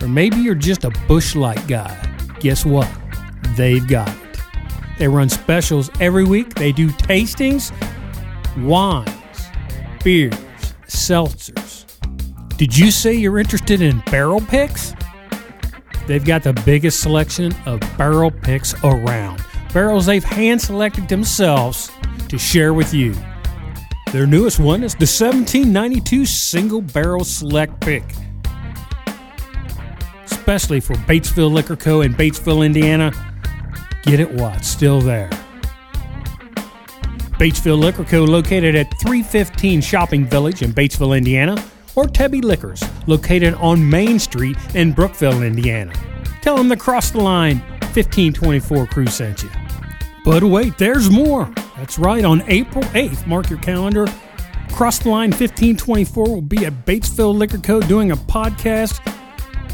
Or 0.00 0.08
maybe 0.08 0.36
you're 0.36 0.54
just 0.54 0.84
a 0.84 0.90
Busch 1.06 1.34
Light 1.34 1.66
guy. 1.66 1.96
Guess 2.40 2.64
what? 2.64 2.90
They've 3.56 3.86
got 3.86 4.08
it. 4.08 4.40
They 4.98 5.08
run 5.08 5.28
specials 5.28 5.90
every 6.00 6.24
week. 6.24 6.54
They 6.54 6.72
do 6.72 6.88
tastings, 6.90 7.72
wines, 8.64 9.10
beers, 10.04 10.34
seltzers. 10.86 11.86
Did 12.56 12.76
you 12.76 12.90
say 12.90 13.14
you're 13.14 13.38
interested 13.38 13.80
in 13.80 14.00
barrel 14.10 14.40
picks? 14.40 14.94
They've 16.06 16.24
got 16.24 16.42
the 16.42 16.52
biggest 16.66 17.00
selection 17.00 17.54
of 17.66 17.80
barrel 17.96 18.30
picks 18.30 18.74
around. 18.84 19.42
Barrels 19.72 20.06
they've 20.06 20.24
hand 20.24 20.60
selected 20.60 21.08
themselves 21.08 21.90
to 22.28 22.38
share 22.38 22.74
with 22.74 22.92
you. 22.92 23.14
Their 24.12 24.26
newest 24.26 24.58
one 24.58 24.82
is 24.82 24.94
the 24.94 25.06
1792 25.06 26.26
Single 26.26 26.82
Barrel 26.82 27.22
Select 27.22 27.80
Pick. 27.80 28.02
Especially 30.50 30.80
for 30.80 30.94
Batesville 31.04 31.52
Liquor 31.52 31.76
Co. 31.76 32.00
in 32.00 32.12
Batesville, 32.12 32.66
Indiana. 32.66 33.12
Get 34.02 34.18
it 34.18 34.32
while 34.32 34.52
it's 34.56 34.66
still 34.66 35.00
there. 35.00 35.30
Batesville 37.38 37.78
Liquor 37.78 38.02
Co. 38.02 38.24
located 38.24 38.74
at 38.74 38.90
315 39.00 39.80
Shopping 39.80 40.26
Village 40.26 40.62
in 40.62 40.72
Batesville, 40.72 41.16
Indiana, 41.16 41.52
or 41.94 42.06
Tebby 42.06 42.42
Liquors, 42.42 42.82
located 43.06 43.54
on 43.54 43.88
Main 43.88 44.18
Street 44.18 44.56
in 44.74 44.90
Brookville, 44.90 45.42
Indiana. 45.42 45.92
Tell 46.42 46.56
them 46.56 46.68
to 46.70 46.76
Cross 46.76 47.12
the 47.12 47.20
Line 47.20 47.60
1524 47.94 48.88
crew 48.88 49.06
sent 49.06 49.44
you. 49.44 49.50
But 50.24 50.42
wait, 50.42 50.76
there's 50.78 51.12
more. 51.12 51.48
That's 51.76 51.96
right, 51.96 52.24
on 52.24 52.42
April 52.48 52.82
8th, 52.86 53.24
mark 53.24 53.50
your 53.50 53.60
calendar. 53.60 54.08
Cross 54.72 54.98
the 54.98 55.10
Line 55.10 55.30
1524 55.30 56.28
will 56.28 56.42
be 56.42 56.66
at 56.66 56.84
Batesville 56.84 57.36
Liquor 57.36 57.58
Co. 57.58 57.80
doing 57.80 58.10
a 58.10 58.16
podcast 58.16 59.00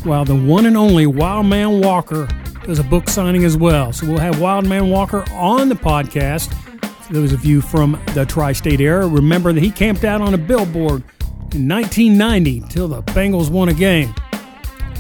while 0.07 0.25
the 0.25 0.37
one 0.37 0.67
and 0.67 0.77
only 0.77 1.07
Wild 1.07 1.47
Man 1.47 1.81
Walker 1.81 2.29
does 2.65 2.79
a 2.79 2.85
book 2.85 3.09
signing 3.09 3.45
as 3.45 3.57
well. 3.57 3.93
So 3.93 4.07
we'll 4.07 4.19
have 4.19 4.41
Wild 4.41 4.67
Man 4.67 4.89
Walker 4.89 5.25
on 5.33 5.69
the 5.69 5.75
podcast. 5.75 6.55
For 7.05 7.13
those 7.13 7.33
of 7.33 7.45
you 7.45 7.61
from 7.61 8.01
the 8.15 8.25
tri 8.25 8.53
state 8.53 8.81
area, 8.81 9.07
remember 9.07 9.53
that 9.53 9.63
he 9.63 9.71
camped 9.71 10.05
out 10.05 10.21
on 10.21 10.33
a 10.33 10.39
billboard 10.39 11.03
in 11.53 11.69
1990 11.69 12.59
until 12.59 12.89
the 12.89 13.03
Bengals 13.03 13.51
won 13.51 13.69
a 13.69 13.75
game. 13.75 14.15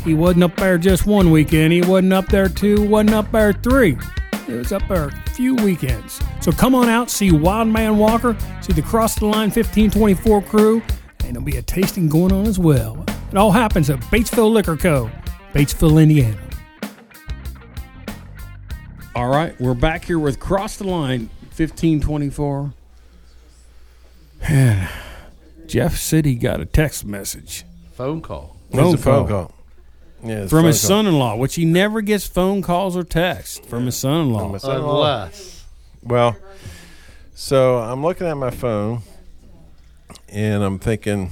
He 0.04 0.14
wasn't 0.14 0.44
up 0.44 0.56
there 0.56 0.76
just 0.76 1.06
one 1.06 1.30
weekend, 1.30 1.72
he 1.72 1.82
wasn't 1.82 2.12
up 2.12 2.26
there 2.26 2.48
two, 2.48 2.86
wasn't 2.86 3.14
up 3.14 3.30
there 3.30 3.52
three. 3.52 3.96
It 4.48 4.54
was 4.54 4.72
up 4.72 4.86
there 4.88 5.08
a 5.08 5.30
few 5.30 5.54
weekends. 5.56 6.20
So 6.40 6.52
come 6.52 6.74
on 6.74 6.88
out, 6.88 7.10
see 7.10 7.32
Wild 7.32 7.68
Man 7.68 7.96
Walker, 7.98 8.36
see 8.60 8.72
the 8.72 8.82
Cross 8.82 9.16
the 9.16 9.26
Line 9.26 9.50
1524 9.50 10.42
crew, 10.42 10.82
and 11.24 11.34
there'll 11.34 11.42
be 11.42 11.56
a 11.56 11.62
tasting 11.62 12.08
going 12.08 12.32
on 12.32 12.46
as 12.46 12.58
well. 12.58 13.04
It 13.36 13.40
all 13.40 13.52
happens 13.52 13.90
at 13.90 14.00
Batesville 14.00 14.50
Liquor 14.50 14.78
Co., 14.78 15.10
Batesville, 15.52 16.02
Indiana. 16.02 16.40
All 19.14 19.28
right, 19.28 19.54
we're 19.60 19.74
back 19.74 20.06
here 20.06 20.18
with 20.18 20.40
Cross 20.40 20.78
the 20.78 20.84
Line 20.84 21.28
1524. 21.54 22.72
And 24.40 24.88
Jeff 25.66 25.98
said 25.98 26.24
he 26.24 26.34
got 26.34 26.62
a 26.62 26.64
text 26.64 27.04
message 27.04 27.66
Phone 27.92 28.22
call. 28.22 28.56
It's 28.70 28.78
a 28.78 28.80
Phone 28.80 28.96
phone 28.96 29.28
call. 29.28 29.44
call. 29.48 29.54
Yeah, 30.24 30.46
from 30.46 30.64
his 30.64 30.80
son-in-law, 30.80 31.36
which 31.36 31.56
he 31.56 31.66
never 31.66 32.00
gets 32.00 32.26
phone 32.26 32.62
calls 32.62 32.96
or 32.96 33.04
texts 33.04 33.58
from 33.66 33.84
his 33.84 33.98
son-in-law. 33.98 34.44
From 34.44 34.52
his 34.54 34.62
son-in-law. 34.62 34.94
Unless. 35.24 35.64
Well, 36.02 36.38
so 37.34 37.76
I'm 37.80 38.02
looking 38.02 38.28
at 38.28 38.38
my 38.38 38.50
phone, 38.50 39.02
and 40.26 40.64
I'm 40.64 40.78
thinking, 40.78 41.30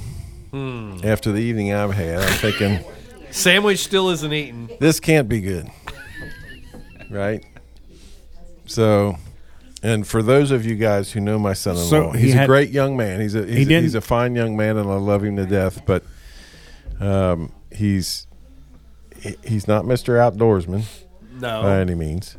Hmm. 0.54 0.98
after 1.02 1.32
the 1.32 1.40
evening 1.40 1.72
I've 1.72 1.92
had, 1.92 2.18
I'm 2.20 2.32
thinking 2.38 2.84
Sandwich 3.32 3.80
still 3.80 4.10
isn't 4.10 4.32
eaten. 4.32 4.70
this 4.78 5.00
can't 5.00 5.28
be 5.28 5.40
good, 5.40 5.68
right? 7.10 7.44
So, 8.66 9.16
and 9.82 10.06
for 10.06 10.22
those 10.22 10.50
of 10.52 10.64
you 10.64 10.76
guys 10.76 11.10
who 11.10 11.18
know 11.20 11.38
my 11.40 11.54
son-in-law, 11.54 11.88
So 11.88 12.10
he 12.12 12.26
he's 12.26 12.34
a 12.34 12.38
had- 12.38 12.46
great 12.46 12.70
young 12.70 12.96
man. 12.96 13.20
He's 13.20 13.34
a 13.34 13.44
he's, 13.44 13.66
a 13.66 13.68
didn't- 13.68 13.82
he's 13.82 13.94
a 13.96 14.00
fine 14.00 14.36
young 14.36 14.56
man, 14.56 14.76
and 14.76 14.88
I 14.88 14.94
love 14.94 15.24
him 15.24 15.36
to 15.36 15.46
death. 15.46 15.82
But 15.86 16.04
um, 17.00 17.50
he's 17.72 18.26
he- 19.20 19.36
he's 19.44 19.66
not 19.66 19.84
Mister 19.86 20.14
Outdoorsman 20.18 20.84
No. 21.40 21.62
by 21.62 21.80
any 21.80 21.96
means, 21.96 22.36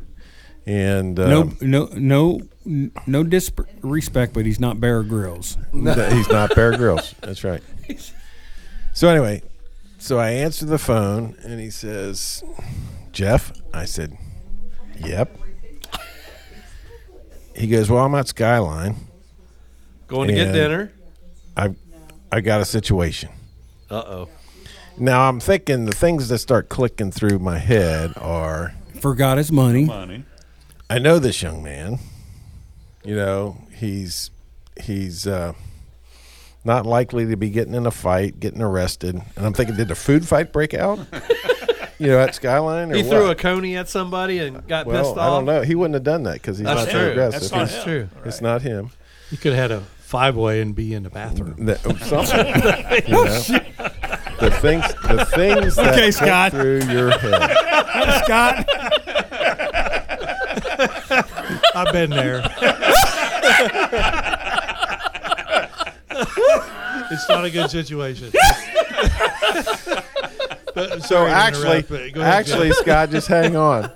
and 0.64 1.20
um, 1.20 1.56
no, 1.60 1.88
no, 1.94 2.40
no 2.64 2.88
no 3.06 3.22
disrespect, 3.24 4.32
but 4.32 4.46
he's 4.46 4.58
not 4.58 4.80
Bear 4.80 5.02
Grylls. 5.02 5.56
That 5.74 6.12
He's 6.12 6.28
not 6.30 6.54
Bear 6.56 6.76
Grylls. 6.76 7.14
That's 7.20 7.44
right. 7.44 7.62
So 8.92 9.08
anyway, 9.10 9.42
so 9.98 10.18
I 10.18 10.30
answer 10.30 10.64
the 10.64 10.78
phone 10.78 11.36
and 11.44 11.60
he 11.60 11.68
says, 11.68 12.42
"Jeff." 13.12 13.52
I 13.74 13.84
said, 13.84 14.16
"Yep." 15.04 15.36
He 17.54 17.66
goes, 17.66 17.90
"Well, 17.90 18.04
I'm 18.04 18.14
at 18.14 18.28
Skyline. 18.28 18.96
Going 20.08 20.28
to 20.28 20.34
get 20.34 20.46
And- 20.46 20.54
dinner. 20.54 20.92
I 21.56 21.74
I 22.32 22.40
got 22.40 22.60
a 22.60 22.64
situation." 22.64 23.28
Uh 23.90 23.94
oh. 24.06 24.28
Now 24.98 25.28
I'm 25.28 25.40
thinking 25.40 25.84
the 25.84 25.92
things 25.94 26.28
that 26.30 26.38
start 26.38 26.70
clicking 26.70 27.10
through 27.10 27.38
my 27.38 27.58
head 27.58 28.12
are 28.16 28.72
Forgot 29.00 29.36
his 29.36 29.52
money. 29.52 29.84
Money. 29.84 30.24
I 30.88 30.98
know 30.98 31.18
this 31.18 31.42
young 31.42 31.62
man. 31.62 31.98
You 33.04 33.14
know, 33.14 33.58
he's 33.74 34.30
he's 34.82 35.26
uh, 35.26 35.52
not 36.66 36.84
likely 36.84 37.24
to 37.26 37.36
be 37.36 37.48
getting 37.48 37.74
in 37.74 37.86
a 37.86 37.90
fight, 37.90 38.38
getting 38.40 38.60
arrested. 38.60 39.14
And 39.36 39.46
I'm 39.46 39.52
thinking, 39.54 39.76
did 39.76 39.88
the 39.88 39.94
food 39.94 40.26
fight 40.28 40.52
break 40.52 40.74
out? 40.74 40.98
you 41.98 42.08
know, 42.08 42.18
at 42.20 42.34
Skyline, 42.34 42.92
or 42.92 42.96
He 42.96 43.02
threw 43.02 43.24
a 43.24 43.28
what? 43.28 43.38
coney 43.38 43.76
at 43.76 43.88
somebody 43.88 44.38
and 44.40 44.66
got 44.68 44.84
well, 44.86 45.02
pissed 45.02 45.16
off. 45.16 45.18
I 45.18 45.26
don't 45.28 45.44
know. 45.46 45.62
He 45.62 45.74
wouldn't 45.74 45.94
have 45.94 46.02
done 46.04 46.24
that 46.24 46.34
because 46.34 46.58
he's 46.58 46.66
That's 46.66 46.80
not 46.84 46.90
true. 46.90 47.00
so 47.00 47.10
aggressive. 47.12 47.40
That's 47.40 47.52
not 47.52 47.68
He's- 47.70 47.84
true. 47.84 48.08
It's 48.24 48.40
not 48.42 48.62
him. 48.62 48.90
You 49.30 49.38
could 49.38 49.54
have 49.54 49.70
had 49.70 49.78
a 49.78 49.80
five 50.00 50.36
way 50.36 50.60
and 50.60 50.74
be 50.74 50.92
in 50.94 51.02
the 51.04 51.10
bathroom. 51.10 51.66
That, 51.66 51.80
oh, 51.86 51.94
something. 52.04 52.46
Oh, 53.14 53.44
you 53.48 53.54
know? 53.58 53.62
The 54.38 54.50
things, 54.50 54.84
the 55.08 55.24
things 55.34 55.76
that 55.76 55.92
Okay, 55.94 56.00
click 56.02 56.12
Scott. 56.12 56.52
through 56.52 56.80
your 56.90 57.10
head. 57.18 57.56
Scott, 58.24 58.68
I've 61.74 61.92
been 61.92 62.10
there. 62.10 62.42
It's 67.10 67.28
not 67.28 67.44
a 67.44 67.50
good 67.50 67.70
situation. 67.70 68.32
But, 70.74 70.90
So 70.90 70.98
sorry 70.98 71.30
actually, 71.30 71.78
interrupt, 71.78 71.88
but 71.88 72.12
go 72.12 72.20
ahead, 72.20 72.34
actually, 72.34 72.72
Scott, 72.72 73.10
just 73.10 73.28
hang 73.28 73.56
on. 73.56 73.90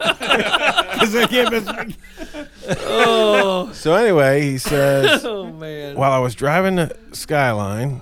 Oh. 2.69 3.71
So 3.75 3.95
anyway, 3.95 4.43
he 4.43 4.59
says, 4.59 5.25
Oh 5.27 5.47
man. 5.53 5.97
while 5.97 6.13
I 6.13 6.19
was 6.19 6.35
driving 6.35 6.77
the 6.77 6.97
Skyline, 7.13 8.01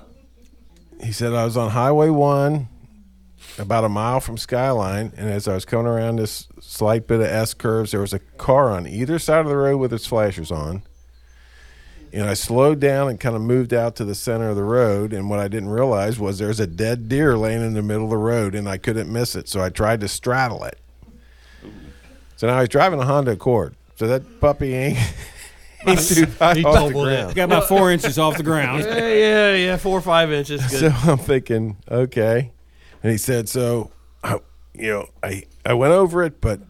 he 1.03 1.13
said 1.13 1.33
I 1.33 1.45
was 1.45 1.57
on 1.57 1.71
Highway 1.71 2.11
One, 2.11 2.69
about 3.59 3.85
a 3.85 3.89
mile 3.89 4.21
from 4.21 4.37
Skyline, 4.37 5.13
and 5.17 5.29
as 5.29 5.49
I 5.49 5.55
was 5.55 5.65
coming 5.65 5.87
around 5.87 6.17
this 6.17 6.47
slight 6.61 7.07
bit 7.07 7.21
of 7.21 7.27
S 7.27 7.55
curves, 7.55 7.91
there 7.93 8.01
was 8.01 8.13
a 8.13 8.19
car 8.19 8.71
on 8.71 8.87
either 8.87 9.19
side 9.19 9.41
of 9.41 9.49
the 9.49 9.57
road 9.57 9.79
with 9.79 9.93
its 9.93 10.07
flashers 10.07 10.51
on. 10.53 10.83
And 12.13 12.29
I 12.29 12.35
slowed 12.35 12.81
down 12.81 13.09
and 13.09 13.21
kind 13.21 13.37
of 13.37 13.43
moved 13.43 13.75
out 13.75 13.97
to 13.97 14.05
the 14.05 14.15
center 14.15 14.49
of 14.49 14.57
the 14.57 14.63
road. 14.65 15.13
And 15.13 15.29
what 15.29 15.39
I 15.39 15.49
didn't 15.49 15.69
realize 15.69 16.19
was 16.19 16.39
there's 16.39 16.61
a 16.61 16.67
dead 16.67 17.09
deer 17.09 17.37
laying 17.37 17.63
in 17.63 17.75
the 17.75 17.83
middle 17.83 18.05
of 18.05 18.11
the 18.11 18.17
road, 18.17 18.55
and 18.55 18.69
I 18.69 18.79
couldn't 18.79 19.13
miss 19.13 19.35
it. 19.35 19.49
So 19.49 19.61
I 19.61 19.69
tried 19.71 20.01
to 20.01 20.09
straddle 20.09 20.65
it. 20.65 20.79
So 22.37 22.47
now 22.47 22.61
he's 22.61 22.69
driving 22.69 23.01
a 23.01 23.05
Honda 23.05 23.33
Accord. 23.33 23.75
So 23.97 24.07
that 24.07 24.41
puppy 24.41 24.75
ain't, 24.75 24.99
ain't 25.87 26.01
too 26.01 26.27
high 26.39 26.55
He 26.59 26.65
off 26.65 26.75
the 26.75 26.81
tumbled 26.81 27.09
it. 27.09 27.11
ground. 27.11 27.35
got 27.35 27.45
about 27.45 27.67
four 27.69 27.91
inches 27.91 28.17
off 28.19 28.37
the 28.37 28.45
ground. 28.45 28.85
yeah, 28.85 29.09
yeah, 29.09 29.55
yeah, 29.55 29.77
four 29.77 29.99
or 29.99 30.03
five 30.03 30.31
inches. 30.33 30.61
Good. 30.67 30.81
So 30.81 31.11
I'm 31.11 31.19
thinking, 31.19 31.77
okay. 31.91 32.53
And 33.03 33.11
he 33.13 33.19
said, 33.19 33.49
so, 33.49 33.91
I, 34.23 34.39
you 34.75 34.91
know, 34.91 35.09
I, 35.23 35.45
I 35.67 35.75
went 35.75 35.93
over 35.95 36.23
it, 36.23 36.41
but 36.41 36.61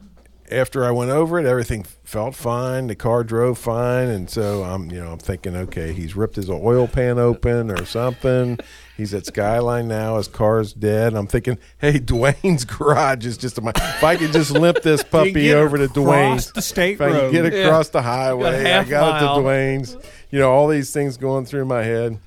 after 0.51 0.85
I 0.85 0.91
went 0.91 1.11
over 1.11 1.39
it, 1.39 1.47
everything 1.47 1.85
felt 2.05 2.35
fine. 2.35 2.87
The 2.87 2.95
car 2.95 3.23
drove 3.25 3.59
fine. 3.59 4.09
And 4.09 4.29
so 4.31 4.63
I'm, 4.63 4.91
you 4.91 5.01
know, 5.01 5.13
I'm 5.13 5.19
thinking, 5.19 5.55
okay, 5.57 5.93
he's 5.93 6.15
ripped 6.17 6.37
his 6.37 6.49
oil 6.51 6.87
pan 6.89 7.19
open 7.19 7.71
or 7.71 7.85
something. 7.85 8.59
He's 8.97 9.15
at 9.15 9.27
Skyline 9.27 9.87
now. 9.89 10.17
His 10.17 10.27
car's 10.29 10.73
dead. 10.73 11.15
I'm 11.15 11.27
thinking, 11.27 11.59
hey, 11.79 11.93
Dwayne's 12.01 12.65
garage 12.65 13.25
is 13.27 13.37
just 13.37 13.59
a 13.59 13.61
mi- 13.61 13.73
If 13.77 14.03
I 14.05 14.17
could 14.17 14.33
just 14.33 14.51
limp 14.51 14.83
this 14.83 15.03
puppy 15.11 15.53
over 15.53 15.79
to 15.79 15.87
Dwayne's. 15.89 16.51
the 16.53 16.63
state 16.63 16.95
if 16.95 17.01
I 17.03 17.07
road. 17.11 17.33
can 17.33 17.45
get 17.51 17.55
across 17.67 17.91
the 17.91 18.03
highway, 18.03 18.73
I 18.73 18.85
got 18.85 19.23
mile. 19.23 19.33
it 19.39 19.41
to 19.43 19.47
Dwayne's. 19.47 19.97
You 20.31 20.39
know, 20.41 20.51
all 20.51 20.69
these 20.69 20.93
things 20.93 21.17
going 21.17 21.45
through 21.47 21.65
my 21.67 21.83
head. 21.85 22.19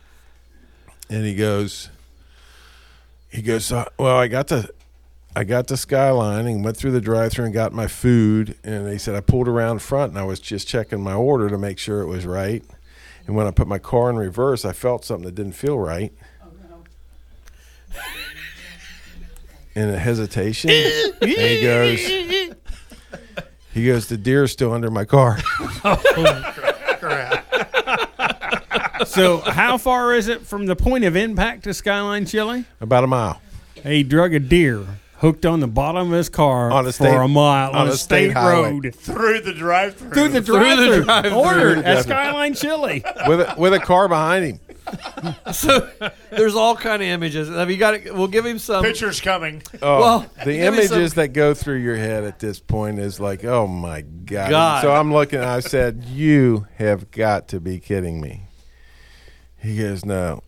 And 1.10 1.26
he 1.26 1.36
goes, 1.36 1.90
he 3.30 3.42
goes, 3.42 3.72
well, 3.72 4.18
I 4.18 4.28
got 4.28 4.48
to, 4.50 4.70
I 5.36 5.46
got 5.46 5.68
to 5.68 5.78
Skyline 5.78 6.46
and 6.46 6.64
went 6.64 6.76
through 6.76 6.92
the 6.92 7.02
drive-through 7.02 7.46
and 7.46 7.54
got 7.54 7.72
my 7.72 7.88
food. 7.88 8.58
And 8.64 8.88
he 8.90 8.98
said 8.98 9.16
I 9.16 9.22
pulled 9.22 9.48
around 9.48 9.82
front 9.82 10.12
and 10.12 10.20
I 10.20 10.24
was 10.24 10.40
just 10.40 10.68
checking 10.68 11.02
my 11.02 11.14
order 11.14 11.50
to 11.50 11.58
make 11.58 11.80
sure 11.80 12.02
it 12.02 12.08
was 12.08 12.26
right. 12.26 12.64
And 13.28 13.36
when 13.36 13.48
I 13.48 13.52
put 13.52 13.68
my 13.68 13.80
car 13.80 14.10
in 14.10 14.18
reverse, 14.18 14.66
I 14.66 14.74
felt 14.74 15.06
something 15.06 15.26
that 15.26 15.36
didn't 15.36 15.54
feel 15.54 15.80
right. 15.80 16.12
And 19.74 19.90
a 19.92 19.98
hesitation. 19.98 20.70
and 21.22 21.32
he 21.32 21.62
goes, 21.62 22.00
he 23.74 23.86
goes, 23.86 24.08
the 24.08 24.18
deer's 24.18 24.52
still 24.52 24.74
under 24.74 24.92
my 24.92 25.06
car. 25.06 25.40
Oh, 25.84 25.98
so, 29.06 29.40
how 29.40 29.80
far 29.80 30.14
is 30.14 30.28
it 30.28 30.46
from 30.46 30.68
the 30.68 30.76
point 30.76 31.04
of 31.06 31.16
impact 31.16 31.64
to 31.64 31.74
Skyline 31.74 32.28
Chili? 32.28 32.66
About 32.80 33.04
a 33.04 33.08
mile. 33.08 33.42
He 33.84 34.04
drug 34.04 34.36
a 34.36 34.40
deer 34.40 34.86
hooked 35.22 35.46
on 35.46 35.60
the 35.60 35.68
bottom 35.68 36.12
of 36.12 36.18
his 36.18 36.30
car 36.30 36.72
On 36.72 36.86
a 36.86 36.92
for 36.92 37.22
a 37.22 37.28
mile 37.28 37.70
on 37.72 37.76
on, 37.76 37.88
a 37.88 37.92
a 37.92 37.96
state 37.96 38.32
state, 38.32 38.36
road 38.44 38.94
Through 38.96 39.42
the 39.42 39.54
drive-through. 39.54 40.10
through 40.12 40.28
the 40.30 40.42
drive-through. 40.42 41.04
drive-thru. 41.06 41.32
Ordered 41.34 41.78
at 41.86 42.04
Skyline 42.04 42.54
Chili. 42.56 43.04
With 43.28 43.42
a, 43.42 43.56
with 43.58 43.74
a 43.74 43.80
car 43.80 44.08
behind 44.08 44.46
him. 44.46 44.60
So 45.54 45.90
there's 46.32 46.56
all 46.56 46.76
kind 46.76 47.02
of 47.02 47.08
images. 47.08 47.48
Have 47.50 47.70
you 47.72 47.78
got? 47.78 47.94
it? 47.94 48.14
We'll 48.14 48.28
give 48.28 48.46
him 48.46 48.58
some. 48.60 48.84
Pictures 48.84 49.22
coming. 49.22 49.62
Oh, 49.82 50.00
Well, 50.02 50.20
the 50.44 50.54
give 50.54 50.74
some- 50.74 50.74
images 50.74 51.14
that 51.14 51.30
go 51.30 51.54
through 51.54 51.78
your 51.78 51.96
head 51.96 52.24
at 52.26 52.40
this 52.40 52.60
point 52.60 53.00
is 53.00 53.20
like, 53.20 53.46
oh 53.46 53.68
my 53.68 54.02
god. 54.02 54.50
God. 54.50 54.82
So 54.82 54.92
I'm 54.92 55.14
looking. 55.14 55.40
I 55.40 55.60
said, 55.62 56.04
"You 56.06 56.68
have 56.78 57.12
got 57.12 57.48
to 57.50 57.60
be 57.62 57.80
kidding 57.80 58.20
me." 58.20 58.48
He 59.58 59.78
goes, 59.78 60.04
"No." 60.04 60.42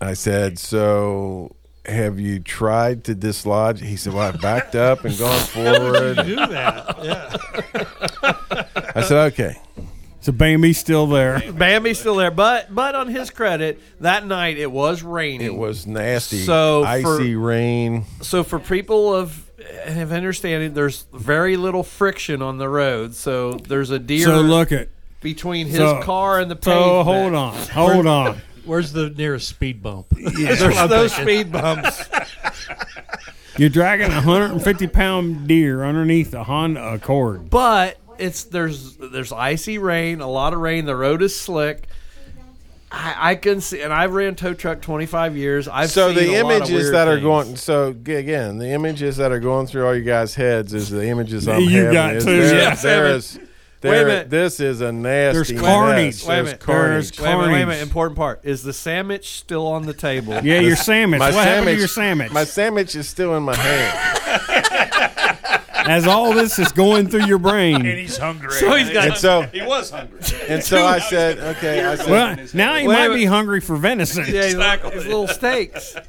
I 0.00 0.14
said, 0.14 0.58
"So 0.58 1.54
have 1.86 2.18
you 2.20 2.40
tried 2.40 3.04
to 3.04 3.14
dislodge?" 3.14 3.80
He 3.80 3.96
said, 3.96 4.12
"Well, 4.14 4.28
I 4.28 4.36
backed 4.36 4.74
up 4.74 5.04
and 5.04 5.16
gone 5.18 5.38
forward." 5.46 6.16
Do 6.24 6.36
that. 6.36 6.96
Yeah. 7.02 8.92
I 8.94 9.02
said, 9.02 9.32
"Okay." 9.32 9.56
So 10.20 10.32
Bambi's 10.32 10.78
still 10.78 11.06
there. 11.06 11.40
Bambi's 11.52 11.98
still 12.00 12.16
there, 12.16 12.30
but 12.30 12.74
but 12.74 12.94
on 12.94 13.08
his 13.08 13.30
credit, 13.30 13.78
that 14.00 14.26
night 14.26 14.56
it 14.56 14.70
was 14.72 15.02
raining. 15.02 15.46
It 15.46 15.54
was 15.54 15.86
nasty. 15.86 16.38
So 16.44 16.82
for- 16.82 16.88
icy 17.20 17.34
rain. 17.36 18.04
so 18.22 18.42
for 18.42 18.58
people 18.58 19.14
of 19.14 19.50
have 19.86 20.12
understanding. 20.12 20.72
There's 20.72 21.04
very 21.12 21.56
little 21.58 21.82
friction 21.82 22.40
on 22.40 22.56
the 22.58 22.68
road, 22.70 23.14
so 23.14 23.52
there's 23.52 23.90
a 23.90 23.98
deer 23.98 24.24
So 24.26 24.40
look 24.40 24.72
at. 24.72 24.88
between 25.20 25.66
his 25.66 25.76
So- 25.76 26.00
car 26.02 26.40
and 26.40 26.50
the 26.50 26.58
So 26.60 26.70
pavement. 26.70 27.04
hold 27.04 27.34
on, 27.34 27.54
hold 27.68 28.06
on. 28.06 28.40
Where's 28.64 28.92
the 28.92 29.10
nearest 29.10 29.48
speed 29.48 29.82
bump? 29.82 30.06
There's 30.10 30.60
no 30.90 31.06
speed 31.06 31.52
bumps. 31.52 32.08
You're 33.58 33.68
dragging 33.68 34.10
a 34.10 34.16
150 34.16 34.86
pound 34.88 35.46
deer 35.46 35.84
underneath 35.84 36.34
a 36.34 36.42
Honda 36.44 36.94
Accord. 36.94 37.50
but 37.50 37.98
it's 38.18 38.44
there's 38.44 38.96
there's 38.96 39.32
icy 39.32 39.78
rain, 39.78 40.20
a 40.20 40.28
lot 40.28 40.52
of 40.54 40.60
rain. 40.60 40.86
The 40.86 40.96
road 40.96 41.22
is 41.22 41.38
slick. 41.38 41.86
I, 42.90 43.30
I 43.30 43.34
can 43.36 43.60
see, 43.60 43.80
and 43.80 43.92
I've 43.92 44.12
ran 44.14 44.34
tow 44.36 44.54
truck 44.54 44.80
25 44.80 45.36
years. 45.36 45.66
I've 45.68 45.90
so 45.90 46.08
seen 46.14 46.18
the 46.18 46.34
a 46.36 46.42
lot 46.44 46.62
of 46.62 46.68
images 46.70 46.90
that 46.92 47.06
are 47.08 47.14
things. 47.14 47.22
going 47.24 47.56
so 47.56 47.88
again 47.88 48.58
the 48.58 48.68
images 48.70 49.16
that 49.18 49.30
are 49.32 49.40
going 49.40 49.66
through 49.66 49.86
all 49.86 49.94
you 49.96 50.04
guys 50.04 50.34
heads 50.34 50.72
is 50.74 50.90
the 50.90 51.06
images 51.06 51.46
I'm 51.48 51.60
You 51.60 51.78
having 51.86 51.92
got 51.92 52.14
is 52.16 52.24
two. 52.24 52.40
there- 52.40 52.58
Yeah, 52.58 52.74
there 52.76 53.06
Evan. 53.06 53.16
is 53.16 53.38
Wait 53.90 54.02
a 54.02 54.04
minute. 54.06 54.30
this 54.30 54.60
is 54.60 54.80
a 54.80 54.90
nasty 54.92 55.54
There's 55.54 55.62
mess. 55.62 55.62
Wait 55.62 56.34
a 56.34 56.36
There's 56.36 56.44
minute. 56.46 56.60
carnage. 56.60 57.10
There's 57.16 57.20
Wait 57.20 57.32
a 57.32 57.36
minute, 57.38 57.52
wait 57.52 57.62
a 57.62 57.66
minute. 57.66 57.82
Important 57.82 58.16
part 58.16 58.40
is 58.44 58.62
the 58.62 58.72
sandwich 58.72 59.28
still 59.38 59.66
on 59.66 59.86
the 59.86 59.94
table. 59.94 60.34
Yeah, 60.42 60.60
your 60.60 60.76
sandwich. 60.76 61.18
my 61.20 61.30
what 61.32 61.44
happened 61.46 61.46
to 61.46 61.54
sandwich- 61.64 61.78
your 61.78 61.88
sandwich? 61.88 62.32
my 62.32 62.44
sandwich 62.44 62.94
is 62.96 63.08
still 63.08 63.36
in 63.36 63.42
my 63.42 63.54
hand 63.56 64.20
As 65.86 66.06
all 66.06 66.32
this 66.32 66.58
is 66.58 66.72
going 66.72 67.08
through 67.08 67.26
your 67.26 67.38
brain, 67.38 67.76
And 67.76 67.86
he's 67.98 68.16
hungry. 68.16 68.52
So 68.52 68.74
he's 68.74 68.88
got 68.90 69.06
and 69.08 69.16
so 69.18 69.42
He 69.42 69.60
was 69.60 69.90
hungry. 69.90 70.18
and 70.48 70.62
so 70.64 70.82
I 70.84 70.98
said 71.10 71.38
okay 71.56 71.84
I 71.84 71.96
said 71.96 72.10
Well, 72.10 72.36
now 72.54 72.76
he 72.76 72.88
Wait 72.88 72.94
might 72.94 73.02
minute. 73.08 73.14
be 73.16 73.24
hungry 73.26 73.60
for 73.60 73.76
venison. 73.76 74.24
yeah, 74.26 74.44
his, 74.44 74.54
his 74.94 75.04
little 75.06 75.28
steaks. 75.28 75.94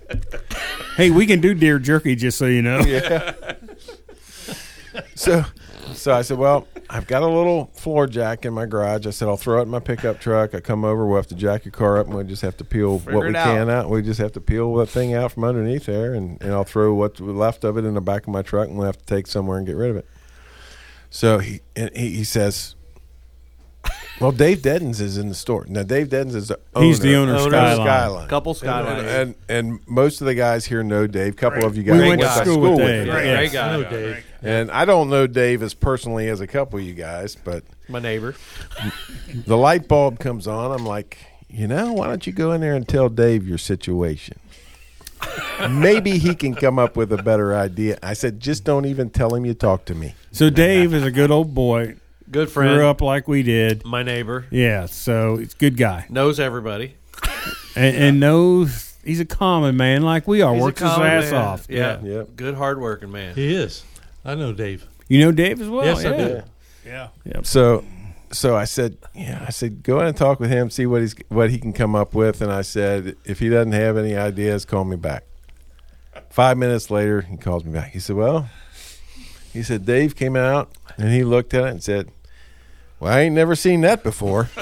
Hey, 0.96 1.12
we 1.12 1.26
can 1.26 1.42
do 1.42 1.54
deer 1.54 1.78
jerky, 1.78 2.16
just 2.16 2.38
so 2.38 2.46
you 2.46 2.62
know. 2.62 2.80
Yeah. 2.80 3.34
So 5.16 5.44
so 5.94 6.14
I 6.14 6.22
said 6.22 6.38
well 6.38 6.68
I've 6.96 7.08
got 7.08 7.24
a 7.24 7.28
little 7.28 7.66
floor 7.74 8.08
jack 8.08 8.46
in 8.46 8.54
my 8.54 8.66
garage. 8.66 9.06
I 9.06 9.10
said 9.10 9.28
I'll 9.28 9.36
throw 9.36 9.60
it 9.60 9.64
in 9.64 9.70
my 9.70 9.82
pickup 9.82 10.22
truck. 10.22 10.56
I 10.56 10.62
come 10.62 10.86
over 10.86 11.06
we'll 11.06 11.18
have 11.18 11.28
to 11.28 11.36
jack 11.36 11.66
your 11.66 11.74
car 11.74 11.98
up 11.98 12.06
and 12.06 12.16
we'll 12.16 12.24
just 12.24 12.42
have 12.42 12.56
to 12.58 12.64
peel 12.64 13.00
Figure 13.00 13.16
what 13.16 13.24
we 13.24 13.32
it 13.32 13.34
can 13.34 13.70
out. 13.70 13.90
We 13.90 14.02
just 14.02 14.22
have 14.22 14.32
to 14.32 14.40
peel 14.40 14.74
that 14.76 14.88
thing 14.88 15.14
out 15.14 15.34
from 15.34 15.44
underneath 15.44 15.88
there 15.88 16.14
and, 16.14 16.42
and 16.42 16.54
I'll 16.54 16.64
throw 16.64 16.94
what's 16.94 17.20
left 17.20 17.66
of 17.66 17.78
it 17.78 17.84
in 17.84 17.96
the 17.96 18.02
back 18.02 18.24
of 18.24 18.30
my 18.30 18.44
truck 18.44 18.70
and 18.70 18.78
we'll 18.78 18.86
have 18.86 18.98
to 18.98 19.06
take 19.06 19.28
somewhere 19.28 19.58
and 19.58 19.68
get 19.68 19.76
rid 19.76 19.90
of 19.90 19.98
it. 19.98 20.08
So 21.10 21.40
he 21.40 21.60
and 21.76 21.92
he, 21.94 22.12
he 22.12 22.24
says 22.24 22.75
Well, 24.22 24.32
Dave 24.32 24.60
Deddens 24.62 25.02
is 25.02 25.18
in 25.18 25.28
the 25.28 25.36
store 25.36 25.66
now. 25.68 25.84
Dave 25.84 26.08
Deddens 26.08 26.36
is 26.36 26.48
the 26.48 26.60
owner. 26.74 26.86
He's 26.88 27.00
the 27.00 27.16
owner 27.16 27.34
of 27.36 27.42
of 27.42 27.52
Skyline. 27.52 27.76
Skyline. 27.86 28.28
Couple 28.30 28.52
And, 28.52 28.58
Skylines. 28.58 29.08
and 29.08 29.36
and 29.50 29.80
most 29.88 30.22
of 30.22 30.28
the 30.28 30.36
guys 30.36 30.64
here 30.66 30.84
know 30.84 31.06
Dave. 31.06 31.34
A 31.34 31.36
couple 31.36 31.66
of 31.66 31.76
you 31.76 31.84
guys 31.84 32.02
We 32.02 32.08
went 32.08 32.22
to 32.22 32.28
to 32.28 32.34
school 32.34 32.60
with 32.62 32.78
Dave. 32.80 33.08
him. 33.08 33.08
Yes. 33.08 33.38
Great 33.38 33.52
guy. 33.52 33.72
Hello, 33.72 33.84
Dave. 33.90 34.26
And 34.42 34.72
I 34.72 34.86
don't 34.86 35.10
know 35.10 35.28
Dave 35.28 35.62
as 35.62 35.74
personally 35.74 36.30
as 36.30 36.40
a 36.40 36.48
couple 36.48 36.80
of 36.80 36.86
you 36.86 36.94
guys, 36.94 37.36
but 37.36 37.64
My 37.90 38.00
neighbor. 38.00 38.36
the 39.46 39.58
light 39.58 39.88
bulb 39.88 40.20
comes 40.20 40.48
on. 40.48 40.72
I'm 40.72 40.86
like, 40.86 41.18
you 41.50 41.68
know, 41.68 41.92
why 41.94 42.08
don't 42.08 42.26
you 42.26 42.32
go 42.32 42.52
in 42.54 42.62
there 42.62 42.74
and 42.76 42.88
tell 42.88 43.10
Dave 43.10 43.46
your 43.48 43.58
situation? 43.58 44.38
Maybe 45.70 46.20
he 46.20 46.36
can 46.36 46.54
come 46.56 46.78
up 46.78 46.96
with 46.96 47.12
a 47.12 47.18
better 47.22 47.56
idea. 47.56 47.98
I 48.04 48.14
said, 48.14 48.40
just 48.40 48.64
don't 48.64 48.86
even 48.86 49.10
tell 49.10 49.34
him 49.34 49.46
you 49.46 49.54
talk 49.54 49.86
to 49.86 49.96
me. 49.96 50.14
So 50.32 50.50
Dave 50.50 50.94
is 50.94 51.04
a 51.04 51.12
good 51.12 51.32
old 51.32 51.54
boy. 51.56 51.96
Good 52.36 52.52
friend. 52.52 52.76
Grew 52.76 52.86
up 52.86 53.00
like 53.00 53.30
we 53.30 53.44
did. 53.44 53.86
My 53.86 54.04
neighbor. 54.04 54.46
Yeah, 54.52 54.88
so 54.88 55.38
he's 55.38 55.54
a 55.54 55.58
good 55.58 55.78
guy 55.78 56.06
Knows 56.10 56.38
everybody. 56.38 56.98
and, 57.78 57.96
and 57.96 58.20
knows 58.20 58.98
he's 59.06 59.22
a 59.22 59.26
common 59.26 59.78
man 59.78 60.02
like 60.02 60.28
we 60.28 60.42
are. 60.42 60.54
He's 60.54 60.62
a 60.62 60.66
works 60.66 60.82
his 60.82 60.90
common 60.90 61.08
ass 61.08 61.32
man. 61.32 61.42
off. 61.42 61.68
Yeah. 61.70 62.02
Yep. 62.02 62.36
Good 62.36 62.56
hardworking 62.56 63.10
man. 63.10 63.36
He 63.36 63.56
is. 63.56 63.86
I 64.26 64.36
know 64.36 64.52
Dave. 64.52 64.86
You 65.08 65.20
know 65.22 65.32
Dave 65.32 65.62
as 65.62 65.70
well. 65.70 65.86
Yes, 65.86 66.04
I 66.04 66.10
yeah. 66.10 66.28
do. 66.28 67.10
Yeah. 67.24 67.42
So, 67.44 67.86
so 68.34 68.58
I 68.58 68.66
said, 68.66 68.98
yeah, 69.14 69.42
I 69.48 69.52
said, 69.52 69.82
go 69.82 70.02
in 70.02 70.08
and 70.08 70.18
talk 70.18 70.42
with 70.42 70.50
him, 70.50 70.70
see 70.70 70.86
what 70.86 71.00
he's 71.00 71.16
what 71.30 71.52
he 71.52 71.58
can 71.58 71.72
come 71.72 71.96
up 71.96 72.14
with. 72.14 72.42
And 72.42 72.52
I 72.52 72.64
said, 72.64 73.16
if 73.24 73.40
he 73.40 73.48
doesn't 73.48 73.72
have 73.72 73.96
any 73.96 74.14
ideas, 74.14 74.66
call 74.66 74.84
me 74.84 74.98
back. 74.98 75.24
Five 76.30 76.58
minutes 76.58 76.92
later, 76.92 77.22
he 77.22 77.38
calls 77.38 77.64
me 77.64 77.72
back. 77.72 77.92
He 77.92 78.00
said, 78.00 78.18
well, 78.18 78.50
he 79.54 79.64
said 79.64 79.86
Dave 79.86 80.18
came 80.18 80.36
out 80.36 80.74
and 80.98 81.14
he 81.14 81.24
looked 81.24 81.54
at 81.54 81.64
it 81.64 81.70
and 81.70 81.82
said, 81.82 82.12
well, 83.00 83.14
I 83.14 83.22
ain't 83.22 83.36
never 83.36 83.56
seen 83.56 83.82
that 83.82 84.04
before. 84.04 84.50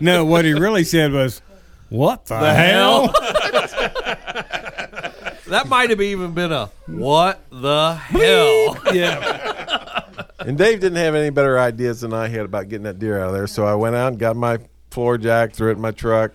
No, 0.00 0.24
what 0.24 0.46
he 0.46 0.54
really 0.54 0.84
said 0.84 1.12
was, 1.12 1.42
"What 1.90 2.26
the, 2.26 2.54
hell?" 2.54 3.12
That 5.48 5.66
might 5.66 5.90
have 5.90 6.00
even 6.00 6.32
been 6.32 6.52
a 6.52 6.70
what 6.86 7.42
the 7.50 7.94
hell? 7.94 8.78
yeah. 8.94 10.04
And 10.38 10.56
Dave 10.56 10.78
didn't 10.78 10.98
have 10.98 11.16
any 11.16 11.30
better 11.30 11.58
ideas 11.58 12.02
than 12.02 12.14
I 12.14 12.28
had 12.28 12.44
about 12.44 12.68
getting 12.68 12.84
that 12.84 13.00
deer 13.00 13.20
out 13.20 13.30
of 13.30 13.34
there. 13.34 13.48
So 13.48 13.66
I 13.66 13.74
went 13.74 13.96
out 13.96 14.12
and 14.12 14.18
got 14.18 14.36
my 14.36 14.58
floor 14.92 15.18
jack, 15.18 15.52
threw 15.52 15.70
it 15.70 15.74
in 15.74 15.80
my 15.80 15.90
truck. 15.90 16.30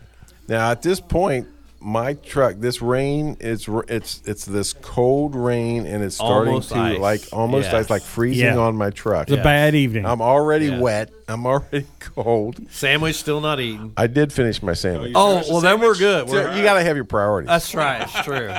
Now 0.50 0.70
at 0.70 0.82
this 0.82 1.00
point, 1.00 1.48
my 1.86 2.16
truck, 2.16 2.56
this 2.58 2.82
rain 2.82 3.38
is 3.40 3.70
it's 3.88 4.24
it's 4.26 4.44
this 4.44 4.74
cold 4.74 5.36
rain 5.36 5.86
and 5.86 6.04
it's 6.04 6.16
starting 6.16 6.54
Almost 6.54 6.70
to 6.70 6.76
ice. 6.78 6.98
like 7.00 7.22
almost 7.32 7.66
Yes. 7.66 7.74
ice, 7.76 7.90
like 7.92 8.02
freezing 8.02 8.46
Yeah. 8.48 8.58
on 8.58 8.76
my 8.76 8.90
truck. 8.90 9.30
It's 9.30 9.40
a 9.40 9.44
bad 9.44 9.76
evening. 9.76 10.04
I'm 10.04 10.20
already 10.20 10.66
Yeah. 10.68 10.80
wet. 10.80 11.12
I'm 11.28 11.46
already 11.46 11.86
cold. 12.00 12.60
Sandwich 12.72 13.18
still 13.18 13.40
not 13.40 13.60
eaten. 13.60 13.94
I 13.98 14.08
did 14.08 14.34
finish 14.34 14.64
my 14.64 14.74
sandwich. 14.74 15.12
Oh, 15.14 15.44
well 15.48 15.62
then 15.62 15.80
we're 15.80 15.96
good. 15.96 16.28
We're, 16.28 16.56
you 16.58 16.64
got 16.64 16.74
to 16.74 16.84
have 16.84 16.96
your 16.96 17.06
priorities. 17.06 17.50
that's 17.50 17.76
right. 17.76 18.02
It's 18.02 18.24
true. 18.24 18.52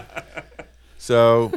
So, 0.99 1.51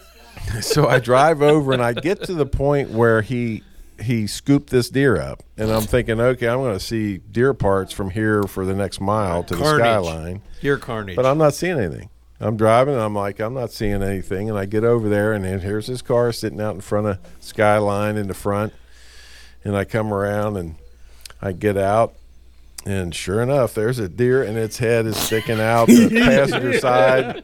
so 0.60 0.88
I 0.88 0.98
drive 0.98 1.42
over 1.42 1.72
and 1.72 1.82
I 1.82 1.92
get 1.92 2.24
to 2.24 2.34
the 2.34 2.46
point 2.46 2.90
where 2.90 3.22
he 3.22 3.62
he 4.00 4.26
scooped 4.26 4.70
this 4.70 4.88
deer 4.90 5.20
up, 5.20 5.42
and 5.56 5.70
I'm 5.70 5.82
thinking, 5.82 6.20
okay, 6.20 6.48
I'm 6.48 6.58
going 6.58 6.74
to 6.78 6.84
see 6.84 7.18
deer 7.18 7.54
parts 7.54 7.92
from 7.92 8.10
here 8.10 8.42
for 8.44 8.64
the 8.64 8.74
next 8.74 9.00
mile 9.00 9.42
to 9.44 9.54
the 9.56 9.64
skyline, 9.64 10.42
Deer 10.60 10.78
carnage. 10.78 11.16
but 11.16 11.24
I'm 11.26 11.38
not 11.38 11.54
seeing 11.54 11.78
anything. 11.78 12.08
I'm 12.40 12.56
driving, 12.56 12.94
and 12.94 13.02
I'm 13.02 13.14
like, 13.14 13.38
I'm 13.40 13.54
not 13.54 13.70
seeing 13.70 14.02
anything, 14.02 14.48
and 14.50 14.58
I 14.58 14.66
get 14.66 14.84
over 14.84 15.08
there, 15.08 15.32
and 15.32 15.44
then 15.44 15.60
here's 15.60 15.86
his 15.86 16.02
car 16.02 16.32
sitting 16.32 16.60
out 16.60 16.74
in 16.74 16.80
front 16.80 17.06
of 17.06 17.18
skyline 17.40 18.16
in 18.16 18.26
the 18.28 18.34
front, 18.34 18.72
and 19.62 19.76
I 19.76 19.84
come 19.84 20.12
around 20.12 20.56
and 20.56 20.74
I 21.40 21.52
get 21.52 21.76
out. 21.76 22.14
And 22.86 23.14
sure 23.14 23.40
enough, 23.42 23.72
there's 23.72 23.98
a 23.98 24.08
deer, 24.10 24.42
and 24.42 24.58
its 24.58 24.76
head 24.76 25.06
is 25.06 25.16
sticking 25.16 25.58
out 25.58 25.86
the 25.86 26.10
passenger 26.14 26.78
side, 26.78 27.42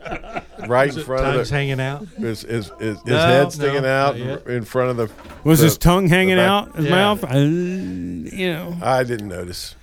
right 0.68 0.94
in 0.94 1.02
front 1.02 1.24
of 1.26 1.34
Time's 1.34 1.48
the 1.48 1.56
hanging 1.56 1.80
out. 1.80 2.06
his 2.18 2.42
his, 2.42 2.68
his, 2.78 2.98
his 2.98 3.04
No, 3.06 3.16
head 3.18 3.52
sticking 3.52 3.82
no, 3.82 3.88
out 3.88 4.18
not 4.18 4.26
yet. 4.26 4.46
in 4.46 4.64
front 4.66 4.90
of 4.90 4.96
the. 4.98 5.10
Was 5.44 5.60
the- 5.60 5.64
his 5.64 5.78
tongue 5.78 6.08
hanging 6.08 6.36
the 6.36 6.42
back- 6.42 6.50
out 6.50 6.76
his 6.76 6.84
Yeah. 6.84 6.90
mouth? 6.90 7.24
Uh, 7.24 7.38
you 7.38 8.52
know, 8.52 8.76
I 8.82 9.02
didn't 9.02 9.28
notice. 9.28 9.76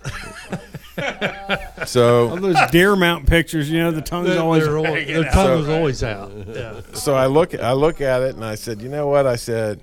so 1.86 2.30
all 2.30 2.36
those 2.38 2.58
deer 2.72 2.96
mount 2.96 3.28
pictures. 3.28 3.70
You 3.70 3.80
know, 3.80 3.92
the 3.92 4.02
tongue's 4.02 4.30
Their, 4.30 4.40
always. 4.42 4.64
their, 4.66 4.78
al- 4.78 4.84
their 4.84 5.24
tongue 5.32 5.60
was 5.60 5.70
always 5.70 6.04
out. 6.04 6.32
Yeah. 6.48 6.82
so 6.94 7.16
I 7.16 7.26
look 7.28 7.54
I 7.56 7.72
look 7.74 8.02
at 8.02 8.22
it 8.22 8.36
and 8.36 8.44
I 8.46 8.56
said, 8.56 8.82
you 8.82 8.90
know 8.90 9.08
what? 9.08 9.26
I 9.28 9.36
said, 9.36 9.82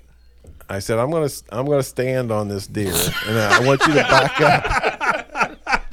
I 0.69 0.79
said 0.79 0.99
I'm 0.99 1.11
gonna 1.11 1.29
I'm 1.51 1.65
gonna 1.65 1.83
stand 1.83 2.31
on 2.31 2.47
this 2.47 2.67
deer 2.67 2.93
and 3.27 3.37
I 3.37 3.65
want 3.65 3.81
you 3.87 3.93
to 3.93 4.01
back 4.03 4.41
up. 4.41 5.01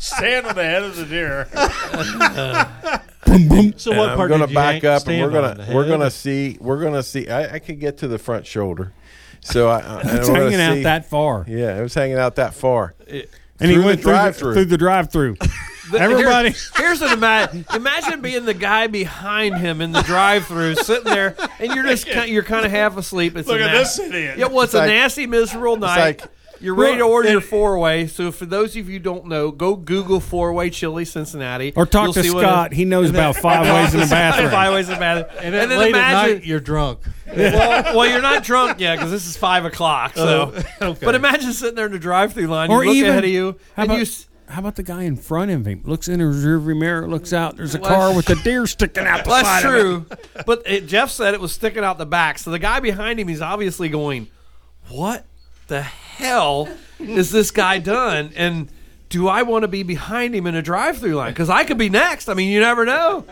Stand 0.02 0.46
on 0.46 0.54
the 0.56 0.64
head 0.64 0.82
of 0.82 0.96
the 0.96 1.04
deer. 1.06 1.48
So 3.76 3.92
And 3.92 3.98
what 4.00 4.10
I'm 4.10 4.16
part 4.16 4.28
gonna 4.30 4.46
back 4.48 4.82
yank- 4.82 4.84
up 4.84 5.06
and 5.08 5.22
we're 5.22 5.30
gonna 5.30 5.66
we're 5.72 5.86
gonna 5.88 6.10
see 6.10 6.58
we're 6.60 6.82
gonna 6.82 7.02
see. 7.04 7.28
I, 7.28 7.54
I 7.54 7.58
could 7.60 7.78
get 7.80 7.98
to 7.98 8.08
the 8.08 8.18
front 8.18 8.46
shoulder. 8.46 8.92
So 9.40 9.68
I, 9.68 9.78
I 9.80 10.00
and 10.00 10.10
It's 10.18 10.28
we're 10.28 10.34
hanging 10.34 10.60
out 10.60 10.74
see- 10.74 10.82
that 10.82 11.06
far, 11.06 11.44
Yeah, 11.48 11.78
it 11.78 11.82
was 11.82 11.94
hanging 11.94 12.18
out 12.18 12.34
that 12.36 12.52
far. 12.52 12.94
and 13.08 13.14
he 13.14 13.22
Through 13.58 13.74
the 13.78 13.86
went 13.86 14.00
through 14.02 14.12
the, 14.12 14.18
drive-through. 14.18 14.64
the 14.66 14.76
drive-through. 14.78 15.36
The- 15.90 15.98
Everybody- 15.98 16.50
here- 16.50 16.58
here's 16.76 17.02
an 17.02 17.12
imagine. 17.12 17.64
Imagine 17.74 18.20
being 18.20 18.44
the 18.44 18.54
guy 18.54 18.86
behind 18.86 19.56
him 19.58 19.80
in 19.80 19.90
the 19.92 20.02
drive-through, 20.02 20.76
sitting 20.76 21.04
there, 21.12 21.34
and 21.58 21.72
you're 21.74 21.84
just 21.84 22.06
kind, 22.08 22.30
you're 22.30 22.44
kind 22.44 22.64
of 22.64 22.70
half 22.70 22.96
asleep. 22.96 23.36
It's 23.36 23.48
Look 23.48 23.60
a 23.60 23.64
at 23.64 23.72
nas- 23.72 23.96
this 23.96 24.06
idiot. 24.08 24.38
Yeah, 24.38 24.46
well, 24.46 24.60
it's, 24.62 24.74
It's 24.74 24.74
a 24.74 24.78
like- 24.78 24.88
nasty, 24.88 25.26
miserable 25.26 25.76
night. 25.76 26.20
like- 26.22 26.30
you're 26.62 26.74
ready 26.74 26.96
to 26.98 27.04
Well, 27.04 27.12
order 27.12 27.30
your 27.30 27.40
four 27.40 27.78
way. 27.78 28.06
So 28.06 28.30
for 28.32 28.46
those 28.46 28.70
of 28.76 28.86
you 28.88 28.94
who 28.94 28.98
don't 28.98 29.26
know, 29.26 29.50
go 29.50 29.74
Google 29.76 30.20
four 30.20 30.52
way 30.52 30.70
chili 30.70 31.04
Cincinnati 31.04 31.72
Or 31.76 31.84
talk 31.86 32.04
You'll 32.04 32.12
to 32.14 32.22
see 32.22 32.30
what 32.30 32.42
Scott. 32.42 32.72
it- 32.72 32.76
He 32.76 32.84
knows 32.84 33.10
about 33.10 33.36
five 33.36 33.66
ways 33.74 33.92
in 33.94 34.00
the 34.00 34.06
bathroom. 34.06 34.50
Five 34.50 34.72
ways 34.72 34.88
in 34.88 34.94
the 34.94 35.00
bathroom. 35.00 35.30
And, 35.38 35.46
And 35.46 35.54
then 35.54 35.68
then 35.68 35.78
late 35.78 35.94
at 35.94 35.98
imagine, 35.98 36.34
night, 36.38 36.44
you're 36.46 36.60
drunk. 36.60 37.00
well, 37.26 37.96
well, 37.96 38.06
you're 38.08 38.22
not 38.22 38.44
drunk 38.44 38.80
yet 38.80 38.96
because 38.96 39.10
this 39.10 39.26
is 39.26 39.36
five 39.36 39.64
o'clock. 39.64 40.14
So, 40.14 40.52
Oh, 40.80 40.88
okay. 40.90 41.04
but 41.04 41.14
imagine 41.14 41.52
sitting 41.52 41.74
there 41.74 41.86
in 41.86 41.92
the 41.92 41.98
drive-through 41.98 42.46
line. 42.46 42.70
Or 42.70 42.82
you 42.84 42.90
look 42.90 42.96
even- 42.96 43.10
ahead 43.10 43.24
of 43.24 43.30
you, 43.30 43.56
How 43.76 43.82
and 43.82 43.90
about, 43.90 43.96
you. 43.96 44.02
s- 44.02 44.26
how 44.48 44.58
about 44.60 44.76
the 44.76 44.82
guy 44.82 45.02
in 45.04 45.16
front 45.16 45.50
of 45.50 45.66
him? 45.66 45.80
Looks 45.84 46.08
in 46.08 46.20
his 46.20 46.44
rearview 46.44 46.78
mirror, 46.78 47.08
looks 47.08 47.32
out. 47.32 47.56
There's 47.56 47.74
a 47.74 47.80
Well, 47.80 47.90
car 47.90 48.14
with 48.14 48.28
a 48.28 48.34
deer 48.44 48.66
sticking 48.66 49.06
out 49.06 49.24
the 49.24 49.30
Well, 49.30 49.44
side 49.44 49.62
that's 49.62 49.64
of 49.64 49.74
it. 49.74 49.80
true. 49.80 50.42
But 50.46 50.62
it, 50.66 50.86
Jeff 50.86 51.10
said 51.10 51.32
it 51.32 51.40
was 51.40 51.52
sticking 51.52 51.82
out 51.84 51.96
the 51.96 52.04
back. 52.06 52.38
So 52.38 52.50
the 52.50 52.58
guy 52.58 52.80
behind 52.80 53.18
him, 53.18 53.28
he's 53.28 53.40
obviously 53.40 53.88
going, 53.88 54.28
"What 54.90 55.24
the 55.68 55.86
hell 56.16 56.68
is 56.98 57.30
this 57.30 57.50
guy 57.50 57.78
done?" 57.78 58.32
And 58.36 58.68
do 59.08 59.28
I 59.28 59.42
want 59.42 59.62
to 59.62 59.68
be 59.68 59.82
behind 59.82 60.34
him 60.34 60.46
in 60.46 60.54
a 60.54 60.62
drive-through 60.62 61.14
line? 61.14 61.32
Because 61.32 61.50
I 61.50 61.64
could 61.64 61.76
be 61.78 61.90
next. 61.90 62.28
I 62.28 62.34
mean, 62.34 62.50
you 62.50 62.60
never 62.60 62.84
know. 62.86 63.24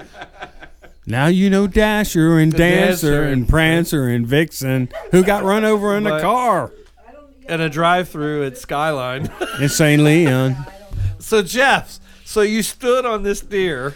Now 1.07 1.27
you 1.27 1.49
know 1.51 1.67
Dasher 1.67 2.39
and 2.39 2.53
Dancer 2.53 3.11
Dancer 3.11 3.23
and 3.25 3.49
Prancer 3.49 4.07
and 4.09 4.27
Vixen 4.27 4.91
who 5.11 5.25
got 5.25 5.43
run 5.43 5.65
over 5.65 5.97
in 5.97 6.07
a 6.07 6.21
car 6.21 6.73
In 7.49 7.61
a 7.61 7.69
drive-through 7.71 8.45
at 8.47 8.59
Skyline. 8.59 9.31
in 9.61 9.69
St. 9.69 10.01
Leon. 10.03 10.55
so 11.19 11.43
Jeff, 11.43 11.99
so 12.25 12.43
you 12.43 12.63
stood 12.63 13.05
on 13.07 13.23
this 13.23 13.41
deer. 13.41 13.95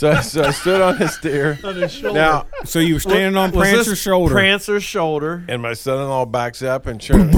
So 0.00 0.20
so 0.22 0.44
I 0.44 0.50
stood 0.52 0.80
on 0.80 0.98
this 0.98 1.18
deer. 1.18 1.58
Now 2.12 2.46
So 2.64 2.78
you 2.78 2.94
were 2.94 3.00
standing 3.00 3.36
on 3.36 3.50
Was 3.50 3.68
Prancer's 3.68 3.98
shoulder. 3.98 4.32
Prancer's 4.34 4.82
shoulder. 4.82 5.44
And 5.46 5.60
my 5.60 5.74
son-in-law 5.74 6.24
backs 6.26 6.62
up 6.62 6.86
and 6.86 7.02
sure 7.02 7.18
comes 7.18 7.34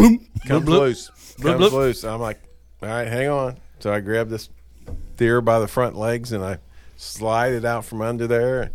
bloop. 0.47 0.67
loose, 0.69 1.11
Bloop, 1.11 1.43
comes 1.43 1.65
bloop. 1.65 1.73
loose. 1.73 2.05
I'm 2.05 2.21
like, 2.21 2.41
all 2.81 2.89
right, 2.89 3.09
hang 3.09 3.29
on. 3.29 3.59
So 3.81 3.93
I 3.93 3.99
grab 3.99 4.29
this 4.29 4.49
deer 5.17 5.41
by 5.41 5.59
the 5.59 5.67
front 5.67 5.97
legs 5.97 6.31
and 6.31 6.45
I 6.45 6.59
slide 6.97 7.53
it 7.55 7.65
out 7.65 7.85
from 7.85 8.01
under 8.01 8.29
there. 8.29 8.71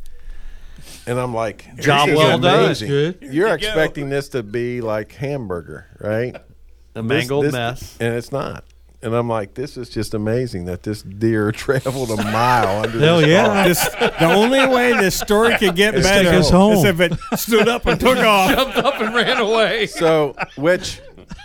And 1.05 1.17
I'm 1.17 1.33
like, 1.33 1.63
Job 1.77 2.07
this 2.09 2.13
is 2.13 2.17
well 2.23 2.39
done. 2.39 2.65
amazing. 2.65 2.87
Good. 2.89 3.17
You're 3.21 3.53
expecting 3.53 4.09
this 4.09 4.27
to 4.29 4.43
be 4.43 4.81
like 4.81 5.13
hamburger, 5.13 5.87
right? 5.99 6.35
A 6.35 7.01
This- 7.01 7.03
mangled 7.03 7.45
this- 7.45 7.53
mess. 7.53 7.97
and 8.01 8.13
it's 8.15 8.33
not. 8.33 8.65
And 9.01 9.13
I'm 9.13 9.29
like, 9.29 9.53
this 9.53 9.77
is 9.77 9.89
just 9.89 10.15
amazing 10.15 10.65
that 10.65 10.81
this 10.81 11.03
deer 11.03 11.51
traveled 11.53 12.09
a 12.09 12.15
mile 12.15 12.83
under 12.83 12.99
Hell 12.99 13.19
this 13.19 13.27
yeah. 13.27 13.45
car. 13.45 13.67
This, 13.67 13.89
the 14.19 14.33
only 14.33 14.65
way 14.67 14.93
this 14.93 15.15
story 15.15 15.55
could 15.57 15.75
get 15.75 15.93
It's 15.95 16.05
better 16.05 16.31
take 16.31 16.39
us 16.39 16.49
home. 16.49 16.73
is 16.73 16.83
if 16.83 16.99
it 16.99 17.13
stood 17.35 17.67
up 17.67 17.85
and 17.85 17.99
took 17.99 18.17
off. 18.17 18.49
Jumped 18.49 18.77
up 18.77 18.99
and 18.99 19.13
ran 19.13 19.37
away. 19.37 19.85
So, 19.85 20.35
which 20.55 20.99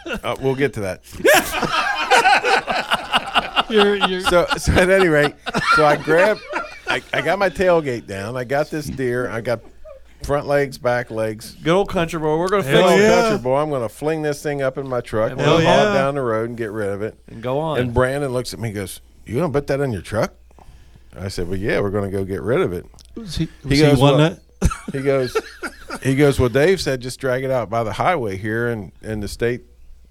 uh, 0.07 0.37
we'll 0.41 0.55
get 0.55 0.73
to 0.75 0.81
that. 0.81 1.03
You're, 3.71 3.97
you're, 4.07 4.21
so, 4.21 4.47
so 4.59 4.73
at 4.73 4.91
any 4.91 5.09
rate, 5.09 5.35
so 5.77 5.87
I 5.87 5.97
grab, 5.97 6.37
I, 6.87 7.01
I 7.15 7.23
got 7.23 7.39
my 7.39 7.49
tailgate 7.49 8.07
down. 8.07 8.37
I 8.37 8.45
got 8.45 8.69
this 8.69 8.85
deer. 8.85 9.31
I 9.31 9.41
got 9.41 9.63
front 10.27 10.47
legs, 10.47 10.79
back 10.79 11.11
legs. 11.11 11.53
Good 11.63 11.73
old 11.75 11.89
country 11.89 12.19
boy. 12.21 12.37
We're 12.39 12.49
going 12.49 12.63
to 12.63 12.69
Hell 12.69 12.89
fix 12.91 13.03
it 13.03 13.09
country 13.23 13.39
boy. 13.43 13.57
I'm 13.57 13.71
going 13.71 13.83
to 13.83 13.89
fling 13.89 14.23
this 14.23 14.43
thing 14.43 14.63
up 14.63 14.79
in 14.79 14.89
my 14.89 15.01
truck. 15.01 15.33
I'm 15.33 15.39
Hell 15.39 15.55
haul 15.55 15.63
yeah. 15.63 15.91
it 15.91 15.95
down 15.95 16.15
the 16.15 16.23
road 16.23 16.49
and 16.49 16.57
get 16.59 16.71
rid 16.71 16.89
of 16.91 17.03
it. 17.03 17.19
and 17.29 17.43
go 17.43 17.59
on. 17.59 17.79
And 17.79 17.93
Brandon 17.95 18.33
looks 18.33 18.53
at 18.55 18.61
me 18.61 18.69
and 18.69 18.75
goes, 18.77 19.01
You 19.27 19.35
going 19.35 19.53
to 19.53 19.57
put 19.59 19.67
that 19.69 19.81
in 19.81 19.93
your 19.93 20.03
truck? 20.03 20.35
I 21.17 21.29
said, 21.29 21.49
Well, 21.49 21.59
yeah, 21.59 21.81
we're 21.81 21.91
going 21.91 22.11
to 22.11 22.17
go 22.17 22.25
get 22.25 22.43
rid 22.43 22.61
of 22.61 22.73
it. 22.73 22.87
was 23.15 23.37
he, 23.37 23.49
He 23.69 23.79
goes, 23.79 23.97
he 23.97 24.03
one 24.03 24.17
well- 24.17 24.19
nut? 24.19 24.41
He 24.93 25.03
goes, 25.03 25.37
he 26.05 26.15
goes. 26.15 26.39
Well, 26.39 26.49
Dave 26.49 26.81
said 26.81 27.01
just 27.01 27.19
drag 27.19 27.43
it 27.43 27.51
out 27.51 27.69
by 27.69 27.83
the 27.83 27.93
highway 27.95 28.37
here, 28.37 28.69
and 28.69 28.93
and 29.03 29.21
the 29.21 29.27
state 29.27 29.63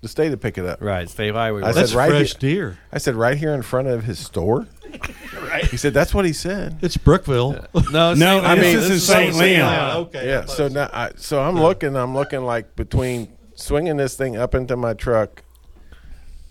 the 0.02 0.08
state 0.08 0.30
to 0.30 0.38
pick 0.38 0.58
it 0.58 0.66
up. 0.66 0.82
Right, 0.82 1.08
State 1.10 1.34
Highway. 1.34 1.62
I 1.62 1.66
Works. 1.66 1.76
said 1.76 1.82
That's 1.84 1.94
right 1.94 2.10
fresh 2.12 2.32
here- 2.32 2.40
deer. 2.40 2.78
I 2.92 2.98
said 2.98 3.16
right 3.16 3.38
here 3.38 3.54
in 3.54 3.62
front 3.62 3.88
of 3.88 4.04
his 4.04 4.20
store. 4.20 4.68
Right. 5.42 5.66
He 5.66 5.76
said 5.76 5.94
that's 5.94 6.14
what 6.14 6.24
he 6.24 6.32
said. 6.34 6.78
It's 6.82 6.96
Brookville. 6.96 7.66
no, 7.92 8.14
No, 8.14 8.40
I 8.40 8.56
mean, 8.56 8.64
Leon. 8.64 8.76
this 8.76 8.90
is 8.90 9.06
St. 9.06 9.36
Leon. 9.36 9.98
okay. 9.98 10.26
Yeah. 10.26 10.46
So 10.46 10.68
now, 10.70 10.90
I, 10.94 11.12
so 11.18 11.42
I'm 11.42 11.56
looking. 11.56 11.96
I'm 11.98 12.14
looking 12.14 12.42
like 12.46 12.76
between 12.78 13.28
swinging 13.56 13.98
this 13.98 14.16
thing 14.16 14.38
up 14.38 14.56
into 14.56 14.78
my 14.78 14.94
truck 14.94 15.44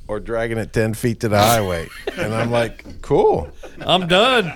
or 0.07 0.21
dragging 0.21 0.59
it 0.59 0.73
ten 0.75 0.93
feet 0.93 1.21
to 1.21 1.29
the 1.31 1.39
highway, 1.39 1.89
and 2.19 2.35
I'm 2.35 2.51
like, 2.51 3.01
cool, 3.01 3.49
I'm 3.81 4.07
done. 4.07 4.53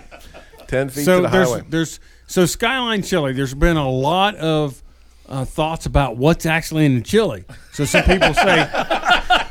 ten 0.67 0.91
feet 0.91 1.05
so 1.07 1.19
to 1.19 1.23
the 1.23 1.29
there's 1.29 1.49
highway. 1.49 1.63
there's 1.71 2.01
so 2.27 2.45
Skyline 2.45 3.03
Chili. 3.03 3.33
There's 3.33 3.55
been 3.55 3.77
a 3.79 3.89
lot 3.89 4.35
of 4.37 4.83
uh, 5.29 5.45
thoughts 5.45 5.87
about 5.87 6.17
what's 6.17 6.47
actually 6.47 6.85
in 6.87 6.95
the 6.97 7.01
chili. 7.01 7.45
So 7.73 7.85
some 7.85 8.03
people 8.05 8.35
say 8.35 8.57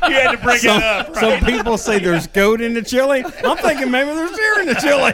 You 0.04 0.10
had 0.20 0.32
to 0.32 0.38
bring 0.42 0.58
some, 0.58 0.76
it 0.78 0.82
up. 0.84 1.14
some 1.16 1.40
people 1.44 1.78
say 1.78 1.98
there's 1.98 2.26
goat 2.26 2.60
in 2.60 2.74
the 2.74 2.82
chili. 2.82 3.24
I'm 3.24 3.56
thinking 3.56 3.90
maybe 3.90 4.10
there's 4.10 4.32
deer 4.32 4.60
in 4.60 4.66
the 4.68 4.74
chili. 4.74 5.12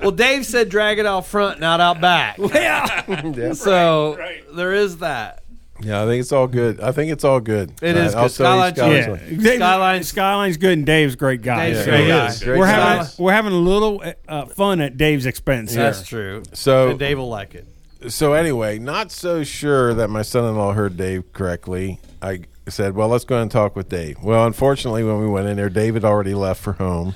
Well, 0.00 0.12
Dave 0.12 0.46
said 0.46 0.68
drag 0.68 0.98
it 0.98 1.06
out 1.06 1.26
front, 1.26 1.60
not 1.60 1.80
out 1.80 2.00
back. 2.00 2.38
Yeah. 2.54 3.02
Yeah. 3.36 3.52
So 3.52 4.16
right. 4.16 4.42
there 4.54 4.72
is 4.74 4.98
that. 4.98 5.42
Yeah, 5.82 6.02
I 6.02 6.06
think 6.06 6.20
it's 6.20 6.30
all 6.32 6.46
good. 6.46 6.80
I 6.80 6.92
think 6.92 7.10
it's 7.10 7.24
all 7.24 7.40
good. 7.40 7.72
It 7.82 7.96
is 7.96 8.14
I'll 8.14 8.28
good. 8.28 8.34
tell 8.36 8.70
Skyline 8.70 8.74
Skyline's 8.74 9.06
Yeah, 9.06 9.10
one. 9.10 9.42
Dave- 9.42 9.56
Skyline's- 9.58 10.08
Skyline's 10.08 10.56
good, 10.58 10.72
and 10.78 10.86
Dave's 10.86 11.14
a 11.14 11.16
great 11.16 11.40
guy. 11.42 11.70
Dave's 11.70 11.84
So 11.84 11.90
a 11.90 11.96
great 11.96 12.08
guy. 12.08 12.36
Great 12.44 12.58
we're 12.58 12.66
guy. 12.66 12.70
having 12.96 13.06
we're 13.24 13.32
having 13.32 13.52
a 13.52 13.56
little 13.56 14.02
uh, 14.28 14.44
fun 14.46 14.80
at 14.82 14.96
Dave's 14.98 15.26
expense. 15.26 15.72
here. 15.72 15.82
That's 15.82 16.06
true. 16.06 16.42
So 16.52 16.90
And 16.90 16.98
Dave 16.98 17.18
will 17.18 17.28
like 17.30 17.54
it. 17.54 17.66
So 18.08 18.32
anyway, 18.32 18.78
not 18.78 19.10
so 19.12 19.42
sure 19.44 19.94
that 19.94 20.08
my 20.08 20.22
son-in-law 20.22 20.72
heard 20.72 20.96
Dave 20.96 21.32
correctly. 21.32 22.00
I 22.22 22.40
said, 22.68 22.94
"Well, 22.94 23.08
let's 23.08 23.24
go 23.24 23.40
and 23.40 23.50
talk 23.50 23.74
with 23.76 23.88
Dave." 23.88 24.16
Well, 24.22 24.46
unfortunately, 24.46 25.04
when 25.04 25.18
we 25.20 25.26
went 25.26 25.48
in 25.48 25.56
there, 25.56 25.68
Dave 25.70 25.94
had 25.94 26.04
already 26.04 26.34
left 26.34 26.62
for 26.62 26.74
home. 26.74 27.14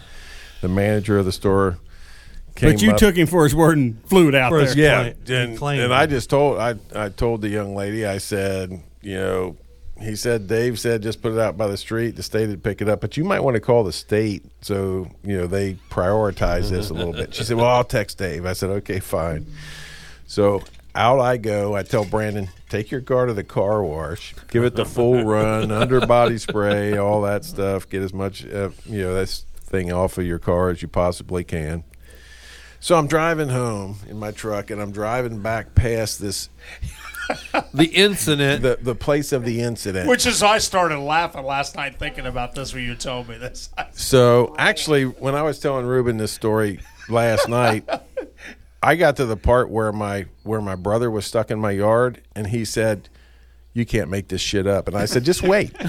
The 0.61 0.69
manager 0.69 1.19
of 1.19 1.25
the 1.27 1.33
store 1.33 1.79
came 2.55 2.73
But 2.73 2.83
you 2.83 2.93
up- 2.93 2.97
took 2.97 3.17
him 3.17 3.27
for 3.27 3.45
his 3.45 3.55
word 3.55 3.77
and 3.79 4.03
flew 4.07 4.29
it 4.29 4.35
out 4.35 4.51
For 4.51 4.59
there. 4.59 4.67
his- 4.67 4.77
yeah, 4.77 5.03
claim- 5.27 5.39
and, 5.49 5.59
claim. 5.59 5.81
and 5.81 5.93
I 5.95 6.07
just 6.07 6.31
told 6.31 6.59
I 6.59 6.75
I 6.95 7.09
told 7.09 7.43
the 7.43 7.49
young 7.49 7.75
lady 7.75 8.07
I 8.07 8.19
said 8.19 8.81
you 9.03 9.15
know 9.17 9.57
he 10.01 10.17
said 10.17 10.47
Dave 10.49 10.79
said 10.79 11.03
just 11.03 11.21
put 11.21 11.33
it 11.33 11.39
out 11.39 11.57
by 11.59 11.67
the 11.67 11.77
street 11.77 12.17
the 12.17 12.23
state 12.23 12.49
would 12.49 12.63
pick 12.63 12.81
it 12.81 12.89
up 12.89 13.01
but 13.01 13.17
you 13.17 13.25
might 13.25 13.41
want 13.41 13.55
to 13.57 13.61
call 13.61 13.85
the 13.85 13.93
state 13.93 14.45
so 14.61 15.09
you 15.25 15.37
know 15.37 15.47
they 15.47 15.75
prioritize 15.91 16.71
this 16.71 16.91
a 16.91 16.95
little 16.95 17.13
bit 17.13 17.35
she 17.35 17.43
said 17.45 17.57
well 17.57 17.67
I'll 17.67 17.85
text 17.85 18.19
Dave 18.19 18.47
I 18.47 18.53
said 18.55 18.71
okay 18.71 19.01
fine 19.01 19.47
so 20.35 20.63
out 20.95 21.21
I 21.21 21.37
go 21.37 21.75
I 21.75 21.83
tell 21.83 22.05
Brandon 22.05 22.49
take 22.69 22.91
your 22.91 23.01
car 23.01 23.27
to 23.27 23.35
the 23.35 23.45
car 23.45 23.83
wash 23.83 24.35
give 24.51 24.65
it 24.65 24.75
the 24.75 24.85
full 24.85 25.25
run 25.35 25.71
underbody 25.71 26.39
spray 26.39 26.97
all 26.97 27.23
that 27.23 27.45
stuff 27.45 27.89
get 27.89 28.03
as 28.03 28.13
much 28.13 28.45
uh, 28.47 28.71
you 28.85 29.03
know 29.03 29.15
this 29.15 29.47
thing 29.57 29.93
off 29.93 30.19
of 30.19 30.27
your 30.27 30.39
car 30.39 30.71
as 30.71 30.83
you 30.83 30.89
possibly 30.89 31.45
can 31.45 31.85
so 32.85 32.99
I'm 32.99 33.07
driving 33.07 33.49
home 33.49 33.97
in 34.11 34.19
my 34.19 34.31
truck, 34.31 34.71
and 34.71 34.79
I'm 34.79 34.93
driving 34.93 35.41
back 35.41 35.75
past 35.75 36.21
this 36.21 36.51
The 37.73 37.87
incident. 37.87 38.63
the 38.63 38.77
the 38.79 38.95
place 38.95 39.33
of 39.33 39.43
the 39.47 39.63
incident. 39.63 40.07
Which 40.07 40.27
is, 40.27 40.43
I 40.43 40.59
started 40.59 40.99
laughing 40.99 41.45
last 41.45 41.77
night 41.77 41.99
thinking 41.99 42.27
about 42.27 42.55
this 42.55 42.75
when 42.75 42.85
you 42.85 42.95
told 42.95 43.31
me 43.31 43.39
this. 43.39 43.71
so 43.93 44.55
actually, 44.59 45.05
when 45.05 45.35
I 45.35 45.41
was 45.41 45.61
telling 45.61 45.87
Ruben 45.87 46.19
this 46.19 46.33
story 46.33 46.81
last 47.09 47.49
night, 47.49 47.89
I 48.85 48.97
got 48.97 49.17
to 49.17 49.25
the 49.27 49.37
part 49.37 49.71
where 49.71 49.93
my 49.93 50.27
where 50.43 50.61
my 50.61 50.75
brother 50.77 51.11
was 51.11 51.25
stuck 51.25 51.51
in 51.51 51.59
my 51.59 51.71
yard, 51.71 52.21
and 52.37 52.47
he 52.49 52.65
said, 52.67 53.09
"You 53.73 53.87
can't 53.87 54.11
make 54.11 54.29
this 54.29 54.41
shit 54.43 54.67
up," 54.67 54.89
and 54.89 54.97
I 54.97 55.07
said, 55.07 55.25
"Just 55.25 55.43
wait." 55.43 55.75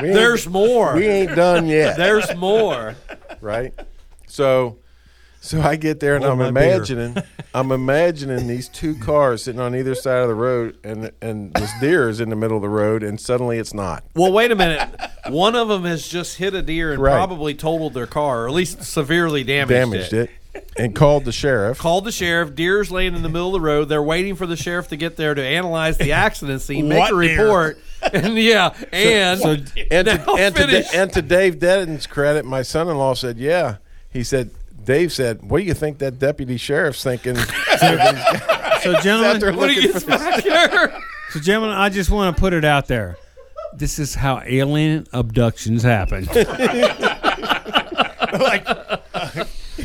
There's 0.00 0.46
more. 0.48 0.94
we 0.94 1.06
ain't 1.06 1.34
done 1.34 1.66
yet. 1.66 1.96
There's 1.96 2.34
more. 2.36 2.96
right? 3.40 3.72
So, 4.26 4.78
so 5.40 5.60
I 5.60 5.76
get 5.76 6.00
there 6.00 6.16
and 6.16 6.24
Hold 6.24 6.40
I'm 6.40 6.52
my 6.54 6.60
beer. 6.60 6.74
imagining, 6.74 7.16
I'm 7.54 7.72
imagining 7.72 8.46
these 8.46 8.68
two 8.68 8.94
cars 8.96 9.44
sitting 9.44 9.60
on 9.60 9.74
either 9.74 9.94
side 9.94 10.18
of 10.22 10.28
the 10.28 10.34
road, 10.34 10.76
and 10.84 11.10
and 11.22 11.54
this 11.54 11.70
deer 11.80 12.08
is 12.08 12.20
in 12.20 12.30
the 12.30 12.36
middle 12.36 12.56
of 12.56 12.62
the 12.62 12.68
road, 12.68 13.02
and 13.02 13.20
suddenly 13.20 13.58
it's 13.58 13.72
not. 13.74 14.04
Well, 14.14 14.32
wait 14.32 14.50
a 14.50 14.56
minute. 14.56 14.88
One 15.28 15.54
of 15.56 15.68
them 15.68 15.84
has 15.84 16.06
just 16.06 16.36
hit 16.36 16.54
a 16.54 16.62
deer 16.62 16.92
and 16.92 17.00
Right. 17.00 17.12
probably 17.14 17.54
totaled 17.54 17.94
their 17.94 18.06
car, 18.06 18.44
or 18.44 18.48
at 18.48 18.54
least 18.54 18.82
severely 18.84 19.44
damaged, 19.44 19.70
Damaged 19.70 20.12
it, 20.12 20.30
and 20.78 20.94
called 20.94 21.24
the 21.24 21.32
sheriff. 21.32 21.78
Called 21.78 22.04
the 22.04 22.12
sheriff. 22.12 22.54
Deer's 22.54 22.90
laying 22.90 23.14
in 23.14 23.22
the 23.22 23.28
middle 23.28 23.48
of 23.48 23.52
the 23.54 23.60
road. 23.60 23.88
They're 23.88 24.02
waiting 24.02 24.34
for 24.36 24.46
the 24.46 24.56
sheriff 24.56 24.88
to 24.88 24.96
get 24.96 25.16
there 25.16 25.34
to 25.34 25.42
analyze 25.42 25.98
the 25.98 26.12
accident 26.12 26.60
scene, 26.62 26.88
make 26.88 26.98
What 26.98 27.14
a 27.14 27.26
deer? 27.28 27.42
report, 27.44 27.78
and 28.12 28.36
yeah, 28.38 28.74
and 28.92 29.40
and 29.42 29.66
to, 30.06 30.14
Now 30.16 30.36
and, 30.36 30.54
to, 30.56 30.62
finish. 30.66 30.94
and 30.94 31.12
to 31.12 31.22
Dave 31.22 31.58
Dedden's 31.58 32.06
credit, 32.06 32.44
my 32.44 32.62
son-in-law 32.62 33.14
said, 33.14 33.38
"Yeah." 33.38 33.76
He 34.10 34.22
said, 34.24 34.50
"Dave 34.84 35.12
said, 35.12 35.42
what 35.42 35.58
do 35.58 35.64
you 35.64 35.74
think 35.74 35.98
that 35.98 36.18
deputy 36.18 36.56
sheriff's 36.56 37.02
thinking?" 37.02 37.36
So, 38.82 38.94
Out 38.94 39.02
gentlemen, 39.02 39.40
there 39.40 39.52
when 39.52 39.70
he 39.70 39.76
looking 39.76 39.92
gets 39.92 40.04
for- 40.04 40.10
back 40.10 40.42
here, 40.44 40.92
so 41.30 41.40
gentlemen, 41.40 41.74
I 41.76 41.88
just 41.88 42.08
want 42.10 42.36
to 42.36 42.40
put 42.40 42.52
it 42.52 42.64
out 42.64 42.86
there. 42.86 43.16
This 43.74 43.98
is 43.98 44.14
how 44.14 44.42
alien 44.46 45.06
abductions 45.12 45.82
happen. 45.82 46.26
like, 48.32 48.66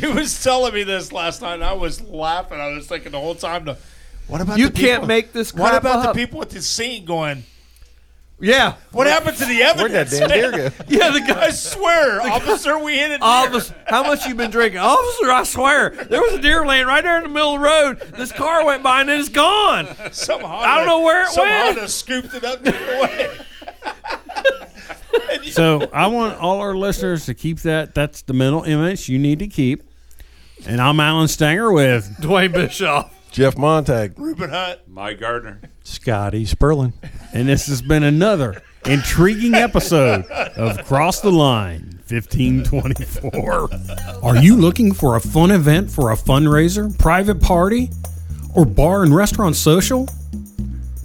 he 0.01 0.07
was 0.07 0.43
telling 0.43 0.73
me 0.73 0.83
this 0.83 1.11
last 1.11 1.41
night, 1.41 1.53
and 1.55 1.63
I 1.63 1.73
was 1.73 2.01
laughing. 2.01 2.59
I 2.59 2.67
was 2.73 2.87
thinking 2.87 3.11
the 3.13 3.19
whole 3.19 3.35
time, 3.35 3.65
to, 3.65 3.77
what 4.27 4.41
about 4.41 4.57
you 4.59 4.67
the 4.67 4.73
can't 4.73 4.93
people- 5.01 5.07
make 5.07 5.31
this. 5.31 5.53
What 5.53 5.75
about 5.75 6.05
up? 6.07 6.15
the 6.15 6.21
people 6.25 6.41
at 6.41 6.49
the 6.49 6.61
scene 6.61 7.05
going, 7.05 7.43
Yeah, 8.39 8.75
what 8.91 9.07
happened 9.07 9.37
to 9.37 9.45
the 9.45 9.61
evidence? 9.61 10.11
Where'd 10.11 10.29
that 10.29 10.29
damn 10.29 10.51
deer 10.51 10.69
go? 10.69 10.75
yeah. 10.87 11.09
The 11.11 11.21
I 11.23 11.27
guy. 11.33 11.49
swear, 11.51 12.21
officer, 12.21 12.79
we 12.79 12.93
hit 12.97 13.05
a 13.11 13.17
deer. 13.17 13.19
Officer, 13.21 13.75
how 13.87 14.03
much 14.03 14.25
you 14.25 14.33
been 14.35 14.49
drinking, 14.51 14.79
officer? 14.79 15.31
I 15.31 15.43
swear, 15.43 15.89
there 15.91 16.21
was 16.21 16.33
a 16.33 16.39
deer 16.41 16.65
laying 16.65 16.87
right 16.87 17.03
there 17.03 17.17
in 17.17 17.23
the 17.23 17.29
middle 17.29 17.55
of 17.55 17.61
the 17.61 17.65
road. 17.65 18.13
This 18.17 18.31
car 18.31 18.65
went 18.65 18.81
by 18.83 19.01
and 19.01 19.09
it's 19.09 19.29
gone. 19.29 19.87
Some 20.11 20.41
Honda, 20.41 20.67
I 20.67 20.77
don't 20.77 20.87
know 20.87 21.01
where 21.01 21.23
it 21.23 21.29
some 21.29 21.47
went. 21.47 21.65
Honda 21.77 21.87
scooped 21.87 22.33
it 22.33 22.43
up 22.43 22.63
took 22.63 22.73
it 22.75 22.97
away. 22.99 23.37
so 25.51 25.89
I 25.93 26.07
want 26.07 26.37
all 26.39 26.59
our 26.61 26.75
listeners 26.75 27.25
to 27.25 27.33
keep 27.33 27.59
that. 27.59 27.93
That's 27.93 28.21
the 28.23 28.33
mental 28.33 28.63
image 28.63 29.09
you 29.09 29.19
need 29.19 29.39
to 29.39 29.47
keep. 29.47 29.83
And 30.67 30.79
I'm 30.81 30.99
Alan 30.99 31.27
Stanger 31.27 31.71
with 31.71 32.07
Dwayne 32.17 32.53
Bischoff. 32.53 33.11
Jeff 33.31 33.57
Montag. 33.57 34.19
Ruben 34.19 34.49
Hunt. 34.51 34.81
Mike 34.87 35.19
Gardner. 35.19 35.59
Scotty 35.83 36.45
Sperlin. 36.45 36.93
And 37.33 37.47
this 37.49 37.65
has 37.67 37.81
been 37.81 38.03
another 38.03 38.61
intriguing 38.85 39.55
episode 39.55 40.25
of 40.25 40.85
Cross 40.85 41.21
the 41.21 41.31
Line 41.31 41.99
1524. 42.07 43.69
Are 44.21 44.37
you 44.37 44.55
looking 44.57 44.93
for 44.93 45.15
a 45.15 45.21
fun 45.21 45.49
event 45.51 45.89
for 45.89 46.11
a 46.11 46.15
fundraiser, 46.15 46.95
private 46.99 47.41
party, 47.41 47.89
or 48.53 48.65
bar 48.65 49.01
and 49.03 49.15
restaurant 49.15 49.55
social? 49.55 50.07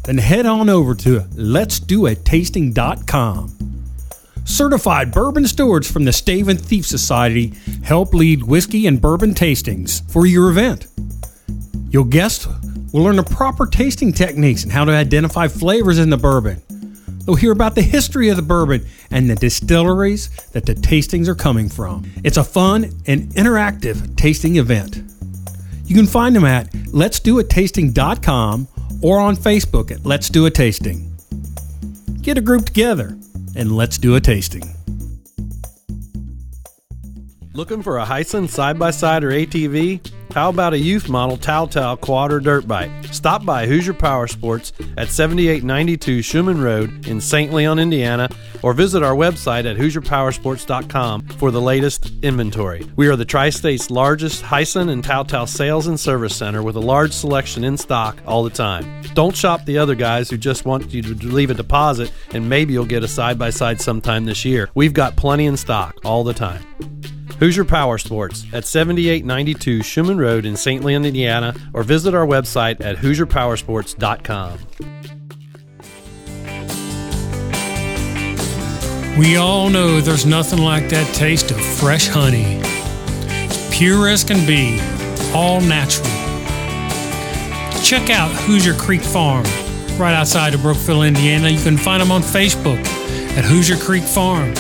Then 0.05 0.19
head 0.19 0.45
on 0.47 0.69
over 0.69 0.95
to 0.97 1.21
letsdoatasting.com. 1.21 3.56
Certified 4.47 5.11
bourbon 5.11 5.45
stewards 5.47 5.91
from 5.91 6.05
the 6.05 6.13
Stave 6.13 6.47
and 6.49 6.59
Thief 6.59 6.87
Society 6.87 7.53
help 7.83 8.15
lead 8.15 8.45
whiskey 8.45 8.87
and 8.87 9.01
bourbon 9.01 9.35
tastings 9.35 10.09
for 10.11 10.25
your 10.25 10.51
event. 10.51 10.87
Your 11.91 12.05
guests 12.05 12.47
will 12.93 13.03
learn 13.03 13.17
the 13.17 13.25
proper 13.25 13.67
tasting 13.67 14.13
techniques 14.13 14.63
and 14.63 14.71
how 14.71 14.85
to 14.85 14.93
identify 14.93 15.49
flavors 15.49 15.99
in 15.99 16.11
the 16.11 16.17
bourbon. 16.17 16.63
They'll 17.25 17.35
hear 17.35 17.51
about 17.51 17.75
the 17.75 17.83
history 17.83 18.29
of 18.29 18.37
the 18.37 18.43
bourbon 18.43 18.87
and 19.11 19.29
the 19.29 19.35
distilleries 19.35 20.29
that 20.53 20.65
the 20.65 20.75
tastings 20.75 21.27
are 21.27 21.35
coming 21.35 21.69
from. 21.69 22.09
It's 22.23 22.37
a 22.37 22.45
fun 22.45 22.85
and 23.07 23.29
interactive 23.31 24.17
tasting 24.17 24.57
event. 24.57 25.03
You 25.87 25.97
can 25.97 26.07
find 26.07 26.37
them 26.37 26.45
at 26.45 26.71
letsdoatasting.com 26.71 28.69
or 29.03 29.19
on 29.19 29.37
Facebook 29.37 29.91
at 29.91 30.07
Let's 30.07 30.29
Do 30.29 30.47
a 30.47 30.51
Tasting. 30.51 31.13
Get 32.23 32.39
a 32.39 32.41
group 32.41 32.65
together 32.65 33.19
and 33.57 33.73
let's 33.73 33.99
do 33.99 34.15
a 34.15 34.21
tasting. 34.21 34.75
Looking 37.55 37.83
for 37.83 37.99
a 37.99 38.05
Hisun 38.05 38.49
side 38.49 38.79
by 38.79 38.91
side 38.91 39.25
or 39.25 39.31
ATV? 39.31 40.13
How 40.37 40.51
about 40.51 40.75
a 40.75 40.79
youth 40.79 41.09
model 41.09 41.39
Tao 41.39 41.97
quad 41.97 42.31
or 42.31 42.41
dirt 42.41 42.69
bike? 42.69 42.91
Stop 43.11 43.47
by 43.47 43.67
Hoosier 43.67 43.95
Power 43.95 44.27
Sports 44.27 44.75
at 44.99 45.09
7892 45.09 46.21
Schumann 46.21 46.61
Road 46.61 47.07
in 47.07 47.23
St. 47.23 47.55
Leon, 47.55 47.79
Indiana, 47.79 48.29
or 48.63 48.75
visit 48.75 49.03
our 49.03 49.15
website 49.15 49.65
at 49.65 49.79
HoosierPowersports.com 49.79 51.23
for 51.39 51.51
the 51.51 51.63
latest 51.63 52.13
inventory. 52.21 52.87
We 52.97 53.09
are 53.09 53.17
the 53.17 53.25
Tri 53.25 53.49
State's 53.49 53.91
largest 53.91 54.43
Hisun 54.43 54.91
and 54.91 55.03
Tao 55.03 55.47
sales 55.47 55.87
and 55.87 55.99
service 55.99 56.37
center 56.37 56.63
with 56.63 56.77
a 56.77 56.81
large 56.81 57.13
selection 57.13 57.65
in 57.65 57.79
stock 57.79 58.19
all 58.27 58.45
the 58.45 58.51
time. 58.51 58.85
Don't 59.15 59.35
shop 59.35 59.65
the 59.65 59.79
other 59.79 59.95
guys 59.95 60.29
who 60.29 60.37
just 60.37 60.67
want 60.67 60.93
you 60.93 61.01
to 61.01 61.15
leave 61.15 61.49
a 61.49 61.55
deposit 61.55 62.13
and 62.33 62.47
maybe 62.47 62.75
you'll 62.75 62.85
get 62.85 63.03
a 63.03 63.09
side 63.09 63.39
by 63.39 63.49
side 63.49 63.81
sometime 63.81 64.27
this 64.27 64.45
year. 64.45 64.69
We've 64.75 64.93
got 64.93 65.17
plenty 65.17 65.47
in 65.47 65.57
stock 65.57 65.99
all 66.05 66.25
the 66.25 66.35
time. 66.35 66.63
Hoosier 67.39 67.65
Power 67.65 67.99
Sports 67.99 68.45
at 68.53 68.65
7892 68.65 69.83
Schumann 69.83 70.19
Road 70.19 70.47
in 70.47 70.57
St. 70.57 70.83
Leon, 70.83 71.05
Indiana, 71.05 71.55
or 71.75 71.83
visit 71.83 72.15
our 72.15 72.27
website 72.27 72.81
at 72.81 72.97
HoosierPowersports.com. 72.97 74.59
We 79.19 79.37
all 79.37 79.71
know 79.71 80.01
there's 80.01 80.27
nothing 80.27 80.59
like 80.59 80.91
that 80.91 81.15
taste 81.15 81.51
of 81.51 81.59
fresh 81.59 82.07
honey. 82.07 82.61
Pure 83.71 84.09
as 84.09 84.25
can 84.25 84.47
be, 84.47 84.79
all 85.35 85.61
natural. 85.61 86.07
Check 87.83 88.11
out 88.11 88.31
Hoosier 88.43 88.75
Creek 88.75 89.01
Farm, 89.01 89.45
right 89.99 90.15
outside 90.15 90.55
of 90.55 90.63
Brookville, 90.63 91.03
Indiana. 91.03 91.49
You 91.49 91.63
can 91.63 91.77
find 91.77 92.03
them 92.03 92.11
on 92.11 92.21
Facebook 92.21 92.79
at 93.37 93.45
Hoosier 93.45 93.77
Creek 93.77 94.03
Farm. 94.05 94.53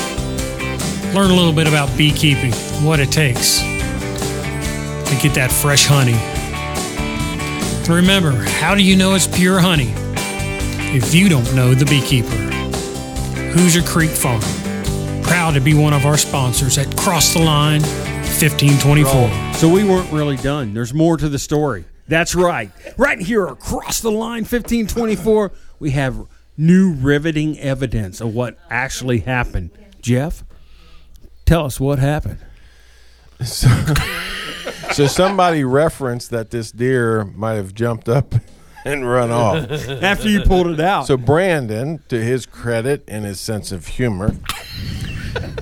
Learn 1.14 1.30
a 1.30 1.34
little 1.34 1.52
bit 1.52 1.66
about 1.66 1.94
beekeeping, 1.96 2.52
what 2.82 3.00
it 3.00 3.10
takes 3.10 3.60
to 3.60 5.18
get 5.22 5.34
that 5.34 5.50
fresh 5.50 5.86
honey. 5.86 6.16
Remember, 7.92 8.32
how 8.32 8.74
do 8.74 8.82
you 8.82 8.96
know 8.96 9.14
it's 9.14 9.26
pure 9.26 9.60
honey? 9.60 9.92
If 10.96 11.14
you 11.14 11.28
don't 11.28 11.54
know 11.54 11.74
the 11.74 11.84
beekeeper. 11.84 12.28
Hoosier 13.56 13.82
Creek 13.82 14.10
Farm. 14.10 14.40
Proud 15.22 15.54
to 15.54 15.60
be 15.60 15.74
one 15.74 15.92
of 15.92 16.04
our 16.04 16.16
sponsors 16.16 16.78
at 16.78 16.96
Cross 16.96 17.34
the 17.34 17.40
Line 17.40 17.80
1524. 17.80 19.54
So 19.54 19.68
we 19.68 19.84
weren't 19.84 20.12
really 20.12 20.36
done. 20.36 20.74
There's 20.74 20.92
more 20.92 21.16
to 21.16 21.28
the 21.28 21.38
story. 21.38 21.84
That's 22.08 22.34
right. 22.34 22.70
Right 22.96 23.18
here 23.18 23.46
across 23.46 24.00
the 24.00 24.10
line 24.10 24.42
1524, 24.42 25.50
we 25.80 25.90
have 25.92 26.26
new 26.56 26.92
riveting 26.92 27.58
evidence 27.58 28.20
of 28.20 28.34
what 28.34 28.58
actually 28.70 29.20
happened. 29.20 29.70
Jeff, 30.00 30.44
tell 31.44 31.64
us 31.64 31.80
what 31.80 31.98
happened. 31.98 32.38
So 33.44 33.68
so 34.92 35.06
somebody 35.06 35.64
referenced 35.64 36.30
that 36.30 36.50
this 36.50 36.72
deer 36.72 37.24
might 37.24 37.54
have 37.54 37.74
jumped 37.74 38.08
up 38.08 38.34
and 38.84 39.08
run 39.08 39.30
off. 39.30 39.70
After 40.02 40.28
you 40.28 40.42
pulled 40.42 40.68
it 40.68 40.80
out. 40.80 41.06
So 41.06 41.16
Brandon, 41.16 42.02
to 42.08 42.22
his 42.22 42.46
credit 42.46 43.04
and 43.08 43.24
his 43.24 43.40
sense 43.40 43.72
of 43.72 43.86
humor, 43.86 44.36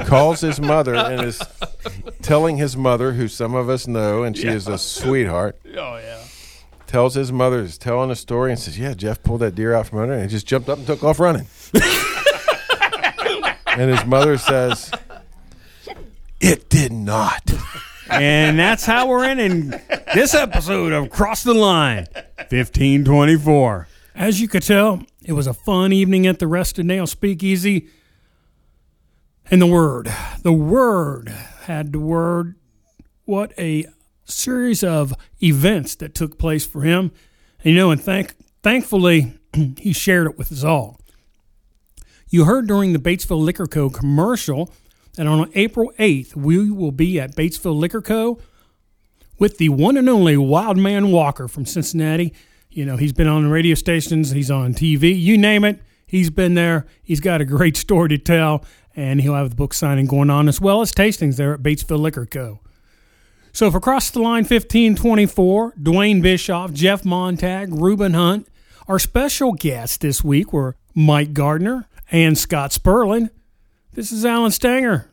calls 0.07 0.41
his 0.41 0.61
mother 0.61 0.95
and 0.95 1.27
is 1.27 1.43
telling 2.23 2.59
his 2.59 2.77
mother, 2.77 3.13
who 3.13 3.29
some 3.29 3.55
of 3.55 3.69
us 3.69 3.87
know, 3.87 4.23
and 4.23 4.37
she 4.37 4.47
is 4.49 4.69
a 4.69 4.79
sweetheart. 4.79 5.59
Oh 5.77 5.97
yeah. 5.97 6.23
Tells 6.87 7.15
his 7.15 7.33
mother 7.33 7.59
is 7.59 7.77
telling 7.79 8.13
a 8.13 8.15
story 8.15 8.53
and 8.53 8.61
says, 8.61 8.79
"Yeah, 8.79 8.95
Jeff 8.95 9.21
pulled 9.25 9.41
that 9.41 9.57
deer 9.57 9.75
out 9.75 9.89
from 9.89 9.99
under 9.99 10.13
and 10.13 10.23
he 10.23 10.29
just 10.29 10.47
jumped 10.47 10.69
up 10.69 10.79
and 10.79 10.87
took 10.87 11.03
off 11.03 11.19
running." 11.19 11.49
and 13.67 13.91
his 13.91 14.05
mother 14.07 14.39
says, 14.39 14.93
"It 16.45 16.69
did 16.69 16.93
not." 16.93 17.51
And 18.11 18.59
that's 18.59 18.85
how 18.85 19.09
we're 19.09 19.25
ending 19.25 19.71
this 20.15 20.35
episode 20.35 20.93
of 20.93 21.11
Cross 21.11 21.45
the 21.45 21.55
Line 21.55 22.07
1524. 22.37 23.89
As 24.15 24.41
you 24.41 24.49
could 24.49 24.63
tell, 24.63 25.03
it 25.25 25.33
was 25.33 25.47
a 25.47 25.55
fun 25.55 25.93
evening 25.93 26.27
at 26.27 26.39
the 26.39 26.47
Rusted 26.47 26.85
Nail 26.87 27.07
Speakeasy. 27.07 27.89
And 29.51 29.61
the 29.61 29.67
word, 29.67 30.13
the 30.43 30.53
word 30.53 31.29
had 31.63 31.93
the 31.93 31.99
word. 31.99 32.57
What 33.25 33.53
a 33.59 33.87
series 34.25 34.85
of 34.85 35.15
events 35.43 35.95
that 35.97 36.15
took 36.15 36.39
place 36.39 36.67
for 36.67 36.83
him. 36.83 37.11
And, 37.61 37.75
you 37.75 37.77
know, 37.77 37.91
and 37.91 38.01
thank, 38.01 38.35
thankfully, 38.63 39.33
he 39.79 39.93
shared 39.93 40.27
it 40.27 40.39
with 40.39 40.53
us 40.53 40.63
all. 40.63 41.01
You 42.29 42.45
heard 42.45 42.67
during 42.67 42.93
the 42.93 42.99
Batesville 42.99 43.43
Liquor 43.43 43.67
Co. 43.67 43.89
commercial 43.89 44.73
that 45.15 45.27
on 45.27 45.51
April 45.55 45.93
8th, 45.99 46.37
we 46.37 46.71
will 46.71 46.93
be 46.93 47.21
at 47.21 47.35
Batesville 47.35 47.79
Liquor 47.79 48.03
Co. 48.03 48.39
with 49.39 49.59
the 49.59 49.69
one 49.69 49.97
and 49.97 50.09
only 50.09 50.37
Wild 50.37 50.77
Man 50.77 51.11
Walker 51.11 51.49
from 51.49 51.67
Cincinnati. 51.67 52.33
You 52.71 52.85
know, 52.85 52.97
he's 52.97 53.13
been 53.13 53.29
on 53.29 53.45
the 53.45 53.51
radio 53.51 53.75
stations, 53.75 54.31
he's 54.31 54.51
on 54.51 54.75
TV, 54.75 55.19
you 55.19 55.39
name 55.39 55.65
it, 55.65 55.81
he's 56.07 56.31
been 56.31 56.55
there. 56.55 56.87
He's 57.03 57.21
got 57.21 57.41
a 57.41 57.45
great 57.45 57.77
story 57.77 58.09
to 58.11 58.19
tell, 58.19 58.65
and 58.97 59.21
he'll 59.21 59.35
have 59.35 59.51
the 59.51 59.57
book 59.57 59.75
signing 59.75 60.07
going 60.07 60.31
on 60.31 60.49
as 60.49 60.61
well 60.61 60.81
as 60.81 60.93
tastings 60.93 61.37
there 61.37 61.55
at 61.55 61.63
Batesville 61.63 62.01
Liquor 62.01 62.27
Co. 62.27 62.61
So 63.53 63.71
for 63.71 63.79
Cross 63.79 64.11
the 64.11 64.19
Line 64.19 64.43
1524, 64.43 65.75
Dwayne 65.81 66.21
Bischoff, 66.21 66.73
Jeff 66.73 67.05
Montag, 67.05 67.73
Ruben 67.73 68.15
Hunt, 68.15 68.49
our 68.89 68.99
special 68.99 69.53
guests 69.53 69.97
this 69.97 70.25
week 70.25 70.53
were 70.53 70.77
Mike 70.93 71.33
Gardner 71.33 71.89
and 72.11 72.37
Scott 72.37 72.73
Sperlin. 72.73 73.31
This 73.95 74.11
is 74.11 74.27
Alan 74.27 74.51
Stanger. 74.51 75.09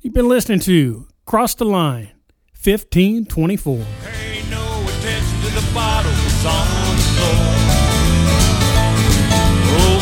You've 0.00 0.14
been 0.14 0.30
listening 0.30 0.60
to 0.60 1.08
Cross 1.26 1.56
the 1.56 1.66
Line 1.66 2.08
1524. 2.56 3.84
Pay 4.00 4.40
no 4.48 4.64
attention 4.80 5.36
to 5.44 5.50
the 5.52 5.60
bottles 5.74 6.40
on 6.48 6.64
the 6.96 7.04
floor. 7.20 7.36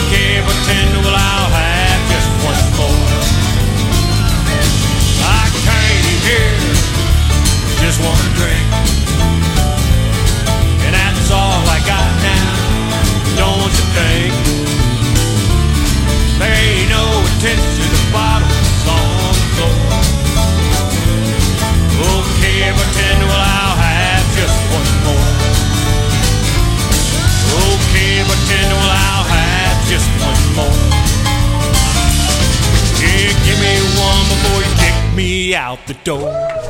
Okay, 0.06 0.38
well 0.38 1.18
I'll 1.18 1.50
have 1.50 1.98
just 2.14 2.30
one 2.46 2.62
more. 2.78 2.94
I 5.26 5.50
came 5.66 6.06
here 6.30 6.62
just 7.82 7.98
one 8.06 8.22
drink, 8.38 8.55
me 35.16 35.54
out 35.54 35.78
the 35.86 35.94
door. 36.04 36.65